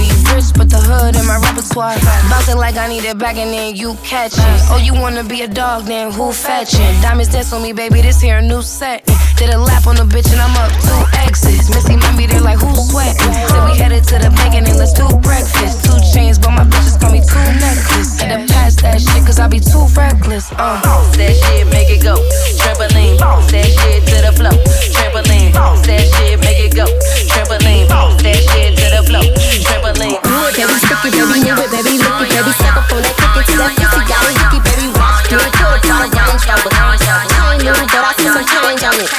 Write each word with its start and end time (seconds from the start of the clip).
Be 0.00 0.08
rich, 0.32 0.50
but 0.56 0.68
the 0.72 0.80
hood 0.80 1.14
in 1.16 1.26
my 1.26 1.36
repertoire. 1.38 1.96
Bounce 2.32 2.48
it 2.48 2.56
like 2.56 2.76
I 2.76 2.88
need 2.88 3.04
it 3.04 3.18
back 3.18 3.36
and 3.36 3.52
then 3.52 3.76
you 3.76 3.94
catch 4.02 4.32
it. 4.34 4.58
Oh, 4.72 4.80
you 4.80 4.94
wanna 4.94 5.24
be 5.24 5.42
a 5.42 5.48
dog, 5.48 5.84
then 5.84 6.10
who 6.12 6.32
fetching? 6.32 6.88
Diamonds 7.04 7.32
dance 7.32 7.52
on 7.52 7.62
me, 7.62 7.72
baby, 7.72 8.00
this 8.00 8.20
here 8.20 8.38
a 8.38 8.42
new 8.42 8.62
set. 8.62 9.04
Did 9.36 9.50
a 9.50 9.58
lap 9.58 9.86
on 9.86 9.96
the 9.96 10.04
bitch 10.04 10.32
and 10.32 10.40
I'm 10.40 10.56
up 10.56 10.72
two 10.80 11.02
exits. 11.20 11.68
Missy 11.70 11.96
might 11.96 12.16
be 12.16 12.26
there 12.26 12.40
like 12.40 12.58
who's 12.58 12.90
sweating? 12.90 13.32
Said 13.48 13.62
we 13.68 13.76
headed 13.76 14.04
to 14.04 14.18
the 14.18 14.30
bank 14.30 14.54
and 14.54 14.66
then 14.66 14.76
let's 14.76 14.92
do 14.92 15.06
breakfast. 15.20 15.84
Two 15.84 15.96
chains, 16.12 16.38
but 16.38 16.50
my 16.50 16.64
bitches 16.64 16.89
call 17.00 17.10
me 17.10 17.20
two 17.24 17.40
necklaces. 17.56 18.20
Had 18.20 18.36
to 18.36 18.52
pass 18.52 18.76
that 18.84 19.00
shit, 19.00 19.24
cause 19.24 19.40
I 19.40 19.48
be 19.48 19.58
too 19.58 19.88
reckless. 19.96 20.52
Uh. 20.52 20.78
That 21.16 21.32
shit, 21.32 21.66
make 21.72 21.88
it 21.88 22.04
go. 22.04 22.16
Trampoline, 22.60 23.18
bounce 23.18 23.50
that 23.52 23.66
shit 23.66 24.04
to 24.12 24.16
the 24.28 24.32
flow. 24.36 24.54
Trampoline, 24.92 25.52
bounce 25.56 25.82
that 25.88 26.04
shit, 26.04 26.38
make 26.44 26.60
it 26.60 26.76
go. 26.76 26.86
Trampoline, 27.32 27.88
bounce 27.88 28.20
that 28.22 28.36
shit 28.36 28.76
to 28.76 28.86
the 28.92 29.02
flow. 29.08 29.24
Trampoline. 29.64 30.20
Do 30.20 30.34
it, 30.46 30.56
baby, 30.56 30.76
stick 30.80 31.00
it, 31.08 31.12
baby, 31.16 31.40
move 31.40 31.60
it, 31.60 31.70
baby, 31.72 31.96
lick 31.96 32.20
it, 32.20 32.30
baby, 32.30 32.52
suck 32.60 32.76
up 32.76 32.92
on 32.92 33.00
that 33.02 33.16
ticket 33.16 33.44
to 33.48 33.54
that 33.56 33.72
pussy, 33.76 34.02
got 34.04 34.24
it, 34.28 34.36
hickey, 34.36 34.60
baby. 34.60 34.86
Do 35.28 35.36
it 35.40 35.52
to 35.56 35.66
it, 35.72 35.82
y'all, 35.88 36.06
y'all 36.08 36.30
ain't 36.30 36.42
trouble. 36.44 36.72
I 36.72 37.56
ain't 37.56 37.64
new, 37.64 37.72
but 37.72 38.04
I 38.04 38.12
put 38.16 38.30
some 38.32 38.46
change 38.46 38.82
on 38.84 38.96
it. 39.00 39.10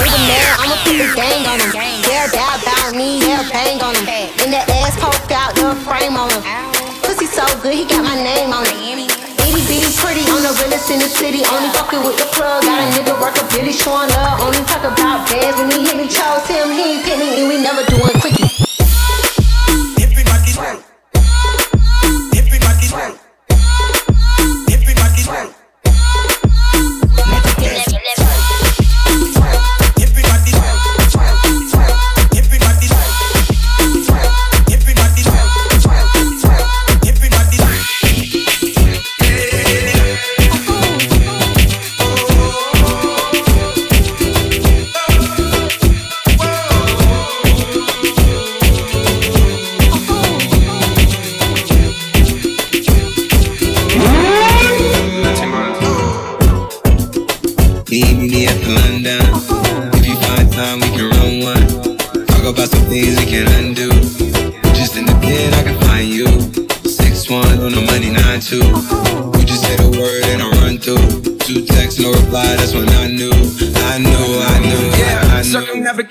Man, 0.00 0.46
I'ma 0.60 0.76
put 0.84 0.96
the 0.96 1.08
gang 1.16 1.46
on 1.48 1.58
him. 1.60 1.70
They're 2.06 2.28
doubt 2.32 2.62
about 2.62 2.94
me, 2.94 3.20
they're 3.20 3.44
bang 3.50 3.80
on 3.80 3.94
him. 3.94 4.30
And 4.42 4.52
the 4.52 4.62
ass 4.82 4.96
poked 4.98 5.30
out, 5.32 5.54
the 5.54 5.74
frame 5.84 6.16
on 6.16 6.30
him. 6.30 6.71
Pussy 7.12 7.26
so 7.26 7.44
good, 7.60 7.74
he 7.74 7.84
got 7.84 8.02
my 8.02 8.16
name 8.16 8.54
on 8.54 8.64
it. 8.64 8.72
Itty 8.80 9.60
bitty 9.68 9.92
pretty, 10.00 10.24
on 10.32 10.40
the 10.40 10.48
realest 10.64 10.88
in 10.88 10.98
the 10.98 11.12
city. 11.12 11.44
Only 11.44 11.68
fucking 11.76 12.00
with 12.00 12.16
the 12.16 12.24
plug, 12.32 12.64
got 12.64 12.80
a 12.80 12.88
nigga 12.96 13.20
work 13.20 13.36
a 13.36 13.44
Billy 13.52 13.72
showing 13.72 14.08
love. 14.16 14.40
Only 14.40 14.64
talk 14.64 14.80
about 14.80 15.28
bands 15.28 15.60
when 15.60 15.70
he 15.70 15.84
hit 15.84 15.96
me, 15.98 16.08
chose 16.08 16.46
him, 16.48 16.72
he 16.72 17.04
ain't 17.04 17.04
me, 17.04 17.40
and 17.40 17.48
we 17.48 17.60
never 17.60 17.84
doing 17.84 18.18
quickie. 18.18 18.48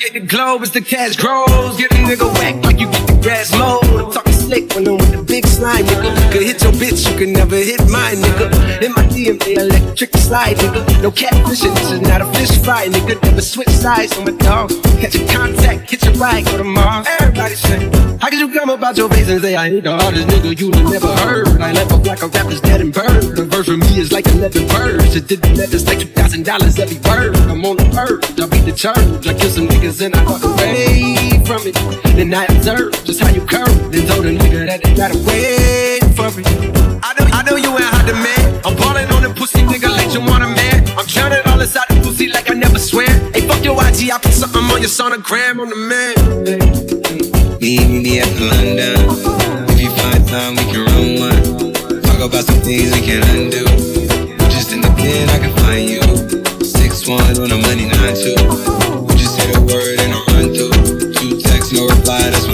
Navigate 0.01 0.21
the 0.21 0.35
globe 0.35 0.61
as 0.63 0.71
the 0.71 0.81
cash 0.81 1.15
grows. 1.15 1.77
Get 1.77 1.91
a 1.91 1.95
nigga 1.95 2.33
whack 2.33 2.63
like 2.65 2.79
you 2.79 2.89
get 2.89 3.07
the 3.07 3.19
grass 3.21 3.51
mowed. 3.51 4.30
Slick 4.51 4.75
when 4.75 4.85
I'm 4.85 4.97
with 4.97 5.11
the 5.15 5.23
big 5.23 5.47
slime, 5.47 5.85
nigga. 5.85 6.11
Could 6.29 6.43
hit 6.43 6.61
your 6.61 6.73
bitch, 6.73 7.07
you 7.07 7.15
can 7.17 7.31
never 7.31 7.55
hit 7.55 7.79
mine, 7.87 8.17
nigga. 8.19 8.83
In 8.83 8.91
my 8.91 9.03
DMA, 9.07 9.55
electric 9.55 10.11
slide, 10.17 10.57
nigga. 10.57 11.01
No 11.01 11.09
catfishing, 11.09 11.73
this 11.73 11.91
is 11.91 12.01
not 12.01 12.19
a 12.19 12.27
fish 12.35 12.51
fry, 12.59 12.87
nigga. 12.89 13.15
Never 13.23 13.39
switch 13.39 13.69
sides 13.69 14.11
on 14.17 14.25
my 14.25 14.35
dog. 14.43 14.71
Catch 14.99 15.15
a 15.15 15.25
contact, 15.31 15.89
hit 15.89 16.03
your 16.03 16.15
ride, 16.15 16.43
go 16.43 16.57
to 16.57 16.65
Mars. 16.65 17.07
Everybody 17.21 17.55
say, 17.55 17.79
How 18.19 18.27
could 18.27 18.39
you 18.39 18.51
come 18.51 18.69
about 18.69 18.97
your 18.97 19.07
face 19.07 19.29
and 19.29 19.41
say 19.41 19.55
I 19.55 19.67
ain't 19.67 19.85
the 19.85 19.95
hardest 19.95 20.27
nigga 20.27 20.59
you 20.59 20.69
never 20.91 21.07
heard? 21.23 21.47
I 21.61 21.71
left 21.71 22.05
like 22.05 22.21
a 22.21 22.27
rapper's 22.27 22.59
dead 22.59 22.81
and 22.81 22.93
bird. 22.93 23.23
The 23.37 23.45
verse 23.45 23.67
for 23.67 23.77
me 23.77 23.99
is 23.99 24.11
like 24.11 24.27
11 24.27 24.67
birds. 24.67 25.15
It 25.15 25.29
did 25.29 25.41
the 25.43 25.55
letters 25.55 25.87
like 25.87 25.99
$2,000 25.99 26.77
every 26.77 26.99
word. 27.07 27.37
I'm 27.47 27.63
on 27.63 27.77
the 27.77 27.87
verge, 27.95 28.27
I 28.37 28.47
beat 28.51 28.65
the 28.67 28.75
church. 28.75 28.99
I 29.25 29.33
kill 29.33 29.49
some 29.49 29.69
niggas 29.69 30.03
and 30.03 30.13
I 30.13 30.25
walk 30.25 30.43
away 30.43 31.39
from 31.47 31.63
it. 31.63 31.75
Then 32.15 32.33
I 32.33 32.43
observe 32.51 32.91
just 33.05 33.21
how 33.21 33.29
you 33.29 33.45
curve. 33.45 33.91
Then 33.91 34.07
told 34.07 34.25
a 34.25 34.40
nigga 34.41 34.65
that 34.65 34.81
they 34.83 34.93
gotta 34.95 35.17
wait 35.27 36.01
for 36.15 36.27
it. 36.39 36.47
I 37.03 37.13
know, 37.17 37.25
I 37.29 37.41
know 37.43 37.57
you 37.57 37.71
ain't 37.77 37.91
hot 37.93 38.07
man. 38.13 38.61
I'm 38.65 38.75
ballin' 38.75 39.11
on 39.11 39.23
the 39.23 39.33
pussy 39.33 39.61
nigga 39.61 39.89
like 39.89 40.13
you 40.13 40.21
want 40.21 40.43
a 40.43 40.47
man. 40.47 40.87
I'm 40.97 41.05
drowning 41.05 41.45
all 41.47 41.59
inside 41.59 41.87
the 41.89 42.01
pussy 42.01 42.27
like 42.27 42.49
I 42.49 42.53
never 42.53 42.79
swear. 42.79 43.09
Hey, 43.33 43.41
fuck 43.47 43.63
your 43.63 43.75
IG, 43.75 44.11
I 44.11 44.17
put 44.17 44.33
something 44.33 44.63
on 44.63 44.79
your 44.81 44.89
sonogram 44.89 45.59
on 45.59 45.69
the 45.69 45.81
man. 45.91 46.15
Meet 47.59 47.89
me 47.89 48.19
at 48.19 48.31
London. 48.39 48.95
If 49.69 49.79
you 49.81 49.91
find 49.99 50.21
time, 50.27 50.55
we 50.57 50.65
can 50.71 50.81
run 50.87 51.07
one. 51.27 51.73
Talk 52.01 52.19
about 52.23 52.45
some 52.45 52.61
things 52.61 52.93
we 52.95 53.01
can 53.01 53.21
undo. 53.35 53.65
Just 54.49 54.71
in 54.73 54.81
the 54.81 54.91
pen, 54.95 55.29
I 55.29 55.37
can 55.39 55.53
find 55.61 55.85
you. 55.89 56.01
Six 56.63 57.07
one 57.07 57.35
on 57.37 57.49
the 57.49 57.59
money 57.67 57.85
nine 57.85 58.15
two. 58.15 58.37
We 59.05 59.13
just 59.19 59.35
say 59.35 59.51
the 59.51 59.61
word 59.67 59.99
and 59.99 60.13
I 60.15 60.19
run 60.31 60.47
through. 60.55 61.13
Two 61.13 61.39
texts, 61.41 61.73
no 61.73 61.81
no 61.81 61.87
reply, 61.87 62.29
that's 62.29 62.50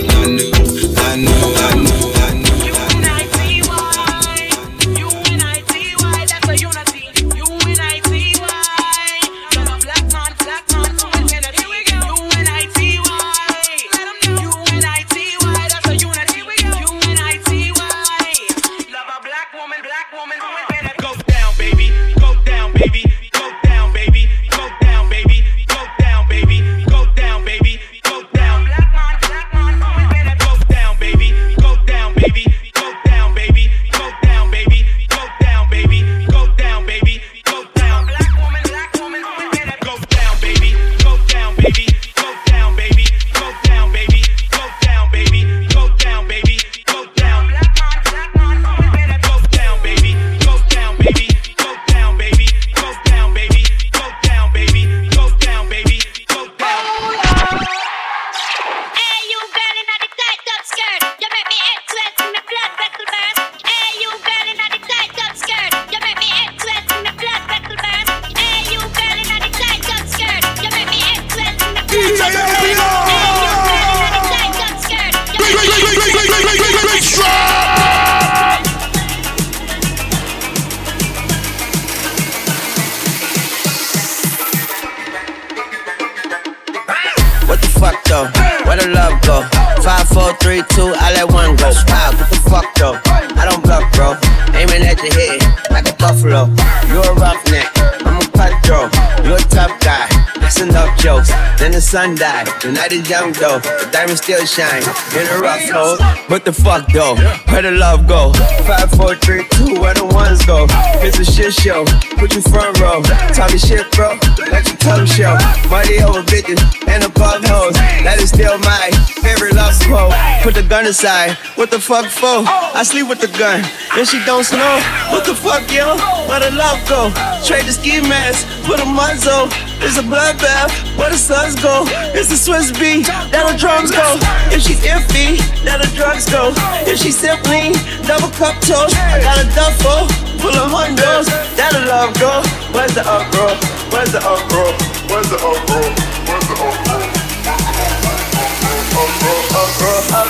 sun 101.87 102.15
died. 102.15 102.51
The 102.59 102.73
night 102.73 102.91
is 102.91 103.09
young 103.09 103.31
though, 103.31 103.59
the 103.63 103.87
diamond 103.93 104.17
still 104.19 104.43
shine 104.45 104.83
in 105.15 105.23
a 105.31 105.39
rough 105.39 105.63
hole. 105.71 105.95
What 106.27 106.43
the 106.43 106.51
fuck 106.51 106.91
though? 106.91 107.15
Where 107.47 107.61
the 107.61 107.71
love 107.71 108.05
go? 108.05 108.33
Five, 108.67 108.91
four, 108.91 109.15
three, 109.15 109.47
two, 109.55 109.79
where 109.79 109.93
the 109.93 110.03
ones 110.03 110.45
go? 110.45 110.67
It's 110.99 111.17
a 111.17 111.23
shit 111.23 111.53
show. 111.53 111.85
Put 112.19 112.35
you 112.35 112.41
front 112.41 112.75
row. 112.83 112.99
Me 112.99 113.57
shit, 113.57 113.87
bro. 113.95 114.19
Let 114.51 114.67
your 114.67 114.75
tongue 114.83 115.07
show. 115.07 115.31
Money 115.71 116.03
over 116.03 116.27
bitches 116.27 116.59
and 116.91 117.07
above 117.07 117.47
hoes. 117.47 117.79
That 118.03 118.19
is 118.19 118.35
still 118.35 118.59
my 118.59 118.91
favorite 119.23 119.55
love 119.55 119.71
quote. 119.87 120.11
Put 120.43 120.55
the 120.59 120.67
gun 120.67 120.85
aside. 120.87 121.39
What 121.55 121.71
the 121.71 121.79
fuck 121.79 122.11
for? 122.11 122.43
I 122.75 122.83
sleep 122.83 123.07
with 123.07 123.21
the 123.21 123.31
gun. 123.39 123.63
And 123.95 124.05
she 124.05 124.19
don't 124.25 124.43
snow. 124.43 124.75
What 125.15 125.23
the 125.23 125.33
fuck, 125.33 125.63
yo? 125.71 125.95
Where 126.27 126.43
the 126.43 126.51
love 126.51 126.83
go? 126.91 127.15
Trade 127.47 127.63
the 127.63 127.71
ski 127.71 128.01
mask. 128.01 128.43
Put 128.67 128.81
a 128.81 128.85
muzzle. 128.85 129.47
It's 129.79 129.97
a 129.97 130.01
bloodbath. 130.01 130.73
Where 130.97 131.09
the 131.09 131.17
suns 131.17 131.55
go? 131.55 131.85
It's 132.17 132.29
the 132.29 132.37
Swiss 132.37 132.71
beat. 132.71 133.05
That 133.29 133.45
the 133.51 133.57
drums 133.57 133.91
go. 133.91 134.17
If 134.49 134.65
she's 134.65 134.81
iffy, 134.81 135.37
that 135.65 135.81
the 135.81 135.89
drugs 135.95 136.25
go. 136.25 136.53
If 136.89 136.97
she's 136.97 137.17
simply 137.17 137.73
double 138.05 138.33
cup 138.33 138.57
toast, 138.65 138.97
I 138.97 139.21
got 139.21 139.37
a 139.37 139.45
duffel 139.53 140.09
full 140.41 140.57
of 140.57 140.73
hundos. 140.73 141.29
That 141.57 141.73
the 141.77 141.85
love 141.85 142.13
go. 142.17 142.41
Where's 142.73 142.93
the 142.93 143.05
up, 143.05 143.29
bro? 143.31 143.53
Where's 143.93 144.11
the 144.11 144.21
up, 144.25 144.41
bro? 144.49 144.65
Where's 145.13 145.29
the 145.29 145.37
up, 145.37 145.59
bro? 145.67 145.81
Where's 146.25 146.47
the 146.47 146.57
up, 146.57 146.97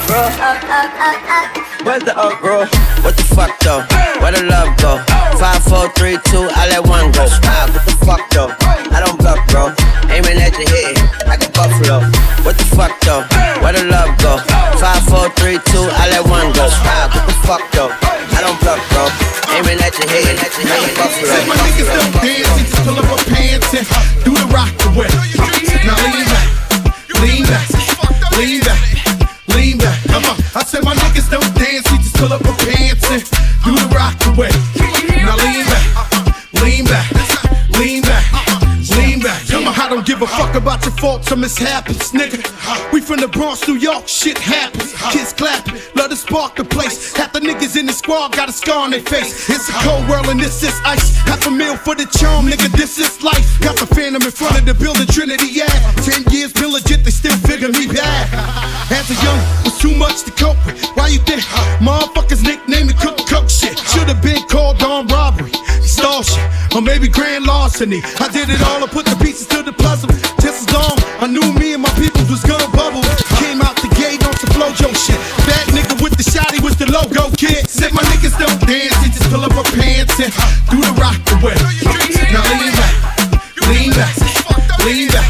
bro? 0.07 0.23
Where's 1.83 2.03
the 2.03 2.15
up, 2.15 2.39
bro? 2.39 2.65
What 3.03 3.15
the 3.19 3.27
fuck 3.35 3.53
though? 3.59 3.83
Where 4.23 4.31
the 4.31 4.47
love 4.47 4.71
go? 4.79 5.03
Five, 5.37 5.61
four, 5.67 5.91
three, 5.99 6.17
two, 6.31 6.47
I 6.55 6.71
let 6.71 6.87
one 6.87 7.11
go. 7.11 7.27
Smile, 7.27 7.69
what 7.75 7.83
the 7.85 7.95
fuck 8.07 8.23
though? 8.31 8.51
I 8.95 9.03
don't 9.03 9.19
bluff, 9.19 9.39
bro. 9.51 9.75
Aiming 10.09 10.39
at 10.39 10.55
your 10.55 10.67
head 10.71 10.95
like 11.27 11.43
a 11.43 11.51
buffalo. 11.51 12.01
What 12.47 12.55
the 12.57 12.67
fuck 12.73 12.95
though? 13.03 13.27
Where 13.61 13.75
the 13.75 13.83
love 13.91 14.15
go? 14.23 14.39
Five, 14.79 15.03
four, 15.11 15.29
three, 15.37 15.59
two, 15.69 15.85
I 15.99 16.09
let 16.09 16.23
one 16.25 16.55
go. 16.55 16.65
Smile, 16.71 17.11
what 17.11 17.23
the 17.27 17.35
fuck 17.43 17.63
though? 17.75 17.91
I 18.33 18.39
don't 18.41 18.57
bluff, 18.63 18.81
bro. 18.95 19.11
Aiming 19.53 19.79
at 19.83 19.93
your 19.99 20.07
head 20.07 20.39
like 20.39 20.55
a 20.55 20.91
buffalo. 20.95 21.35
My 21.51 21.55
niggas 21.67 21.91
don't 21.91 22.11
dance, 22.23 22.51
just 22.57 22.73
pull 22.83 22.95
up 22.95 23.05
my 23.05 23.19
pants 23.27 23.71
and 23.75 23.85
do 24.23 24.31
the 24.33 24.47
rock 24.55 24.71
away. 24.87 25.11
Now 25.83 25.95
lean 26.03 26.27
back, 26.27 26.47
lean 27.21 27.43
back, 27.47 27.67
lean 28.35 28.59
back, 28.65 28.76
I 30.25 30.63
said 30.63 30.83
my 30.83 30.95
niggas 30.95 31.29
don't 31.29 31.53
dance, 31.55 31.91
we 31.91 31.97
just 31.97 32.15
pull 32.15 32.33
up 32.33 32.41
my 32.43 32.51
pants 32.65 33.11
and 33.11 33.23
do 33.63 33.75
the 33.75 33.95
rock 33.95 34.15
away. 34.35 34.76
About 40.57 40.83
your 40.83 40.91
faults 40.93 41.31
or 41.31 41.35
mishaps, 41.35 42.11
nigga. 42.11 42.41
We 42.91 42.99
from 42.99 43.21
the 43.21 43.27
Bronx, 43.27 43.67
New 43.67 43.75
York, 43.75 44.07
shit 44.07 44.37
happens. 44.37 44.93
Kids 45.13 45.31
clapping, 45.33 45.79
love 45.95 46.09
to 46.09 46.15
spark 46.15 46.55
the 46.55 46.63
place. 46.63 47.15
Half 47.15 47.33
the 47.33 47.39
niggas 47.39 47.77
in 47.77 47.85
the 47.85 47.93
squad 47.93 48.33
got 48.33 48.49
a 48.49 48.51
scar 48.51 48.83
on 48.83 48.91
their 48.91 49.01
face. 49.01 49.49
It's 49.49 49.69
a 49.69 49.73
cold 49.85 50.09
world 50.09 50.27
and 50.27 50.39
this 50.39 50.63
is 50.63 50.73
ice. 50.85 51.15
Half 51.29 51.45
a 51.47 51.51
meal 51.51 51.77
for 51.77 51.95
the 51.95 52.05
charm, 52.05 52.47
nigga, 52.47 52.69
this 52.75 52.97
is 52.97 53.23
life. 53.23 53.59
Got 53.61 53.77
the 53.77 53.85
phantom 53.85 54.23
in 54.23 54.31
front 54.31 54.59
of 54.59 54.65
the 54.65 54.73
building, 54.73 55.07
Trinity, 55.07 55.47
yeah. 55.47 55.69
Ten 56.01 56.23
years 56.31 56.53
been 56.53 56.73
legit, 56.73 57.03
they 57.03 57.11
still 57.11 57.37
figure 57.45 57.69
me 57.69 57.87
bad. 57.87 58.27
As 58.91 59.09
a 59.09 59.17
young, 59.23 59.41
was 59.63 59.77
too 59.77 59.95
much 59.95 60.23
to 60.23 60.31
cope 60.31 60.57
with. 60.65 60.83
Why 60.95 61.07
you 61.07 61.19
think 61.19 61.41
motherfuckers 61.79 62.43
nicknamed 62.43 62.87
me 62.87 62.93
Cook 62.93 63.17
Cook 63.27 63.49
shit? 63.49 63.77
Should've 63.79 64.21
been 64.21 64.41
called 64.47 64.81
on 64.81 65.07
robbery, 65.07 65.51
extortion, 65.77 66.43
or 66.75 66.81
maybe 66.81 67.07
grand 67.07 67.45
larceny. 67.45 68.01
I 68.19 68.27
did 68.29 68.49
it 68.49 68.61
all, 68.63 68.81
and 68.81 68.91
put 68.91 69.05
the 69.05 69.15
pieces 69.17 69.47
to 69.47 69.61
the 69.61 69.73
puzzle. 69.73 70.09
Long, 70.77 70.97
I 71.17 71.25
knew 71.25 71.49
me 71.57 71.73
and 71.73 71.81
my 71.81 71.89
people 71.97 72.21
was 72.29 72.45
gonna 72.45 72.69
bubble. 72.69 73.01
Came 73.41 73.65
out 73.65 73.73
the 73.81 73.89
gate 73.97 74.21
on 74.21 74.33
some 74.37 74.53
flojo 74.53 74.93
shit. 74.93 75.17
Bad 75.49 75.65
nigga 75.73 75.97
with 76.05 76.13
the 76.13 76.25
shotty 76.29 76.61
with 76.61 76.77
the 76.77 76.85
logo 76.93 77.33
kid. 77.33 77.65
Said 77.65 77.93
my 77.97 78.05
niggas 78.13 78.37
don't 78.37 78.61
dance, 78.69 78.93
they 79.01 79.09
just 79.09 79.25
pull 79.33 79.41
up 79.41 79.57
our 79.57 79.65
pants 79.73 80.13
and 80.21 80.29
do 80.69 80.77
the 80.77 80.93
rock 81.01 81.17
away. 81.41 81.57
Now 82.29 82.45
lean 82.61 82.77
back, 82.77 82.93
lean 83.65 83.89
back, 83.97 84.13
lean 84.85 85.09
back, 85.09 85.29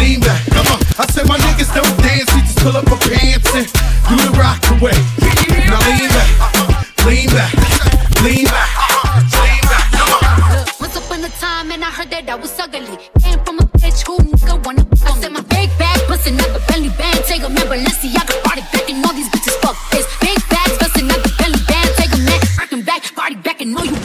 lean 0.00 0.20
back. 0.24 0.40
Come 0.56 0.68
on, 0.72 0.80
I 0.96 1.04
said 1.12 1.28
my 1.28 1.36
niggas 1.36 1.68
don't 1.76 1.92
dance, 2.00 2.32
we 2.32 2.40
just 2.40 2.58
pull 2.64 2.72
up 2.72 2.88
our 2.88 3.00
pants 3.04 3.52
and 3.52 3.68
do 4.08 4.16
the 4.24 4.32
rock 4.40 4.62
away. 4.80 4.96
Now 5.68 5.84
lean 5.84 6.08
back, 6.16 6.30
lean 7.04 7.28
back, 7.28 7.52
lean 8.24 8.46
back. 8.48 8.72
Lean 9.12 9.62
back. 9.68 9.86
Come 9.92 10.12
on. 10.14 10.64
Once 10.80 10.96
upon 10.96 11.24
a 11.24 11.28
time, 11.28 11.70
and 11.70 11.84
I 11.84 11.90
heard 11.90 12.10
that 12.10 12.30
I 12.30 12.34
was 12.34 12.58
ugly. 12.58 12.96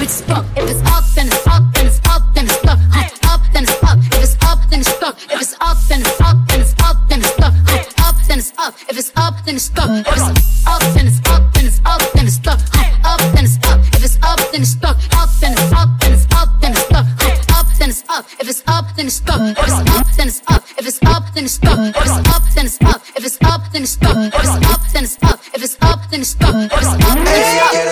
Bitches 0.07 0.23
fuck. 0.25 0.45
If 0.55 0.69
it's 0.69 0.81
up, 0.91 1.03
then 1.15 1.27
it's 1.27 1.47
up, 1.47 1.63
then 1.73 1.85
it's 1.87 1.99
up, 2.07 2.21
then 2.33 2.45
it's 2.45 2.55
stuck. 2.55 2.79
Huh. 2.91 3.33
Up, 3.33 3.41
then 3.53 3.63
it's 3.63 3.83
up. 3.83 3.97
If 3.99 4.23
it's 4.23 4.37
up, 4.43 4.59
then 4.69 4.79
it's 4.79 4.89
stuck. 4.89 5.15
If 5.31 5.41
it's 5.41 5.55
up, 5.59 5.77
then 5.87 6.01
it's 6.01 6.21
up, 6.21 6.37
then 6.47 6.61
it's 6.61 6.75
up, 6.81 6.97
then 7.09 7.19
it's 7.19 7.29
stuck. 7.33 7.53
Huh. 7.67 8.07
Up, 8.07 8.15
then 8.27 8.39
it's 8.39 8.53
up. 8.57 8.73
If 8.89 8.97
it's 8.97 9.11
up, 9.15 9.33
then 9.45 9.55
it's 9.55 9.65
stuck. 9.65 9.89
If 9.89 10.07
it's 10.07 10.67
up, 10.67 10.83
then 10.95 11.07
it's 11.07 11.19
up, 11.27 11.41
then 11.53 11.65
it's 11.67 11.79
up, 11.91 12.09
then 12.13 12.25
it's 12.25 12.35
stuck. 12.35 12.59
Huh. 12.73 13.11
Up, 13.11 13.19
then 13.33 13.45
it's 13.45 13.57
up. 13.67 13.79
If 13.93 14.03
it's 14.03 14.17
up, 14.23 14.39
then 14.51 14.61
it's 14.61 14.71
stuck. 14.71 14.97
Up, 15.17 15.29
then 15.41 15.53
it's 15.53 15.73
up, 15.73 15.89
then 15.99 16.13
it's 16.13 16.27
up, 16.33 16.49
then 16.61 16.71
it's 16.71 16.81
stuck. 16.87 17.05
Huh. 17.19 17.59
Up, 17.59 17.67
then 17.77 17.89
it's 17.89 18.03
up. 18.09 18.25
If 18.39 18.47
it's 18.49 18.63
up, 18.67 18.85
then 18.95 19.05
it's 19.07 19.15
stuck. 19.15 19.41
If 19.41 19.67
it's 19.67 19.79
up, 19.91 20.07
then 20.15 20.27
it's 20.27 20.41
up. 20.47 20.63
If 20.77 20.87
it's 20.87 20.99
up, 21.03 21.23
then 21.33 21.43
it's 21.45 21.53
stuck. 21.53 21.79
If 21.79 22.05
it's 22.05 22.17
up, 22.27 22.43
then 22.55 22.65
it's 22.65 22.79
up. 22.81 23.01
If 23.15 23.25
it's 23.25 23.37
up, 23.43 23.61
then 23.73 23.83
it's 23.83 23.91
stuck. 23.91 24.17
If 24.17 24.43
it's 24.43 24.55
up, 24.55 24.81
then 24.93 25.03
it's 25.03 25.17
up. 25.23 25.39
If 25.53 25.63
it's 25.63 25.77
up, 25.83 25.99
then 26.09 26.21
it's 26.21 26.29
stuck. 26.29 26.55
If 26.63 26.81
it's 26.81 26.95
up, 26.95 27.19
then 27.19 27.31
it's 27.31 27.59
stuck. 27.59 27.86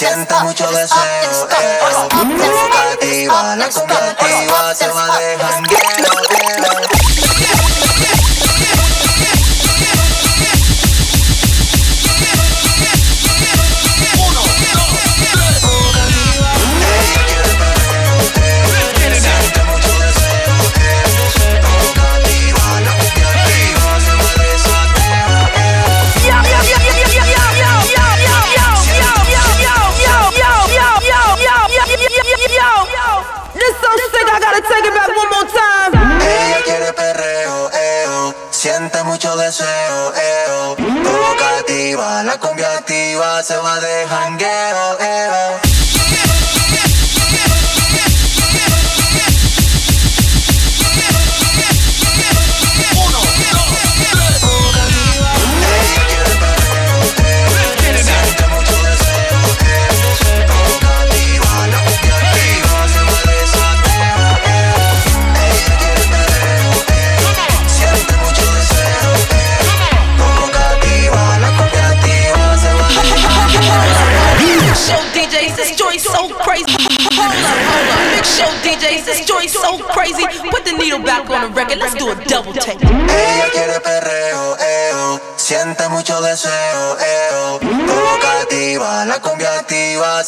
sienta 0.00 0.44
mucho 0.44 0.66
deseo. 0.70 0.96
Eh. 1.02 1.78
Activa 2.92 3.54
la 3.56 3.68
combativa, 3.68 4.74
se 4.74 4.88
va 4.88 5.18
de 5.18 5.38
jangueo. 5.38 6.29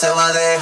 Se 0.02 0.10
va 0.10 0.32
de 0.32 0.58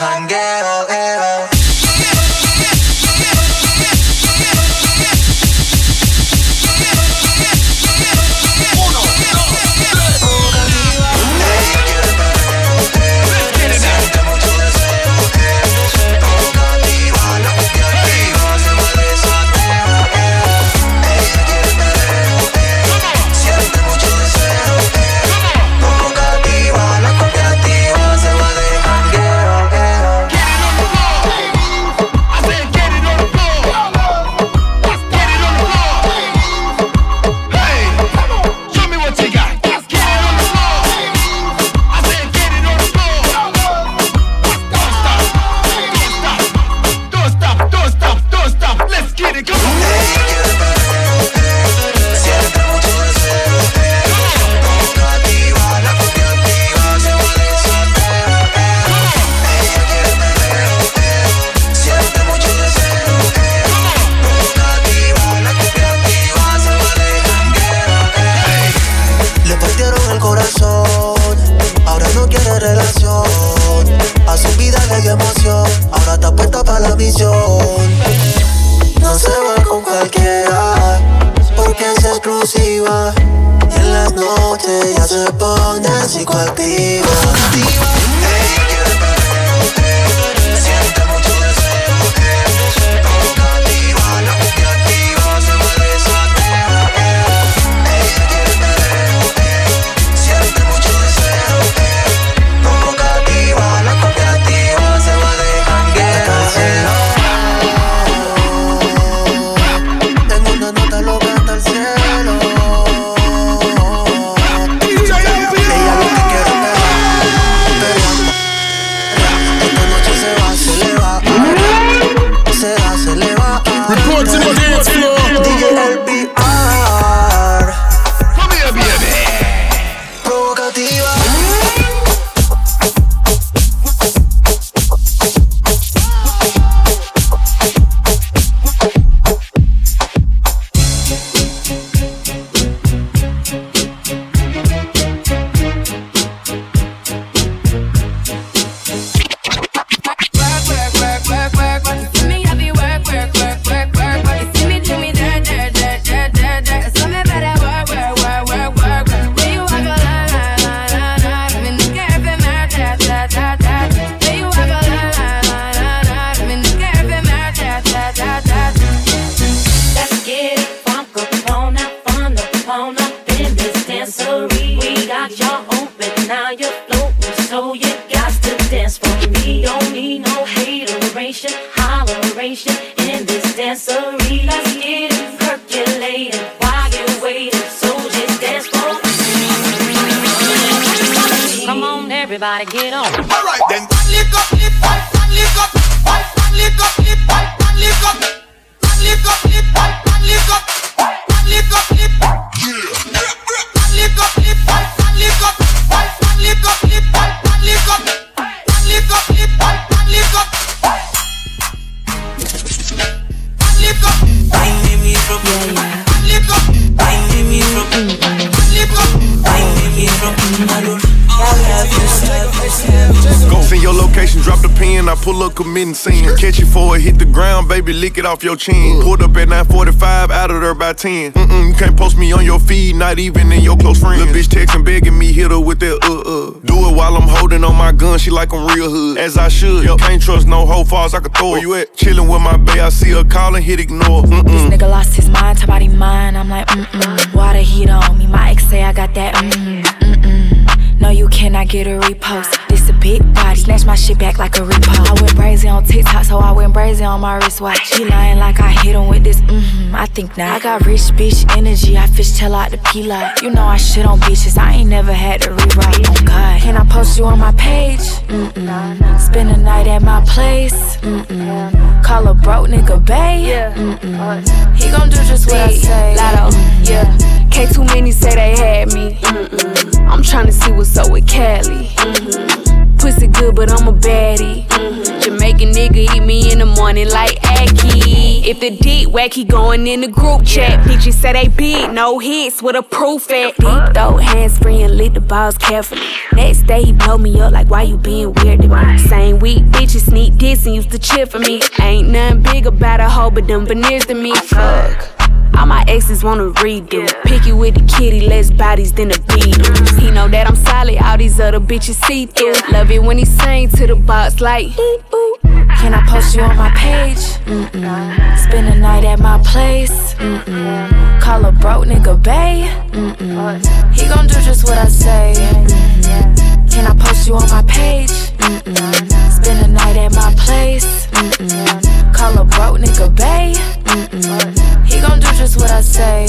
baby, 227.81 227.99
lick 227.99 228.19
it 228.19 228.27
off 228.27 228.43
your 228.43 228.57
chin. 228.57 229.01
Pulled 229.03 229.23
up 229.23 229.37
at 229.37 229.49
945, 229.49 230.31
out 230.31 230.51
of 230.51 230.61
there 230.61 230.75
by 230.75 230.93
10. 230.93 231.33
Mm-mm, 231.33 231.69
you 231.69 231.75
can't 231.75 231.97
post 231.97 232.17
me 232.17 232.33
on 232.33 232.45
your 232.45 232.61
feed, 232.61 232.97
not 232.97 233.19
even 233.19 233.51
in 233.53 233.63
your 233.63 233.77
close 233.77 234.01
friends. 234.01 234.21
Little 234.21 234.35
bitch 234.35 234.49
texting, 234.49 234.85
begging 234.85 235.17
me, 235.19 235.33
hit 235.33 235.51
her 235.51 235.61
with 235.61 235.81
that 235.81 235.99
uh 236.05 236.21
uh. 236.21 236.61
Do 236.65 236.89
it 236.89 236.97
while 236.97 237.17
I'm 237.17 237.29
holding 237.29 237.65
on 237.65 237.77
my 237.77 237.93
gun, 237.93 238.19
she 238.19 238.31
like 238.31 238.53
I'm 238.53 238.67
real 238.75 238.91
hood. 238.91 239.19
As 239.19 239.39
I 239.39 239.49
should, 239.49 239.85
yep. 239.85 239.99
can't 239.99 240.21
trust 240.21 240.47
no 240.47 240.67
hoe 240.67 240.85
falls, 240.85 241.15
I 241.15 241.21
can 241.21 241.33
throw 241.33 241.53
Where 241.53 241.61
you 241.61 241.75
at? 241.75 241.95
Chillin' 241.95 242.31
with 242.31 242.43
my 242.43 242.57
bae, 242.57 242.85
I 242.85 242.89
see 242.91 243.11
her 243.11 243.25
calling, 243.25 243.63
hit 243.63 243.81
ignore. 243.81 244.23
Mm-mm. 244.23 244.45
This 244.45 244.79
nigga 244.79 244.91
lost 244.91 245.15
his 245.17 245.29
mind, 245.31 245.59
top 245.59 245.69
body 245.69 245.89
mine. 245.89 246.37
I'm 246.37 246.49
like, 246.49 246.67
mm-mm. 246.69 247.35
Water 247.35 247.59
heat 247.61 247.89
on 247.89 248.19
me, 248.19 248.27
my 248.27 248.51
ex 248.51 248.67
say 248.67 248.85
I 248.85 248.93
got 248.93 249.15
that, 249.15 249.35
mm-mm. 249.37 249.83
mm-mm. 249.83 251.01
No, 251.01 251.09
you 251.09 251.29
cannot 251.29 251.69
get 251.69 251.87
a 251.87 251.99
repost. 251.99 252.60
This 252.71 252.89
a 252.89 252.93
big 252.93 253.21
body, 253.35 253.59
snatch 253.59 253.85
my 253.85 253.97
shit 253.97 254.17
back 254.19 254.39
like 254.39 254.55
a 254.55 254.61
repo. 254.61 254.95
I 254.95 255.21
went 255.21 255.35
brazy 255.35 255.69
on 255.69 255.85
TikTok, 255.85 256.25
so 256.25 256.39
I 256.39 256.53
went 256.53 256.73
brazy 256.73 257.05
on 257.05 257.21
my 257.21 257.35
wristwatch. 257.39 257.97
He 257.97 258.05
lying 258.05 258.39
like 258.39 258.61
I 258.61 258.71
hit 258.71 258.95
him 258.95 259.09
with 259.09 259.25
this, 259.25 259.41
mm-hmm. 259.41 259.93
I 259.93 260.07
think 260.07 260.37
not. 260.37 260.51
I 260.53 260.61
got 260.61 260.87
rich 260.87 261.01
bitch 261.19 261.45
energy, 261.57 261.99
I 261.99 262.07
fish 262.07 262.39
tell 262.39 262.55
out 262.55 262.71
the 262.71 262.79
P 262.79 263.03
lot. 263.03 263.43
You 263.43 263.51
know 263.51 263.65
I 263.65 263.77
shit 263.77 264.07
on 264.07 264.21
bitches, 264.21 264.57
I 264.57 264.75
ain't 264.75 264.89
never 264.89 265.13
had 265.13 265.43
to 265.43 265.51
rewrite. 265.51 266.09
Oh 266.09 266.23
God, 266.25 266.61
can 266.63 266.77
I 266.77 266.85
post 266.85 267.19
you 267.19 267.25
on 267.25 267.41
my 267.41 267.51
page? 267.53 268.07
Mm-mm. 268.29 269.21
Spend 269.21 269.51
a 269.51 269.57
night 269.57 269.89
at 269.89 270.03
my 270.03 270.25
place. 270.27 270.97
Mm-mm. 270.99 272.05
Call 272.05 272.29
a 272.29 272.35
broke 272.35 272.69
nigga 272.69 273.05
bae. 273.05 273.75
Mm-mm. 273.75 274.77
He 274.77 274.91
gon' 274.93 275.11
do 275.11 275.17
just 275.17 275.47
what 275.49 275.61
I 275.61 275.73
say. 275.73 276.17
Lotto, 276.17 276.57
yeah. 276.89 277.49
K 277.51 277.67
too 277.67 277.83
many 277.85 278.13
say 278.13 278.33
they 278.35 278.57
had 278.57 278.93
me. 278.95 279.17
Mm-mm. 279.17 280.09
I'm 280.09 280.23
tryna 280.23 280.53
see 280.53 280.71
what's 280.71 280.97
up 280.97 281.11
with 281.11 281.27
Cali. 281.27 281.89
Mm-hmm. 281.89 282.60
Pussy 283.01 283.29
good, 283.29 283.57
but 283.57 283.71
I'm 283.71 283.89
a 283.89 283.93
baddie. 283.93 284.67
Mm-hmm. 284.67 285.21
Jamaican 285.21 285.71
nigga 285.71 286.15
eat 286.15 286.21
me 286.23 286.53
in 286.53 286.59
the 286.59 286.67
morning 286.67 287.09
like 287.09 287.39
ackee. 287.41 288.45
If 288.45 288.61
the 288.61 288.77
deep 288.77 289.09
wacky 289.09 289.49
going 289.49 289.87
in 289.87 290.03
the 290.03 290.09
group 290.09 290.45
chat, 290.45 290.81
bitches 290.87 291.15
say 291.15 291.33
they 291.33 291.49
big, 291.49 291.93
no 291.93 292.19
hits 292.19 292.63
with 292.63 292.77
a 292.77 292.83
proof 292.83 293.31
at. 293.31 293.57
Deep 293.57 293.95
throat, 293.95 294.19
hands 294.19 294.59
free 294.59 294.83
and 294.83 294.99
lit 294.99 295.15
the 295.15 295.21
balls 295.21 295.57
carefully. 295.57 296.03
Next 296.35 296.67
day 296.67 296.83
he 296.83 296.93
blow 296.93 297.17
me 297.17 297.41
up 297.41 297.53
like 297.53 297.71
why 297.71 297.83
you 297.83 297.97
being 297.97 298.35
weird 298.35 298.61
to 298.61 298.69
me. 298.69 298.99
Same 298.99 299.39
week, 299.39 299.65
bitches 299.65 300.09
sneak 300.11 300.35
this 300.35 300.67
and 300.67 300.75
used 300.75 300.91
to 300.91 300.99
cheer 300.99 301.25
for 301.25 301.39
me. 301.39 301.63
Ain't 301.81 302.09
nothing 302.09 302.43
big 302.43 302.67
about 302.67 303.01
a 303.01 303.09
hoe 303.09 303.31
but 303.31 303.47
them 303.47 303.65
veneers 303.65 304.05
to 304.07 304.15
me. 304.15 304.35
Fuck. 304.35 305.30
All 305.57 305.67
my 305.67 305.85
exes 305.89 306.23
wanna 306.25 306.51
redo. 306.63 307.07
Picky 307.25 307.53
with 307.53 307.75
the 307.75 307.83
kitty, 307.83 308.21
less 308.21 308.51
bodies 308.51 308.93
than 308.93 309.09
the 309.09 309.15
Beatles. 309.15 309.89
Mm. 309.89 309.99
He 310.01 310.11
know 310.11 310.29
that 310.29 310.47
I'm 310.47 310.57
solid, 310.57 310.99
all 311.03 311.19
these 311.19 311.39
other 311.41 311.61
bitches 311.61 312.03
see 312.07 312.27
through. 312.27 312.55
Love 312.73 312.91
it 312.91 313.03
when 313.03 313.19
he 313.19 313.25
sing 313.25 313.69
to 313.71 313.87
the 313.87 313.97
box 313.97 314.41
like, 314.41 314.67
ooh. 314.79 315.37
Can 315.81 315.95
I 315.95 316.07
post 316.07 316.37
you 316.37 316.43
on 316.43 316.57
my 316.57 316.71
page? 316.73 317.17
Mm-mm. 317.47 318.39
Spend 318.39 318.69
a 318.69 318.77
night 318.79 319.05
at 319.05 319.19
my 319.19 319.39
place. 319.43 320.15
Mm-mm. 320.15 321.21
Call 321.23 321.45
a 321.47 321.53
broke 321.53 321.87
nigga 321.87 322.23
bae. 322.23 322.69
Mm-mm. 322.91 323.95
He 323.95 324.07
gon' 324.07 324.27
do 324.27 324.35
just 324.43 324.65
what 324.65 324.77
I 324.77 324.89
say. 324.89 325.35
Mm-mm. 325.37 326.50
Can 326.81 326.89
I 326.91 326.95
post 326.99 327.29
you 327.29 327.35
on 327.35 327.47
my 327.51 327.61
page? 327.69 328.09
Mm-mm. 328.39 329.31
Spend 329.31 329.67
a 329.67 329.69
night 329.69 329.99
at 329.99 330.15
my 330.15 330.33
place. 330.35 330.87
Mm-mm. 331.09 332.15
Call 332.15 332.39
a 332.39 332.45
broke 332.47 332.81
nigga 332.81 333.15
bae. 333.15 333.53
Mm-mm. 333.85 334.87
He 334.87 334.99
gon' 334.99 335.21
do 335.21 335.27
just 335.37 335.59
what 335.59 335.71
I 335.71 335.83
say. 335.83 336.25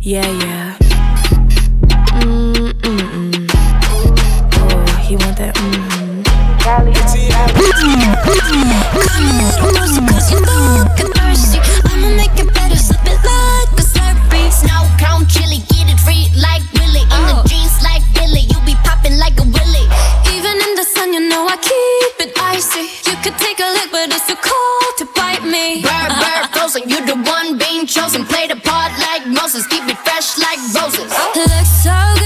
Yeah, 0.00 0.26
yeah. 0.26 0.76
Mm-mm-mm. 2.18 3.48
Oh, 4.58 4.84
he 5.06 5.14
want 5.14 5.36
that. 5.38 5.54
Mm-hmm. 5.54 6.22
I'ma 11.86 12.08
make 12.16 12.36
it 12.36 12.52
better, 12.52 12.76
slip 12.76 12.98
it 13.04 13.22
like 13.22 13.78
a 13.78 13.84
slurpee. 13.86 14.50
Snow 14.50 14.88
cone 14.98 15.28
chili, 15.28 15.58
get 15.68 15.88
it 15.88 16.00
free 16.00 16.32
like. 16.36 16.73
In 17.12 17.22
the 17.28 17.36
jeans 17.48 17.76
like 17.82 18.02
Billy, 18.14 18.46
you 18.48 18.58
be 18.64 18.74
popping 18.86 19.18
like 19.18 19.36
a 19.40 19.44
Willy. 19.44 19.86
Even 20.32 20.56
in 20.56 20.72
the 20.74 20.84
sun, 20.84 21.12
you 21.12 21.28
know 21.28 21.46
I 21.46 21.56
keep 21.60 22.28
it 22.28 22.32
icy. 22.38 22.88
You 23.08 23.16
could 23.22 23.36
take 23.38 23.60
a 23.60 23.68
lick, 23.76 23.90
but 23.90 24.08
it's 24.08 24.26
too 24.26 24.36
cold 24.36 24.92
to 24.98 25.06
bite 25.14 25.44
me. 25.44 25.82
Bird, 25.82 26.10
bird, 26.16 26.44
frozen, 26.52 26.88
you 26.88 27.04
the 27.04 27.16
one 27.16 27.58
being 27.58 27.86
chosen. 27.86 28.24
Play 28.24 28.48
the 28.48 28.56
part 28.56 28.92
like 28.98 29.26
Moses, 29.26 29.66
keep 29.66 29.84
it 29.88 29.98
fresh 30.06 30.38
like 30.38 30.58
roses. 30.72 31.10
Looks 31.36 31.70
so 31.84 31.96
good, 32.16 32.23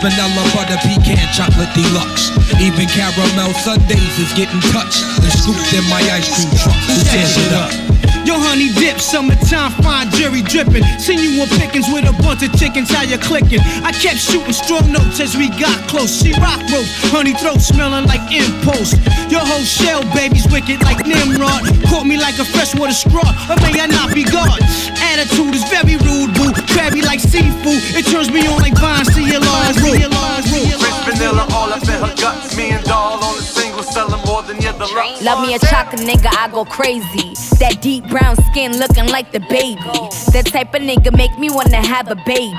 vanilla 0.00 0.42
butter 0.54 0.76
pecan 0.82 1.28
chocolate 1.32 1.72
deluxe. 1.74 2.30
Even 2.60 2.88
caramel 2.88 3.52
sundaes 3.52 4.18
is 4.18 4.32
getting 4.32 4.60
touched 4.72 5.04
and 5.22 5.32
scooped 5.32 5.72
in 5.72 5.84
my 5.90 6.00
ice 6.10 6.28
cream 6.34 6.50
truck. 6.56 6.76
Who 6.88 6.96
it 7.36 7.52
up? 7.52 7.89
Yo, 8.26 8.36
honey 8.36 8.68
dip, 8.74 9.00
summertime, 9.00 9.72
fine 9.80 10.10
jury 10.10 10.42
dripping. 10.42 10.84
Seen 10.98 11.18
you 11.18 11.40
on 11.40 11.48
pickings 11.56 11.86
with 11.88 12.04
a 12.04 12.14
bunch 12.20 12.42
of 12.42 12.52
chickens, 12.58 12.90
how 12.90 13.02
you 13.02 13.18
clicking? 13.18 13.60
I 13.86 13.92
kept 13.92 14.18
shooting 14.18 14.52
strong 14.52 14.90
notes 14.92 15.20
as 15.20 15.36
we 15.36 15.48
got 15.56 15.76
close. 15.88 16.10
She 16.10 16.32
rock 16.36 16.60
rope, 16.68 16.88
honey 17.14 17.32
throat 17.32 17.60
smelling 17.60 18.06
like 18.06 18.24
impulse. 18.32 18.98
Your 19.30 19.46
whole 19.46 19.64
shell, 19.64 20.02
baby's 20.12 20.46
wicked 20.50 20.82
like 20.82 21.06
Nimrod. 21.06 21.62
Caught 21.86 22.06
me 22.06 22.18
like 22.18 22.38
a 22.38 22.44
freshwater 22.44 22.92
straw, 22.92 23.30
or 23.48 23.56
may 23.62 23.78
I 23.78 23.86
not 23.86 24.12
be 24.14 24.24
God? 24.24 24.58
Attitude 24.98 25.54
is 25.54 25.64
very 25.70 25.96
rude, 26.02 26.34
boo. 26.34 26.50
Crabby 26.74 27.02
like 27.02 27.20
seafood, 27.20 27.80
it 27.94 28.04
turns 28.10 28.30
me 28.30 28.46
on 28.46 28.58
like 28.58 28.76
Vine, 28.80 29.04
see 29.04 29.24
your 29.28 29.44
your 29.44 29.72
see 30.42 30.68
your 30.68 30.78
French 30.78 31.04
vanilla 31.04 31.46
all 31.52 31.70
up 31.70 31.82
in 31.82 32.00
her 32.00 32.14
guts. 32.16 32.56
Me 32.56 32.70
and 32.70 32.84
doll 32.84 33.22
on 33.22 33.36
the 33.36 33.42
single, 33.42 33.69
selling 34.50 34.62
more 34.62 34.72
than 34.72 34.78
your 34.78 34.88
deluxe. 34.88 35.22
Love 35.22 35.46
me 35.46 35.54
a 35.54 35.58
chocolate 35.58 36.00
nigga, 36.00 36.28
I 36.36 36.48
go 36.50 36.64
crazy. 36.64 37.34
That 37.58 37.80
deep 37.82 38.08
brown 38.08 38.36
skin 38.50 38.78
looking 38.78 39.06
like 39.08 39.32
the 39.32 39.40
baby. 39.40 39.80
That 40.32 40.46
type 40.46 40.74
of 40.74 40.82
nigga 40.82 41.16
make 41.16 41.38
me 41.38 41.50
wanna 41.50 41.76
have 41.76 42.10
a 42.10 42.16
baby. 42.26 42.54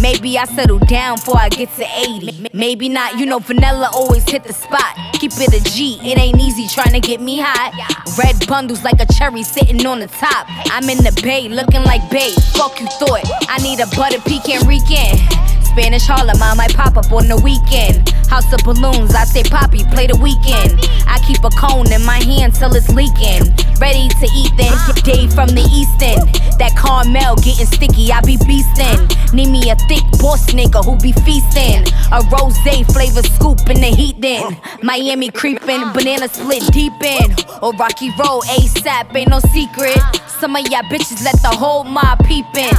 Maybe 0.00 0.36
I 0.36 0.44
settle 0.44 0.78
down 0.78 1.16
before 1.16 1.38
I 1.38 1.48
get 1.48 1.74
to 1.76 1.86
80. 1.96 2.48
Maybe 2.52 2.88
not, 2.88 3.18
you 3.18 3.26
know, 3.26 3.38
vanilla 3.38 3.90
always 3.94 4.28
hit 4.28 4.44
the 4.44 4.52
spot. 4.52 4.96
Keep 5.14 5.32
it 5.36 5.54
a 5.54 5.62
G, 5.70 5.98
it 6.02 6.18
ain't 6.18 6.40
easy 6.40 6.66
trying 6.68 6.92
to 6.92 7.00
get 7.00 7.20
me 7.20 7.38
hot. 7.40 7.72
Red 8.18 8.46
bundles 8.46 8.82
like 8.82 9.00
a 9.00 9.06
cherry 9.12 9.42
sitting 9.42 9.86
on 9.86 10.00
the 10.00 10.08
top. 10.08 10.46
I'm 10.72 10.88
in 10.90 10.98
the 10.98 11.18
bay 11.22 11.48
looking 11.48 11.84
like 11.84 12.02
babe. 12.10 12.34
Fuck 12.54 12.80
you 12.80 12.86
thought. 12.98 13.24
I 13.48 13.58
need 13.62 13.80
a 13.80 13.86
butter 13.96 14.20
pecan 14.20 14.66
weekend. 14.66 15.51
Spanish 15.72 16.04
Harlem, 16.04 16.36
I 16.42 16.52
might 16.52 16.74
pop 16.74 16.98
up 16.98 17.10
on 17.12 17.28
the 17.28 17.40
weekend. 17.40 18.10
House 18.28 18.52
of 18.52 18.60
balloons, 18.60 19.14
I 19.14 19.24
say 19.24 19.42
Poppy, 19.42 19.84
play 19.88 20.06
the 20.06 20.12
Weeknd. 20.20 20.76
I 21.08 21.16
keep 21.24 21.40
a 21.44 21.50
cone 21.56 21.90
in 21.90 22.04
my 22.04 22.20
hand 22.20 22.54
till 22.54 22.76
it's 22.76 22.88
leaking. 22.92 23.48
Ready 23.80 24.08
to 24.08 24.26
eat 24.36 24.52
then. 24.60 24.72
Dave 25.00 25.32
from 25.32 25.48
the 25.48 25.64
East 25.72 25.96
End. 26.04 26.28
That 26.60 26.76
caramel 26.76 27.36
getting 27.40 27.64
sticky, 27.64 28.12
I 28.12 28.20
be 28.20 28.36
beastin'. 28.36 29.08
Need 29.32 29.48
me 29.48 29.70
a 29.70 29.76
thick 29.88 30.04
boss 30.20 30.44
nigga 30.52 30.84
who 30.84 30.96
be 31.00 31.12
feastin'. 31.24 31.88
A 32.12 32.20
rose 32.28 32.56
flavor 32.92 33.22
scoop 33.22 33.64
in 33.68 33.80
the 33.80 33.92
heat 33.96 34.20
then. 34.20 34.60
Miami 34.82 35.30
creepin', 35.30 35.92
banana 35.92 36.28
split 36.28 36.64
deep 36.72 37.00
in. 37.00 37.32
Or 37.62 37.72
Rocky 37.80 38.12
Road 38.20 38.44
ASAP, 38.60 39.16
ain't 39.16 39.30
no 39.30 39.40
secret. 39.52 40.00
Some 40.40 40.56
of 40.56 40.68
y'all 40.68 40.84
bitches 40.88 41.24
let 41.24 41.40
the 41.40 41.52
whole 41.52 41.84
mob 41.84 42.24
peep 42.24 42.48
in. 42.56 42.76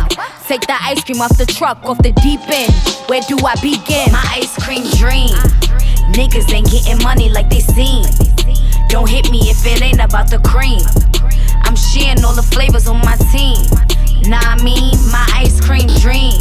Take 0.48 0.62
the 0.68 0.78
ice 0.82 1.04
cream 1.04 1.22
off 1.22 1.38
the 1.38 1.46
truck, 1.46 1.84
off 1.86 1.98
the 2.02 2.12
deep 2.22 2.42
end. 2.50 2.74
Where 3.08 3.22
do 3.28 3.38
I 3.46 3.56
begin? 3.62 4.12
My 4.12 4.24
ice 4.34 4.56
cream 4.64 4.84
dream. 4.98 5.36
Niggas 6.14 6.52
ain't 6.54 6.70
getting 6.72 7.02
money 7.04 7.30
like 7.30 7.50
they 7.50 7.60
seem. 7.60 8.06
Don't 8.90 9.10
hit 9.10 9.32
me 9.32 9.40
if 9.50 9.66
it 9.66 9.82
ain't 9.82 10.00
about 10.00 10.30
the 10.30 10.40
cream. 10.40 10.82
I'm 11.64 11.76
sharing 11.76 12.24
all 12.24 12.36
the 12.36 12.44
flavors 12.44 12.88
on 12.88 13.00
my 13.00 13.18
team. 13.32 13.58
Nah, 14.30 14.40
I 14.40 14.62
mean, 14.64 14.96
my 15.12 15.26
ice 15.34 15.60
cream 15.60 15.88
dream. 16.00 16.38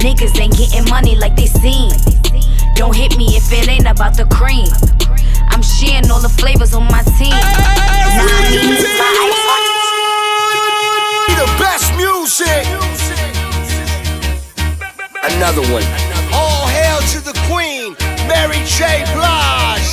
Niggas 0.00 0.38
ain't 0.40 0.56
getting 0.56 0.88
money 0.90 1.16
like 1.16 1.36
they 1.36 1.46
seem. 1.46 1.92
Don't 2.74 2.94
hit 2.94 3.16
me 3.16 3.36
if 3.36 3.52
it 3.52 3.68
ain't 3.68 3.86
about 3.86 4.16
the 4.16 4.24
cream. 4.26 4.68
I'm 5.48 5.62
sharing 5.62 6.10
all 6.10 6.20
the 6.20 6.28
flavors 6.28 6.74
on 6.74 6.84
my 6.84 7.02
team. 7.16 7.30
Nah, 7.30 8.24
I 8.24 8.50
mean, 8.50 8.80
my 8.98 9.12
ice 9.28 9.42
cream. 9.48 9.76
The 11.36 11.46
best 11.60 11.94
music. 11.96 13.05
Another 15.26 15.62
one. 15.74 15.82
All 16.30 16.70
hail 16.70 17.02
to 17.10 17.18
the 17.18 17.34
queen, 17.50 17.98
Mary 18.30 18.62
J. 18.62 19.02
Blige. 19.10 19.90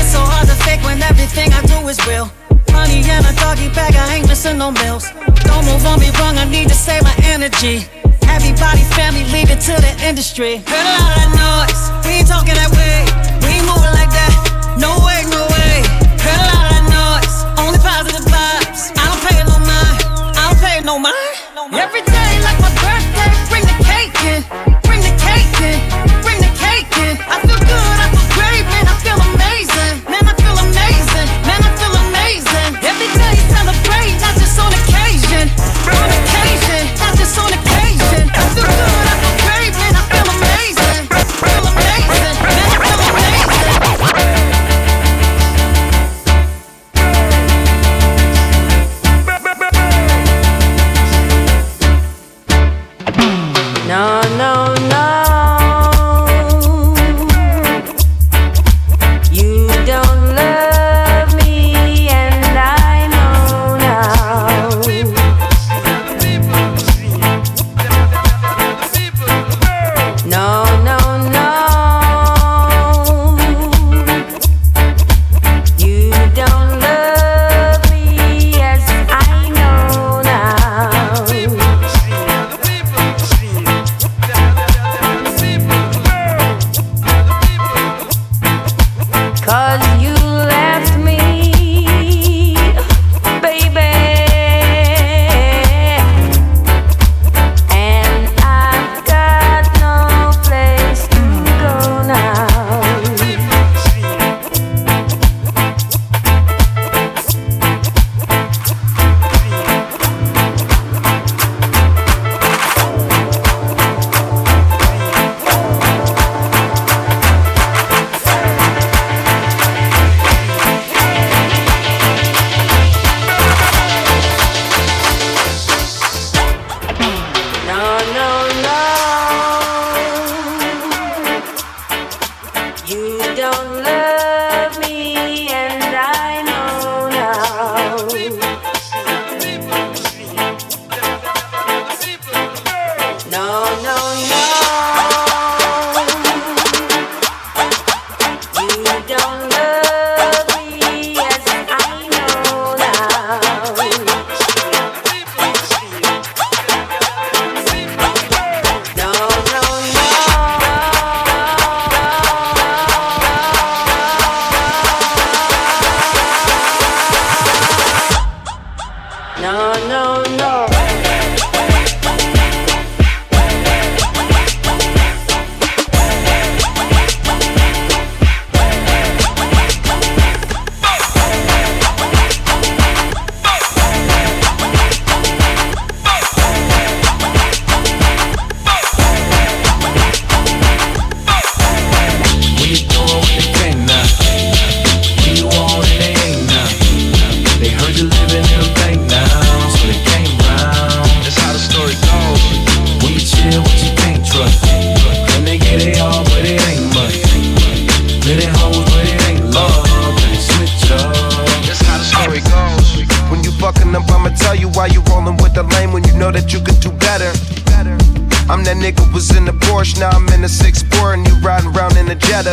It's 0.00 0.08
so 0.16 0.24
hard 0.24 0.48
to 0.48 0.56
fake 0.64 0.80
when 0.80 1.02
everything 1.02 1.52
I 1.52 1.60
do 1.68 1.76
is 1.92 2.00
real. 2.08 2.32
Honey 2.72 3.04
and 3.04 3.20
a 3.28 3.36
doggy 3.36 3.68
bag, 3.76 3.92
I 3.96 4.16
ain't 4.16 4.28
missing 4.28 4.56
no 4.56 4.72
meals. 4.72 5.12
Don't 5.44 5.68
move 5.68 5.84
on 5.84 6.00
me 6.00 6.08
wrong, 6.16 6.40
I 6.40 6.48
need 6.48 6.72
to 6.72 6.74
save 6.74 7.02
my 7.04 7.12
energy. 7.28 7.84
Everybody, 8.32 8.80
family, 8.96 9.28
leave 9.28 9.52
it 9.52 9.60
to 9.68 9.76
the 9.76 9.92
industry. 10.00 10.64
Heard 10.64 10.88
a 10.88 10.96
lot 11.04 11.20
of 11.20 11.30
noise, 11.36 11.82
we 12.08 12.24
ain't 12.24 12.28
talking 12.32 12.56
that 12.56 12.72
way. 12.72 13.04
We 13.44 13.60
ain't 13.60 13.68
moving 13.68 13.92
like 13.92 14.08
that. 14.08 14.32
No 14.80 14.96
way, 15.04 15.20
no 15.28 15.44
way. 15.52 15.84
Heard 16.16 16.40
a 16.40 16.48
lot 16.48 16.72
of 16.80 16.84
noise, 16.88 17.36
only 17.60 17.80
positive 17.84 18.24
vibes. 18.24 18.88
I 18.96 19.04
don't 19.04 19.20
pay 19.20 19.44
no 19.44 19.56
mind, 19.60 20.00
I 20.32 20.40
don't 20.48 20.60
pay 20.64 20.80
no 20.80 20.96
mind. 20.96 21.28
Every 21.76 22.00
day 22.08 22.19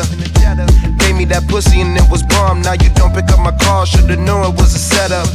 Jetta. 0.05 0.65
Gave 0.97 1.15
me 1.15 1.25
that 1.25 1.47
pussy 1.47 1.81
and 1.81 1.97
it 1.97 2.10
was 2.10 2.23
bomb. 2.23 2.62
Now 2.62 2.73
you 2.73 2.89
don't 2.93 3.13
pick 3.13 3.31
up 3.31 3.39
my 3.39 3.55
call, 3.57 3.86
should've 3.86 4.19
known 4.19 4.53
it 4.53 4.55
was 4.60 4.75
a 4.75 4.79
setup. 4.79 5.27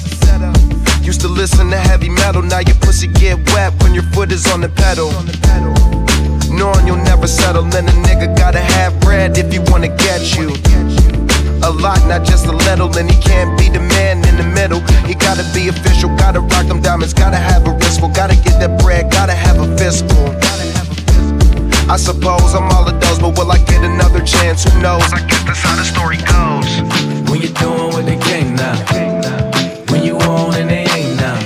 Used 1.03 1.20
to 1.22 1.29
listen 1.29 1.70
to 1.70 1.79
heavy 1.79 2.09
metal, 2.09 2.42
now 2.42 2.61
your 2.61 2.77
pussy 2.77 3.09
get 3.09 3.38
wet 3.53 3.72
when 3.83 3.92
your 3.94 4.05
foot 4.14 4.31
is 4.31 4.46
on 4.53 4.61
the 4.61 4.68
pedal. 4.68 5.11
Knowing 6.53 6.87
you'll 6.87 7.03
never 7.03 7.27
settle, 7.27 7.64
then 7.64 7.88
a 7.88 7.92
nigga 8.07 8.37
gotta 8.37 8.61
have 8.61 8.98
bread 9.01 9.37
if 9.37 9.51
he 9.51 9.59
wanna 9.70 9.88
get 9.88 10.37
you. 10.37 10.53
A 11.64 11.70
lot, 11.70 11.98
not 12.07 12.25
just 12.25 12.46
a 12.46 12.53
little, 12.53 12.90
and 12.98 13.11
he 13.11 13.18
can't 13.20 13.59
be 13.59 13.68
the 13.68 13.81
man 13.81 14.22
in 14.29 14.37
the 14.37 14.46
middle. 14.55 14.81
He 15.07 15.14
gotta 15.14 15.44
be 15.55 15.68
official, 15.68 16.11
gotta 16.16 16.40
rock 16.40 16.66
them 16.66 16.81
diamonds, 16.83 17.14
gotta 17.14 17.37
have 17.37 17.66
a 17.66 17.72
wristful, 17.72 18.09
gotta 18.09 18.37
get 18.37 18.61
that 18.61 18.79
bread, 18.83 19.11
gotta 19.11 19.35
have 19.35 19.59
a 19.59 19.77
fistful. 19.77 20.35
I 21.93 21.97
suppose 21.97 22.55
I'm 22.55 22.73
all 22.73 22.89
of 22.89 22.99
those, 23.03 23.19
but 23.19 23.37
will 23.37 23.53
I 23.53 23.59
get 23.65 23.85
another 23.85 24.25
chance? 24.25 24.65
Who 24.65 24.81
knows? 24.81 25.13
I 25.13 25.21
guess 25.27 25.45
that's 25.45 25.61
how 25.61 25.77
the 25.77 25.85
story 25.85 26.17
goes. 26.25 26.65
When 27.29 27.43
you're 27.43 27.53
doing 27.61 27.93
what 27.93 28.07
they 28.07 28.17
can't 28.17 28.57
now. 28.57 28.81
When 29.93 30.03
you 30.03 30.17
on 30.17 30.55
and 30.55 30.71
they 30.71 30.89
ain't 30.89 31.21
now. 31.21 31.37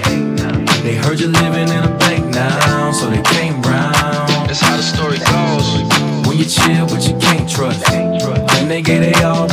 They 0.85 0.95
heard 0.95 1.19
you 1.19 1.27
living 1.27 1.67
in 1.69 1.83
a 1.83 1.99
bank 1.99 2.27
now, 2.27 2.93
so 2.93 3.11
they 3.11 3.23
came 3.35 3.61
round. 3.63 4.47
That's 4.47 4.61
how 4.61 4.77
the 4.77 4.85
story 4.87 5.19
goes. 5.19 5.83
When 6.29 6.39
you 6.39 6.45
chill, 6.45 6.87
but 6.87 7.03
you 7.03 7.19
can't 7.19 7.51
trust. 7.51 7.83
When 7.91 8.69
they 8.69 8.83
get 8.83 9.03
it 9.03 9.21
all, 9.25 9.46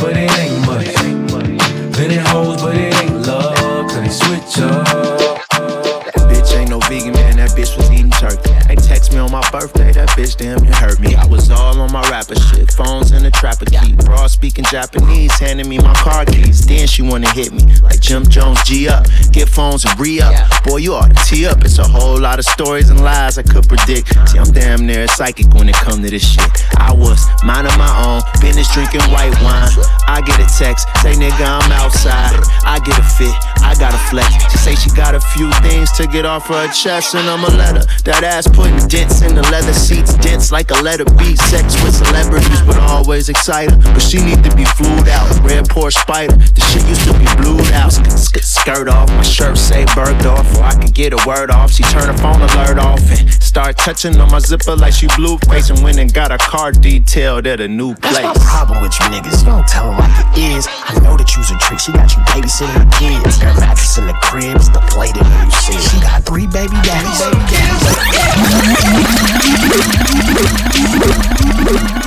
birthday. 9.68 9.92
That 9.92 10.08
bitch 10.10 10.36
damn 10.36 10.62
near 10.62 10.72
hurt 10.72 11.00
me. 11.00 11.14
I 11.14 11.26
was 11.26 11.50
all 11.50 11.80
on 11.80 11.92
my 11.92 12.02
rapper 12.10 12.34
shit. 12.34 12.70
Phones 12.72 13.12
in 13.12 13.22
the 13.22 13.30
trapper 13.30 13.64
keep. 13.66 13.96
Broad 13.98 14.30
speaking 14.30 14.64
Japanese, 14.64 15.32
handing 15.38 15.68
me 15.68 15.78
my 15.78 15.94
car 15.94 16.24
keys. 16.24 16.66
Then 16.66 16.86
she 16.86 17.02
wanna 17.02 17.30
hit 17.32 17.52
me 17.52 17.62
like 17.80 18.00
Jim 18.00 18.26
Jones, 18.26 18.62
G 18.64 18.88
up. 18.88 19.06
Get 19.32 19.48
phones 19.48 19.84
and 19.84 19.98
re 19.98 20.20
up. 20.20 20.34
Boy, 20.64 20.78
you 20.78 20.94
ought 20.94 21.14
to 21.14 21.24
tee 21.24 21.46
up. 21.46 21.64
It's 21.64 21.78
a 21.78 21.84
whole 21.84 22.18
lot 22.18 22.38
of 22.38 22.44
stories 22.44 22.90
and 22.90 23.00
lies 23.02 23.38
I 23.38 23.42
could 23.42 23.68
predict. 23.68 24.08
See, 24.28 24.38
I'm 24.38 24.50
damn 24.52 24.86
near 24.86 25.04
a 25.04 25.08
psychic 25.08 25.52
when 25.54 25.68
it 25.68 25.76
come 25.76 26.02
to 26.02 26.10
this 26.10 26.26
shit. 26.26 26.50
I 26.78 26.92
was 26.92 27.20
minding 27.44 27.76
my 27.78 27.92
own, 28.04 28.22
business 28.40 28.72
drinking 28.72 29.02
white 29.12 29.34
wine. 29.42 29.70
I 30.06 30.20
get 30.26 30.40
a 30.40 30.48
text, 30.58 30.88
say 31.00 31.14
nigga 31.14 31.44
I'm 31.44 31.72
outside. 31.72 32.36
I 32.64 32.80
get 32.84 32.98
a 32.98 33.02
fit, 33.02 33.34
I 33.64 33.74
got 33.78 33.94
a 33.94 33.98
flex. 34.10 34.28
She 34.52 34.58
say 34.58 34.74
she 34.76 34.90
got 34.94 35.14
a 35.14 35.20
few 35.20 35.50
things 35.66 35.90
to 35.92 36.06
get 36.06 36.24
off 36.26 36.46
her 36.48 36.68
chest, 36.72 37.14
and 37.14 37.28
I'ma 37.28 37.48
let 37.56 37.76
her. 37.76 37.84
That 38.04 38.22
ass 38.22 38.46
putting 38.46 38.76
dents 38.88 39.22
in 39.22 39.34
the 39.34 39.42
leather 39.50 39.72
seats, 39.72 40.14
dents 40.14 40.52
like 40.52 40.70
a 40.70 40.78
letter 40.82 41.04
B. 41.16 41.34
Sex 41.36 41.74
with 41.82 41.94
celebrities, 41.94 42.60
but 42.66 42.76
always 42.78 43.28
excited. 43.28 43.80
But 43.82 44.00
she 44.00 44.18
need 44.22 44.44
to 44.44 44.54
be 44.54 44.64
flued 44.64 45.08
out. 45.08 45.28
Red 45.42 45.64
Porsche 45.68 45.98
Spyder, 46.04 46.36
the 46.54 46.60
shit 46.60 46.84
used 46.86 47.04
to 47.08 47.14
be 47.18 47.26
blued 47.42 47.72
out. 47.72 47.92
Sk- 47.92 48.10
sk- 48.10 48.42
Skirt 48.64 48.88
off, 48.88 49.08
my 49.10 49.22
shirt 49.22 49.58
say 49.58 49.84
Bergdorf, 49.86 50.46
or 50.56 50.62
I 50.64 50.74
could 50.80 50.94
get 50.94 51.12
a 51.12 51.20
word 51.26 51.50
off. 51.50 51.70
She 51.72 51.82
turn 51.84 52.06
her 52.06 52.16
phone 52.18 52.40
alert 52.40 52.78
off 52.78 53.00
and 53.10 53.28
start 53.30 53.76
touching 53.76 54.16
on 54.20 54.30
my 54.30 54.38
zipper 54.38 54.76
like 54.76 54.92
she 54.94 55.06
blue 55.16 55.36
face, 55.48 55.70
and 55.70 55.82
went 55.82 55.98
and 55.98 56.12
got 56.12 56.30
a 56.32 56.38
car 56.38 56.72
detailed 56.72 57.46
at 57.46 57.60
a 57.60 57.68
new 57.68 57.94
place. 57.96 58.16
That's 58.18 58.38
my 58.38 58.44
problem 58.44 58.82
with 58.82 58.92
you 59.00 59.06
niggas. 59.06 59.40
You 59.40 59.46
don't 59.46 59.66
tell 59.68 59.90
them 59.90 59.98
like 60.00 60.38
it 60.38 60.56
is. 60.56 60.66
I 60.68 60.98
know 61.00 61.16
that 61.16 61.28
you's 61.36 61.50
a 61.50 61.58
trick. 61.58 61.78
She 61.80 61.92
got 61.92 62.10
you 62.16 62.22
babysitting 62.32 62.72
her 62.72 62.88
kids. 62.98 63.36
Her 63.38 63.53
mattress 63.60 63.98
in 63.98 64.06
the 64.06 64.14
crib 64.14 64.56
is 64.56 64.68
deflated 64.68 65.22
when 65.22 65.46
you 65.46 65.50
see 65.50 65.74
it. 65.74 65.82
She 65.82 66.00
got 66.00 66.24
three 66.24 66.46
baby 66.46 66.76
daddies. 66.82 67.20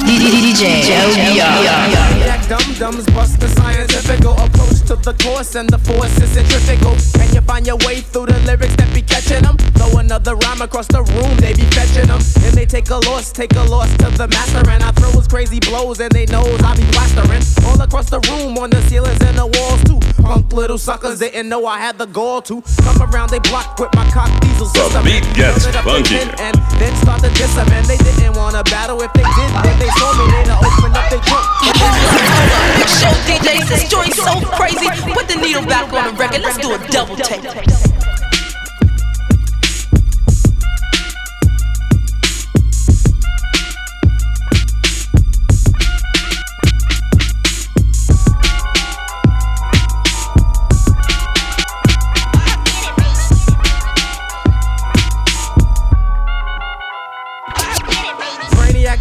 DJ 0.08 0.88
Maniac 1.18 2.48
dum 2.48 2.74
dums 2.80 3.06
bust 3.08 3.40
the 3.40 3.48
scientific 3.50 4.20
approach 4.20 4.82
to 4.88 4.96
the 4.96 5.14
course 5.24 5.56
and 5.56 5.70
the 5.70 5.78
force 5.80 6.18
is 6.20 6.30
centrifugal. 6.30 6.96
And 7.22 7.34
you 7.34 7.42
find 7.42 7.66
your 7.66 7.78
way 7.86 8.02
through 8.02 8.28
the 8.28 8.40
lyrics 8.46 8.76
that 8.76 8.94
be 8.94 9.02
catching 9.02 9.44
them. 9.44 9.58
Throw 9.88 10.00
another 10.00 10.36
rhyme 10.36 10.62
across 10.62 10.88
the 10.88 11.04
room, 11.04 11.38
they 11.38 11.54
be 11.54 11.64
fetching 11.72 12.08
them. 12.08 12.20
And 12.44 12.54
they 12.56 12.66
take 12.66 12.90
a 12.90 12.98
loss, 13.08 13.32
take 13.32 13.56
a 13.56 13.64
loss 13.64 13.90
to 13.98 14.10
the 14.12 14.28
master. 14.28 14.68
And 14.70 14.84
I 14.84 14.92
throw 14.92 15.12
his 15.12 15.28
crazy 15.28 15.60
blows 15.60 16.00
and 16.00 16.12
they 16.12 16.26
knows 16.26 16.62
I 16.64 16.76
be 16.76 16.84
plastering. 16.92 17.44
All 17.66 17.80
across 17.82 18.10
the 18.10 18.20
room, 18.28 18.58
on 18.58 18.70
the 18.70 18.82
ceilings 18.90 19.22
and 19.22 19.38
the 19.38 19.48
walls 19.48 19.84
too. 19.84 20.00
Punk 20.24 20.52
little 20.52 20.78
suckers 20.78 21.20
didn't 21.20 21.48
know 21.48 21.66
I 21.66 21.78
had 21.78 21.98
the 21.98 22.06
gall 22.06 22.42
to 22.44 22.62
come 22.84 23.02
around. 23.02 23.30
They 23.30 23.40
block 23.40 23.80
with 23.80 23.94
my 23.96 24.04
cock 24.12 24.28
diesel 24.42 24.68
The 24.68 24.92
system. 24.92 25.04
beat 25.06 25.24
gets 25.36 25.64
Turn 25.64 25.72
it 25.72 25.78
up 25.78 25.84
funky. 25.86 26.20
And 26.20 26.56
then 26.80 26.94
start 26.98 27.22
to 27.22 27.30
diss 27.36 27.54
them. 27.56 27.68
And 27.72 27.86
they 27.86 27.98
didn't 27.98 28.36
wanna 28.36 28.64
battle. 28.64 29.02
If 29.02 29.14
they 29.14 29.24
did, 29.24 29.52
then 29.64 29.78
they 29.80 29.92
saw 29.96 30.12
me, 30.20 30.26
they'd 30.36 30.52
open 30.52 30.92
up 30.96 31.08
their 31.08 31.24
trunk. 31.24 31.46
Big 31.64 32.90
show 32.92 33.14
DJs, 33.24 33.70
this 33.70 33.88
joint's 33.88 34.18
so 34.18 34.36
crazy. 34.58 34.88
Put 35.14 35.28
the 35.28 35.40
needle 35.40 35.64
back 35.66 35.92
on 35.94 36.12
the 36.12 36.20
record. 36.20 36.42
Let's 36.42 36.58
do 36.58 36.76
a 36.76 36.80
double 36.92 37.16
take. 37.16 38.17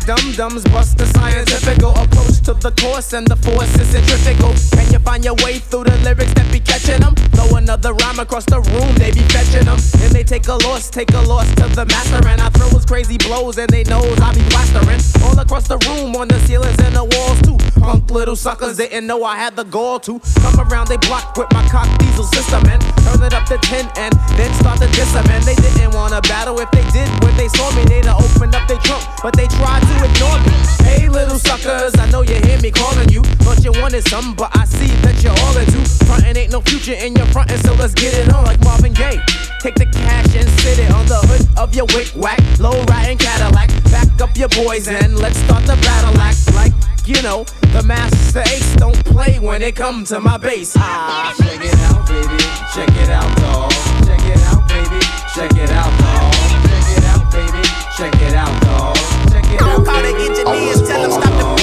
Brainiac 0.07 0.37
dum 0.37 0.51
dums 0.51 0.65
bust 0.65 0.99
the 0.99 1.07
scientific 1.07 1.79
approach 1.83 2.41
to 2.45 2.55
the 2.55 2.71
course 2.81 3.13
and 3.13 3.27
the 3.27 3.37
force 3.37 3.75
is 3.79 3.89
centrifugal. 3.89 4.55
Can 4.73 4.93
you 4.93 4.99
find 5.01 5.25
your 5.25 5.35
way 5.43 5.59
through 5.59 5.85
the 5.85 5.97
lyrics 6.05 6.33
that 6.35 6.51
be 6.53 6.61
catching 6.61 7.01
them? 7.01 7.15
Throw 7.35 7.57
another 7.57 7.93
rhyme 7.95 8.21
across 8.21 8.45
the 8.45 8.61
room, 8.61 8.95
they 8.97 9.11
be 9.11 9.23
fetching 9.35 9.67
them. 9.67 9.79
And 10.03 10.13
they 10.13 10.23
take 10.23 10.47
a 10.49 10.55
loss, 10.67 10.91
take 10.91 11.13
a 11.13 11.21
loss 11.23 11.49
to 11.57 11.67
the 11.75 11.85
master. 11.87 12.23
And 12.29 12.41
I 12.41 12.49
throw 12.51 12.69
his 12.71 12.85
crazy 12.85 13.19
blows 13.19 13.59
and 13.59 13.69
they 13.71 13.83
knows 13.85 14.19
I 14.21 14.33
be 14.33 14.43
plastering. 14.51 15.01
All 15.25 15.39
across 15.39 15.67
the 15.67 15.79
room, 15.91 16.15
on 16.15 16.29
the 16.29 16.39
ceilings 16.47 16.79
and 16.79 16.95
the 16.95 17.05
walls 17.05 17.41
too. 17.43 17.59
Punk 17.81 18.11
little 18.11 18.37
suckers 18.37 18.77
didn't 18.77 19.07
know 19.07 19.25
I 19.25 19.37
had 19.37 19.57
the 19.57 19.65
gall 19.65 19.99
to 20.01 20.21
come 20.41 20.61
around. 20.61 20.89
They 20.89 20.99
block 20.99 21.37
with 21.37 21.51
my 21.53 21.67
cock 21.69 21.91
diesel 21.99 22.25
system 22.25 22.63
and 22.71 22.81
turn 23.03 23.23
it 23.23 23.35
up 23.35 23.47
to 23.47 23.59
10 23.59 23.91
and 23.97 24.15
then 24.39 24.53
start 24.55 24.79
to 24.81 24.89
diss 24.95 25.13
them. 25.13 25.27
And 25.31 25.43
they 25.45 25.57
didn't 25.57 25.95
wanna 25.95 26.21
battle. 26.23 26.59
If 26.61 26.71
they 26.71 26.87
did, 26.95 27.09
when 27.25 27.37
they 27.37 27.49
saw 27.49 27.75
me, 27.75 27.85
they'd 27.85 28.07
opened 28.07 28.55
up 28.55 28.69
their 28.69 28.79
trunk. 28.79 29.03
But 29.23 29.37
they 29.37 29.47
tried 29.49 29.83
to 29.83 29.96
ignore 30.03 30.39
me. 30.45 30.55
Hey, 30.85 31.09
little 31.09 31.39
suckers, 31.39 31.95
I 31.99 32.11
know 32.11 32.23
you 32.23 32.35
hear 32.47 32.61
me 32.61 32.71
calling 32.71 33.09
you. 33.09 33.23
Thought 33.45 33.65
you 33.65 33.73
wanted 33.81 34.07
something, 34.09 34.35
but 34.35 34.51
I 34.57 34.65
see 34.65 34.93
that 35.03 35.23
you're 35.23 35.37
all 35.45 35.57
into. 35.57 35.81
Frontin' 36.07 36.37
ain't 36.37 36.53
no 36.53 36.61
future 36.61 36.95
in 36.95 37.15
your 37.15 37.27
frontin', 37.27 37.59
so 37.59 37.75
let's 37.75 37.95
get 37.95 38.15
it 38.15 38.33
on 38.33 38.45
like 38.45 38.61
Marvin 38.65 38.93
Gaye. 38.93 39.21
Take 39.61 39.77
the 39.77 39.87
cash 39.87 40.35
and 40.37 40.49
sit 40.61 40.79
it 40.79 40.91
on 40.91 41.07
the 41.07 41.19
hood 41.27 41.59
of 41.59 41.75
your 41.75 41.87
wick 41.95 42.09
whack, 42.15 42.41
low 42.59 42.83
riding 42.85 43.19
Cadillac. 43.19 43.69
Back 43.91 44.21
up 44.21 44.37
your 44.37 44.49
boys 44.51 44.89
and 44.89 45.19
let's 45.19 45.39
start 45.39 45.65
the 45.65 45.77
battle 45.83 46.21
act 46.21 46.55
like. 46.55 46.73
You 47.07 47.23
know, 47.23 47.45
the 47.73 47.85
Masta 47.85 48.41
Ace 48.41 48.75
don't 48.75 49.05
play 49.05 49.39
when 49.39 49.63
it 49.63 49.77
comes 49.77 50.09
to 50.09 50.19
my 50.19 50.39
bass. 50.39 50.75
Ah, 50.77 51.33
check 51.39 51.65
it 51.65 51.79
out, 51.87 52.05
baby. 52.09 52.43
Check 52.75 52.91
it 53.01 53.11
out, 53.11 53.37
dog. 53.39 53.71
Check 54.05 54.27
it 54.27 54.43
out, 54.51 54.69
baby. 54.69 55.01
Check 55.33 55.53
it 55.53 55.71
out, 55.71 55.93
dog. 56.01 56.33
Check 56.67 56.99
it 56.99 57.05
out, 57.05 57.31
baby. 57.31 57.63
Check 57.97 58.15
it 58.29 58.35
out, 58.35 58.61
dog. 58.63 59.16
Call 59.59 59.81
the 59.81 59.93
engineers, 60.19 60.83
tell 60.89 61.03
them 61.03 61.13
stop 61.13 61.33
the 61.39 61.56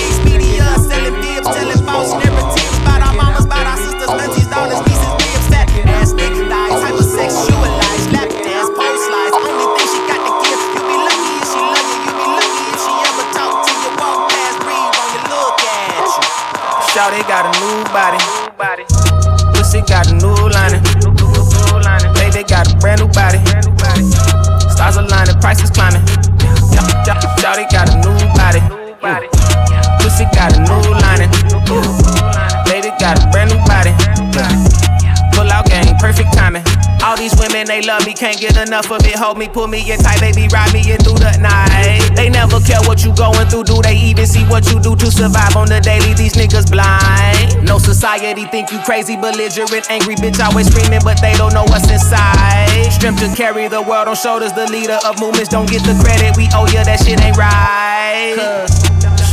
love 37.85 38.05
me, 38.05 38.13
can't 38.13 38.39
get 38.39 38.57
enough 38.57 38.91
of 38.91 39.05
it. 39.05 39.15
Hold 39.15 39.37
me, 39.37 39.47
pull 39.47 39.67
me 39.67 39.79
in 39.91 39.99
tight, 39.99 40.19
baby, 40.19 40.47
ride 40.51 40.71
me 40.73 40.83
in 40.91 40.99
through 40.99 41.19
the 41.19 41.35
night. 41.39 42.15
They 42.15 42.29
never 42.29 42.59
care 42.59 42.81
what 42.87 43.03
you 43.03 43.13
going 43.15 43.47
through, 43.47 43.65
do 43.65 43.81
they 43.81 43.95
even 43.95 44.25
see 44.25 44.43
what 44.45 44.69
you 44.71 44.79
do 44.79 44.95
to 44.95 45.07
survive 45.11 45.55
on 45.55 45.67
the 45.67 45.79
daily? 45.79 46.13
These 46.13 46.33
niggas 46.33 46.69
blind. 46.71 47.65
No 47.67 47.77
society 47.77 48.45
think 48.45 48.71
you 48.71 48.79
crazy, 48.83 49.15
belligerent, 49.15 49.89
angry 49.89 50.15
bitch, 50.15 50.39
always 50.39 50.67
screaming, 50.71 51.01
but 51.03 51.19
they 51.21 51.33
don't 51.33 51.53
know 51.53 51.63
what's 51.67 51.89
inside. 51.89 52.69
Strength 52.91 53.19
to 53.21 53.29
carry 53.35 53.67
the 53.67 53.81
world 53.81 54.07
on 54.07 54.15
shoulders, 54.15 54.53
the 54.53 54.69
leader 54.71 54.99
of 55.05 55.19
movements, 55.19 55.49
don't 55.49 55.69
get 55.69 55.83
the 55.83 55.95
credit. 56.03 56.37
We 56.37 56.47
owe 56.53 56.67
you, 56.67 56.83
that 56.83 56.99
shit 57.03 57.19
ain't 57.21 57.37
right. 57.37 58.35
Cause 58.37 58.83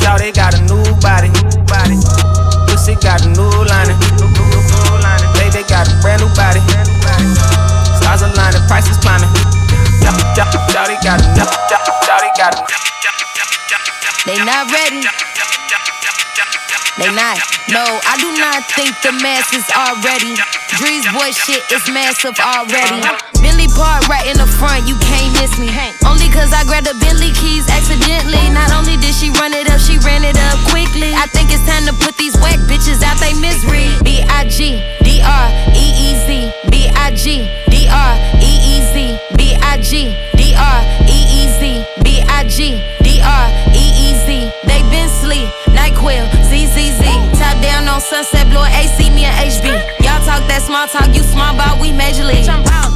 Shawty 0.01 0.35
got 0.35 0.55
a 0.57 0.63
new 0.65 0.83
body, 1.05 1.31
pussy 2.67 2.95
got 3.05 3.21
a 3.25 3.29
new 3.29 3.51
lining. 3.69 3.99
Baby 5.37 5.67
got 5.69 5.89
a 5.89 5.95
brand 6.01 6.23
new 6.23 6.31
body. 6.35 7.60
Stars 8.11 8.27
aligning, 8.27 8.67
prices 8.67 8.99
climbing. 8.99 9.31
Shawty 10.03 10.19
got 10.35 10.51
a, 10.51 10.59
shawty 10.67 10.99
got 12.35 12.59
a. 12.59 12.63
They 14.27 14.35
not 14.43 14.67
ready. 14.67 15.07
They 16.99 17.07
not. 17.15 17.39
No, 17.71 17.87
I 17.87 18.19
do 18.19 18.35
not 18.35 18.67
think 18.75 18.99
the 19.07 19.15
masses 19.23 19.63
are 19.79 19.95
ready. 20.03 20.35
Drees 20.75 21.07
boy 21.15 21.31
shit 21.31 21.63
is 21.71 21.87
massive 21.95 22.35
already. 22.43 22.99
Billy 23.39 23.71
Park 23.79 24.03
right 24.11 24.27
in 24.27 24.43
the 24.43 24.51
front, 24.59 24.91
you 24.91 24.99
can't 24.99 25.31
miss 25.39 25.55
me. 25.63 25.71
Only 26.03 26.27
cause 26.35 26.51
I 26.51 26.67
grabbed 26.67 26.91
the 26.91 26.99
Bentley 26.99 27.31
keys 27.39 27.71
accidentally. 27.71 28.51
Not 28.51 28.75
only 28.75 28.99
did 28.99 29.15
she 29.15 29.31
run 29.39 29.55
it 29.55 29.71
up, 29.71 29.79
she 29.79 30.03
ran 30.03 30.27
it 30.27 30.35
up 30.51 30.59
quickly. 30.67 31.15
I 31.15 31.31
think 31.31 31.55
it's 31.55 31.63
time 31.63 31.87
to 31.87 31.95
put 32.03 32.19
these 32.19 32.35
whack 32.43 32.59
bitches 32.67 33.07
out 33.07 33.23
they 33.23 33.39
misery. 33.39 33.87
B 34.03 34.27
I 34.27 34.51
G 34.51 34.83
D 35.07 35.23
R 35.23 35.47
E 35.79 35.87
E 35.95 36.09
Z. 36.27 36.51
B 36.75 36.91
I 36.91 37.15
G 37.15 37.47
R 37.91 38.15
E 38.39 38.53
E 38.63 38.75
Z. 38.95 39.19
B 39.37 39.59
I 39.61 39.77
G 39.83 40.15
D 40.39 40.55
R 40.55 40.81
E 41.11 41.19
E 41.27 41.43
Z. 41.59 41.85
B 42.03 42.23
I 42.27 42.47
G 42.47 42.79
D 43.03 43.21
R 43.21 43.47
E 43.75 43.85
E 44.07 44.09
Z. 44.25 44.51
They 44.65 44.81
been 44.89 45.09
sleep, 45.11 45.51
NyQuil, 45.75 46.25
ZZZ. 46.47 47.03
Top 47.39 47.57
down 47.61 47.89
on 47.89 48.01
Sunset, 48.01 48.49
blowing 48.49 48.73
AC, 48.73 49.11
me 49.11 49.25
and 49.27 49.35
HB. 49.37 49.67
Y'all 50.05 50.23
talk 50.25 50.47
that 50.49 50.63
small 50.63 50.87
talk, 50.87 51.11
you 51.15 51.23
small 51.23 51.57
ball, 51.57 51.81
we 51.81 51.93
major 51.93 52.25
league. 52.25 52.47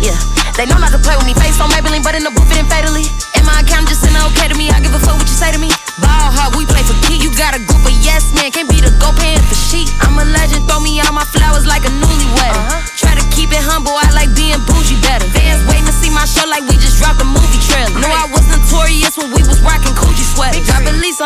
Yeah, 0.00 0.16
they 0.56 0.66
know 0.66 0.78
not 0.78 0.92
to 0.92 1.00
play 1.02 1.16
with 1.16 1.26
me. 1.26 1.34
Face 1.34 1.58
on 1.60 1.70
Maybelline, 1.70 2.02
but 2.02 2.14
in 2.14 2.24
the 2.24 2.32
booth 2.32 2.52
it 2.52 2.66
fatally. 2.70 3.06
In 3.34 3.42
my 3.44 3.60
account 3.60 3.88
just 3.88 4.02
send 4.02 4.16
okay 4.32 4.48
to 4.48 4.56
me. 4.56 4.70
I 4.70 4.80
give 4.80 4.94
a 4.94 5.00
fuck 5.00 5.18
what 5.18 5.28
you 5.28 5.36
say 5.36 5.52
to 5.52 5.58
me. 5.58 5.70
Ball 6.00 6.30
hard, 6.32 6.54
we 6.56 6.66
play 6.66 6.82
for 6.82 6.96
key. 7.06 7.20
You 7.20 7.30
got 7.36 7.54
a 7.54 7.60
group 7.62 7.84
of 7.84 7.94
yes 8.02 8.34
men 8.34 8.50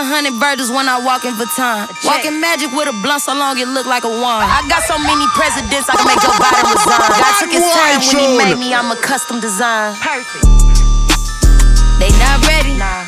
hundred 0.08 0.40
burgers 0.40 0.72
when 0.72 0.88
I 0.88 0.98
walk 0.98 1.24
in 1.24 1.34
Vuitton. 1.36 1.86
Walking 2.04 2.40
magic 2.40 2.72
with 2.72 2.88
a 2.88 2.96
blunt 3.04 3.22
so 3.22 3.34
long 3.36 3.58
it 3.58 3.68
look 3.68 3.86
like 3.86 4.04
a 4.04 4.10
wand. 4.10 4.48
I 4.48 4.64
got 4.68 4.82
so 4.88 4.96
many 4.96 5.26
presidents 5.36 5.88
I 5.88 5.94
can 6.00 6.08
make 6.08 6.22
your 6.24 6.36
body 6.40 6.60
resign. 6.72 7.12
God 7.12 7.32
took 7.44 7.52
his 7.52 7.66
time 7.68 8.00
when 8.00 8.16
he 8.16 8.28
made 8.40 8.58
me. 8.58 8.68
I'm 8.74 8.90
a 8.90 8.98
custom 8.98 9.40
design. 9.40 9.94
Perfect. 10.00 10.44
They 12.00 12.10
not 12.22 12.40
ready. 12.46 12.78
Nah. 12.78 13.04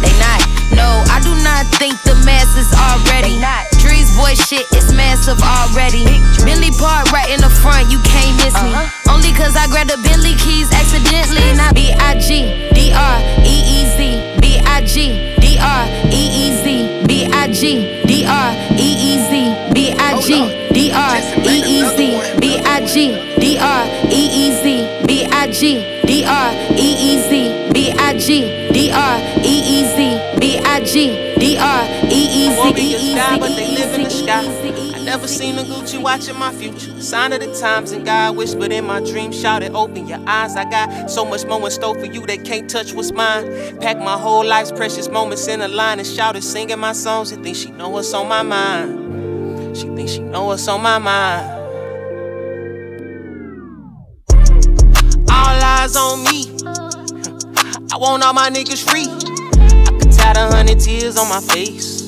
They 0.00 0.12
not. 0.18 0.40
No, 0.72 1.02
I 1.12 1.20
do 1.22 1.32
not 1.42 1.66
think 1.80 2.00
the 2.02 2.14
masses 2.24 2.70
are 2.74 2.98
ready. 3.10 3.36
Drees 3.82 4.14
boy 4.16 4.34
shit 4.34 4.64
is 4.72 4.92
massive 4.92 5.40
already. 5.42 6.04
Billy 6.44 6.70
Park 6.78 7.10
right 7.12 7.28
in 7.30 7.40
the 7.40 7.50
front, 7.50 7.90
you 7.90 7.98
can't 8.00 8.36
miss 8.44 8.54
me. 8.62 8.72
Only 9.10 9.32
cause 9.32 9.56
I 9.56 9.66
grabbed 9.68 9.90
the 9.90 9.98
Billy 10.00 10.34
keys 10.40 10.70
accidentally. 10.72 11.52
Not 11.56 11.74
B 11.74 11.92
I 11.96 12.16
G 12.18 12.70
D 12.72 12.92
R 12.94 13.18
E 13.44 13.54
E 13.64 13.78
Z. 13.96 14.40
B 14.40 14.60
I 14.64 14.84
G 14.84 15.27
D 15.58 15.64
R 15.64 15.84
E 16.12 16.22
E 16.30 16.44
Z. 16.62 17.06
B 17.08 17.26
I 17.26 17.48
G 17.48 18.04
D 18.06 18.24
R 18.24 18.54
E 18.78 18.88
E 19.08 19.18
Z. 19.26 19.74
B 19.74 19.90
I 19.98 20.14
G 20.22 20.28
D 20.70 20.92
R 20.94 21.18
E 21.42 21.56
E 21.66 21.82
Z. 21.96 22.38
B 22.38 22.62
I 22.62 22.80
G 22.86 23.10
D 23.40 23.58
R 23.58 23.84
E 24.06 24.22
E 24.38 24.52
Z. 24.62 24.62
B 25.06 25.26
I 25.26 25.48
G 25.50 25.82
D 26.06 26.24
R 26.24 26.54
E 26.76 26.78
E 26.78 27.18
Z. 27.26 27.70
B 27.72 27.90
I 27.90 28.14
G 28.14 28.70
D 28.72 28.90
R 28.92 29.18
E 29.42 29.54
E 29.66 29.82
Z. 29.96 30.38
B 30.38 30.58
I 30.62 30.80
G 30.80 31.34
D 31.40 31.58
R 31.58 31.82
E 32.06 32.20
E 32.30 32.50
Z. 32.50 32.56
Won't 32.58 32.76
be 32.76 32.94
a 32.94 32.98
never 35.18 35.26
seen 35.26 35.58
a 35.58 35.62
Gucci 35.62 36.00
watching 36.00 36.38
my 36.38 36.52
future. 36.52 37.00
Sign 37.00 37.32
of 37.32 37.40
the 37.40 37.52
times, 37.58 37.90
and 37.90 38.04
God 38.04 38.36
whispered 38.36 38.70
in 38.70 38.84
my 38.84 39.00
dream, 39.00 39.32
shouted, 39.32 39.74
Open 39.74 40.06
your 40.06 40.20
eyes. 40.28 40.54
I 40.54 40.64
got 40.70 41.10
so 41.10 41.24
much 41.24 41.44
more 41.44 41.60
in 41.64 41.70
store 41.72 41.98
for 41.98 42.06
you, 42.06 42.24
that 42.26 42.44
can't 42.44 42.70
touch 42.70 42.92
what's 42.92 43.10
mine. 43.10 43.78
Pack 43.80 43.98
my 43.98 44.16
whole 44.16 44.44
life's 44.44 44.70
precious 44.70 45.08
moments 45.08 45.48
in 45.48 45.60
a 45.60 45.66
line 45.66 45.98
and 45.98 46.06
shouted, 46.06 46.44
singing 46.44 46.78
my 46.78 46.92
songs. 46.92 47.32
And 47.32 47.42
think 47.42 47.56
she 47.56 47.72
know 47.72 47.88
what's 47.88 48.14
on 48.14 48.28
my 48.28 48.42
mind. 48.42 49.76
She 49.76 49.88
think 49.88 50.08
she 50.08 50.20
know 50.20 50.44
what's 50.44 50.68
on 50.68 50.82
my 50.82 50.98
mind. 50.98 51.50
All 55.30 55.64
eyes 55.64 55.96
on 55.96 56.22
me. 56.22 56.44
I 57.90 57.96
want 57.96 58.22
all 58.22 58.34
my 58.34 58.50
niggas 58.50 58.88
free. 58.88 59.08
I 59.08 59.98
could 59.98 60.12
tie 60.12 60.32
a 60.36 60.54
hundred 60.54 60.78
tears 60.78 61.16
on 61.16 61.28
my 61.28 61.40
face. 61.40 62.07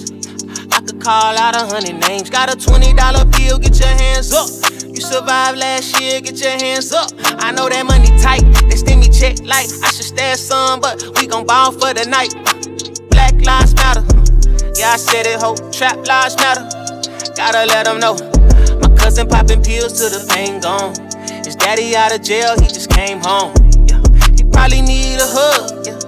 I 0.80 0.82
could 0.82 1.00
call 1.02 1.36
out 1.36 1.54
a 1.54 1.66
hundred 1.66 2.00
names. 2.08 2.30
Got 2.30 2.48
a 2.48 2.56
twenty 2.56 2.94
dollar 2.94 3.26
bill, 3.26 3.58
get 3.58 3.78
your 3.78 3.92
hands 4.00 4.32
up. 4.32 4.48
You 4.82 5.02
survived 5.02 5.58
last 5.58 6.00
year, 6.00 6.22
get 6.22 6.40
your 6.40 6.56
hands 6.56 6.90
up. 6.90 7.12
I 7.44 7.52
know 7.52 7.68
that 7.68 7.84
money 7.84 8.08
tight, 8.16 8.40
they 8.64 8.76
send 8.76 9.00
me 9.00 9.08
check 9.12 9.44
like 9.44 9.68
I 9.84 9.92
should 9.92 10.08
stash 10.08 10.38
some, 10.38 10.80
but 10.80 11.04
we 11.20 11.26
gon' 11.26 11.44
ball 11.44 11.72
for 11.72 11.92
the 11.92 12.08
night. 12.08 12.32
Black 13.10 13.34
lives 13.44 13.74
matter. 13.74 14.00
Yeah, 14.72 14.92
I 14.92 14.96
said 14.96 15.26
it, 15.28 15.38
ho. 15.38 15.52
Trap 15.70 16.00
lives 16.08 16.36
matter. 16.38 16.64
Gotta 17.36 17.66
let 17.68 17.84
them 17.84 18.00
know. 18.00 18.16
My 18.80 18.88
cousin 18.96 19.28
popping 19.28 19.62
pills 19.62 20.00
till 20.00 20.08
the 20.08 20.24
pain 20.32 20.60
gone. 20.64 20.96
His 21.44 21.56
daddy 21.56 21.94
out 21.94 22.16
of 22.16 22.22
jail, 22.22 22.56
he 22.56 22.68
just 22.68 22.88
came 22.88 23.20
home. 23.20 23.52
Yeah, 23.84 24.00
he 24.32 24.48
probably 24.48 24.80
need 24.80 25.20
a 25.20 25.28
hug. 25.28 25.84
Yeah, 25.84 26.00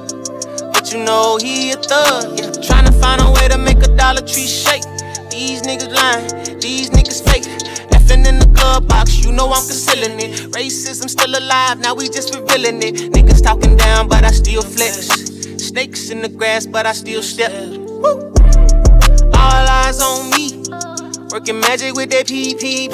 you 0.93 1.05
know 1.05 1.39
he 1.41 1.73
a 1.73 1.77
thug. 1.77 2.39
Yeah, 2.39 2.51
trying 2.61 2.85
to 2.85 2.93
find 2.93 3.21
a 3.23 3.31
way 3.31 3.49
to 3.49 3.57
make 3.57 3.79
a 3.79 3.97
Dollar 3.97 4.21
Tree 4.21 4.47
shake. 4.47 4.85
These 5.31 5.63
niggas 5.63 5.93
lying, 5.93 6.61
these 6.61 6.91
niggas 6.91 7.25
fake. 7.25 7.45
Effing 7.93 8.27
in 8.27 8.39
the 8.39 8.47
glove 8.53 8.87
box, 8.89 9.25
you 9.25 9.33
know 9.33 9.47
I'm 9.47 9.67
concealing 9.67 10.21
it. 10.21 10.53
Racism 10.53 11.09
still 11.09 11.35
alive, 11.35 11.81
now 11.81 11.95
we 11.95 12.09
just 12.09 12.35
revealing 12.35 12.83
it. 12.83 13.13
Niggas 13.13 13.43
talking 13.43 13.77
down, 13.77 14.09
but 14.09 14.25
I 14.25 14.31
still 14.31 14.63
flex. 14.63 15.09
Snakes 15.67 16.11
in 16.11 16.21
the 16.21 16.29
grass, 16.29 16.67
but 16.67 16.85
I 16.85 16.93
still 16.93 17.23
step. 17.23 17.53
Woo. 17.53 18.31
All 19.35 19.67
eyes 19.79 20.01
on 20.03 20.29
me. 20.31 20.63
Working 21.33 21.61
magic 21.61 21.95
with 21.95 22.11
that 22.11 22.27
PPP. 22.27 22.93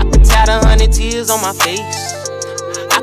I 0.00 0.10
could 0.10 0.24
tie 0.24 0.44
a 0.48 0.66
hundred 0.66 0.92
tears 0.92 1.30
on 1.30 1.40
my 1.40 1.52
face. 1.52 2.17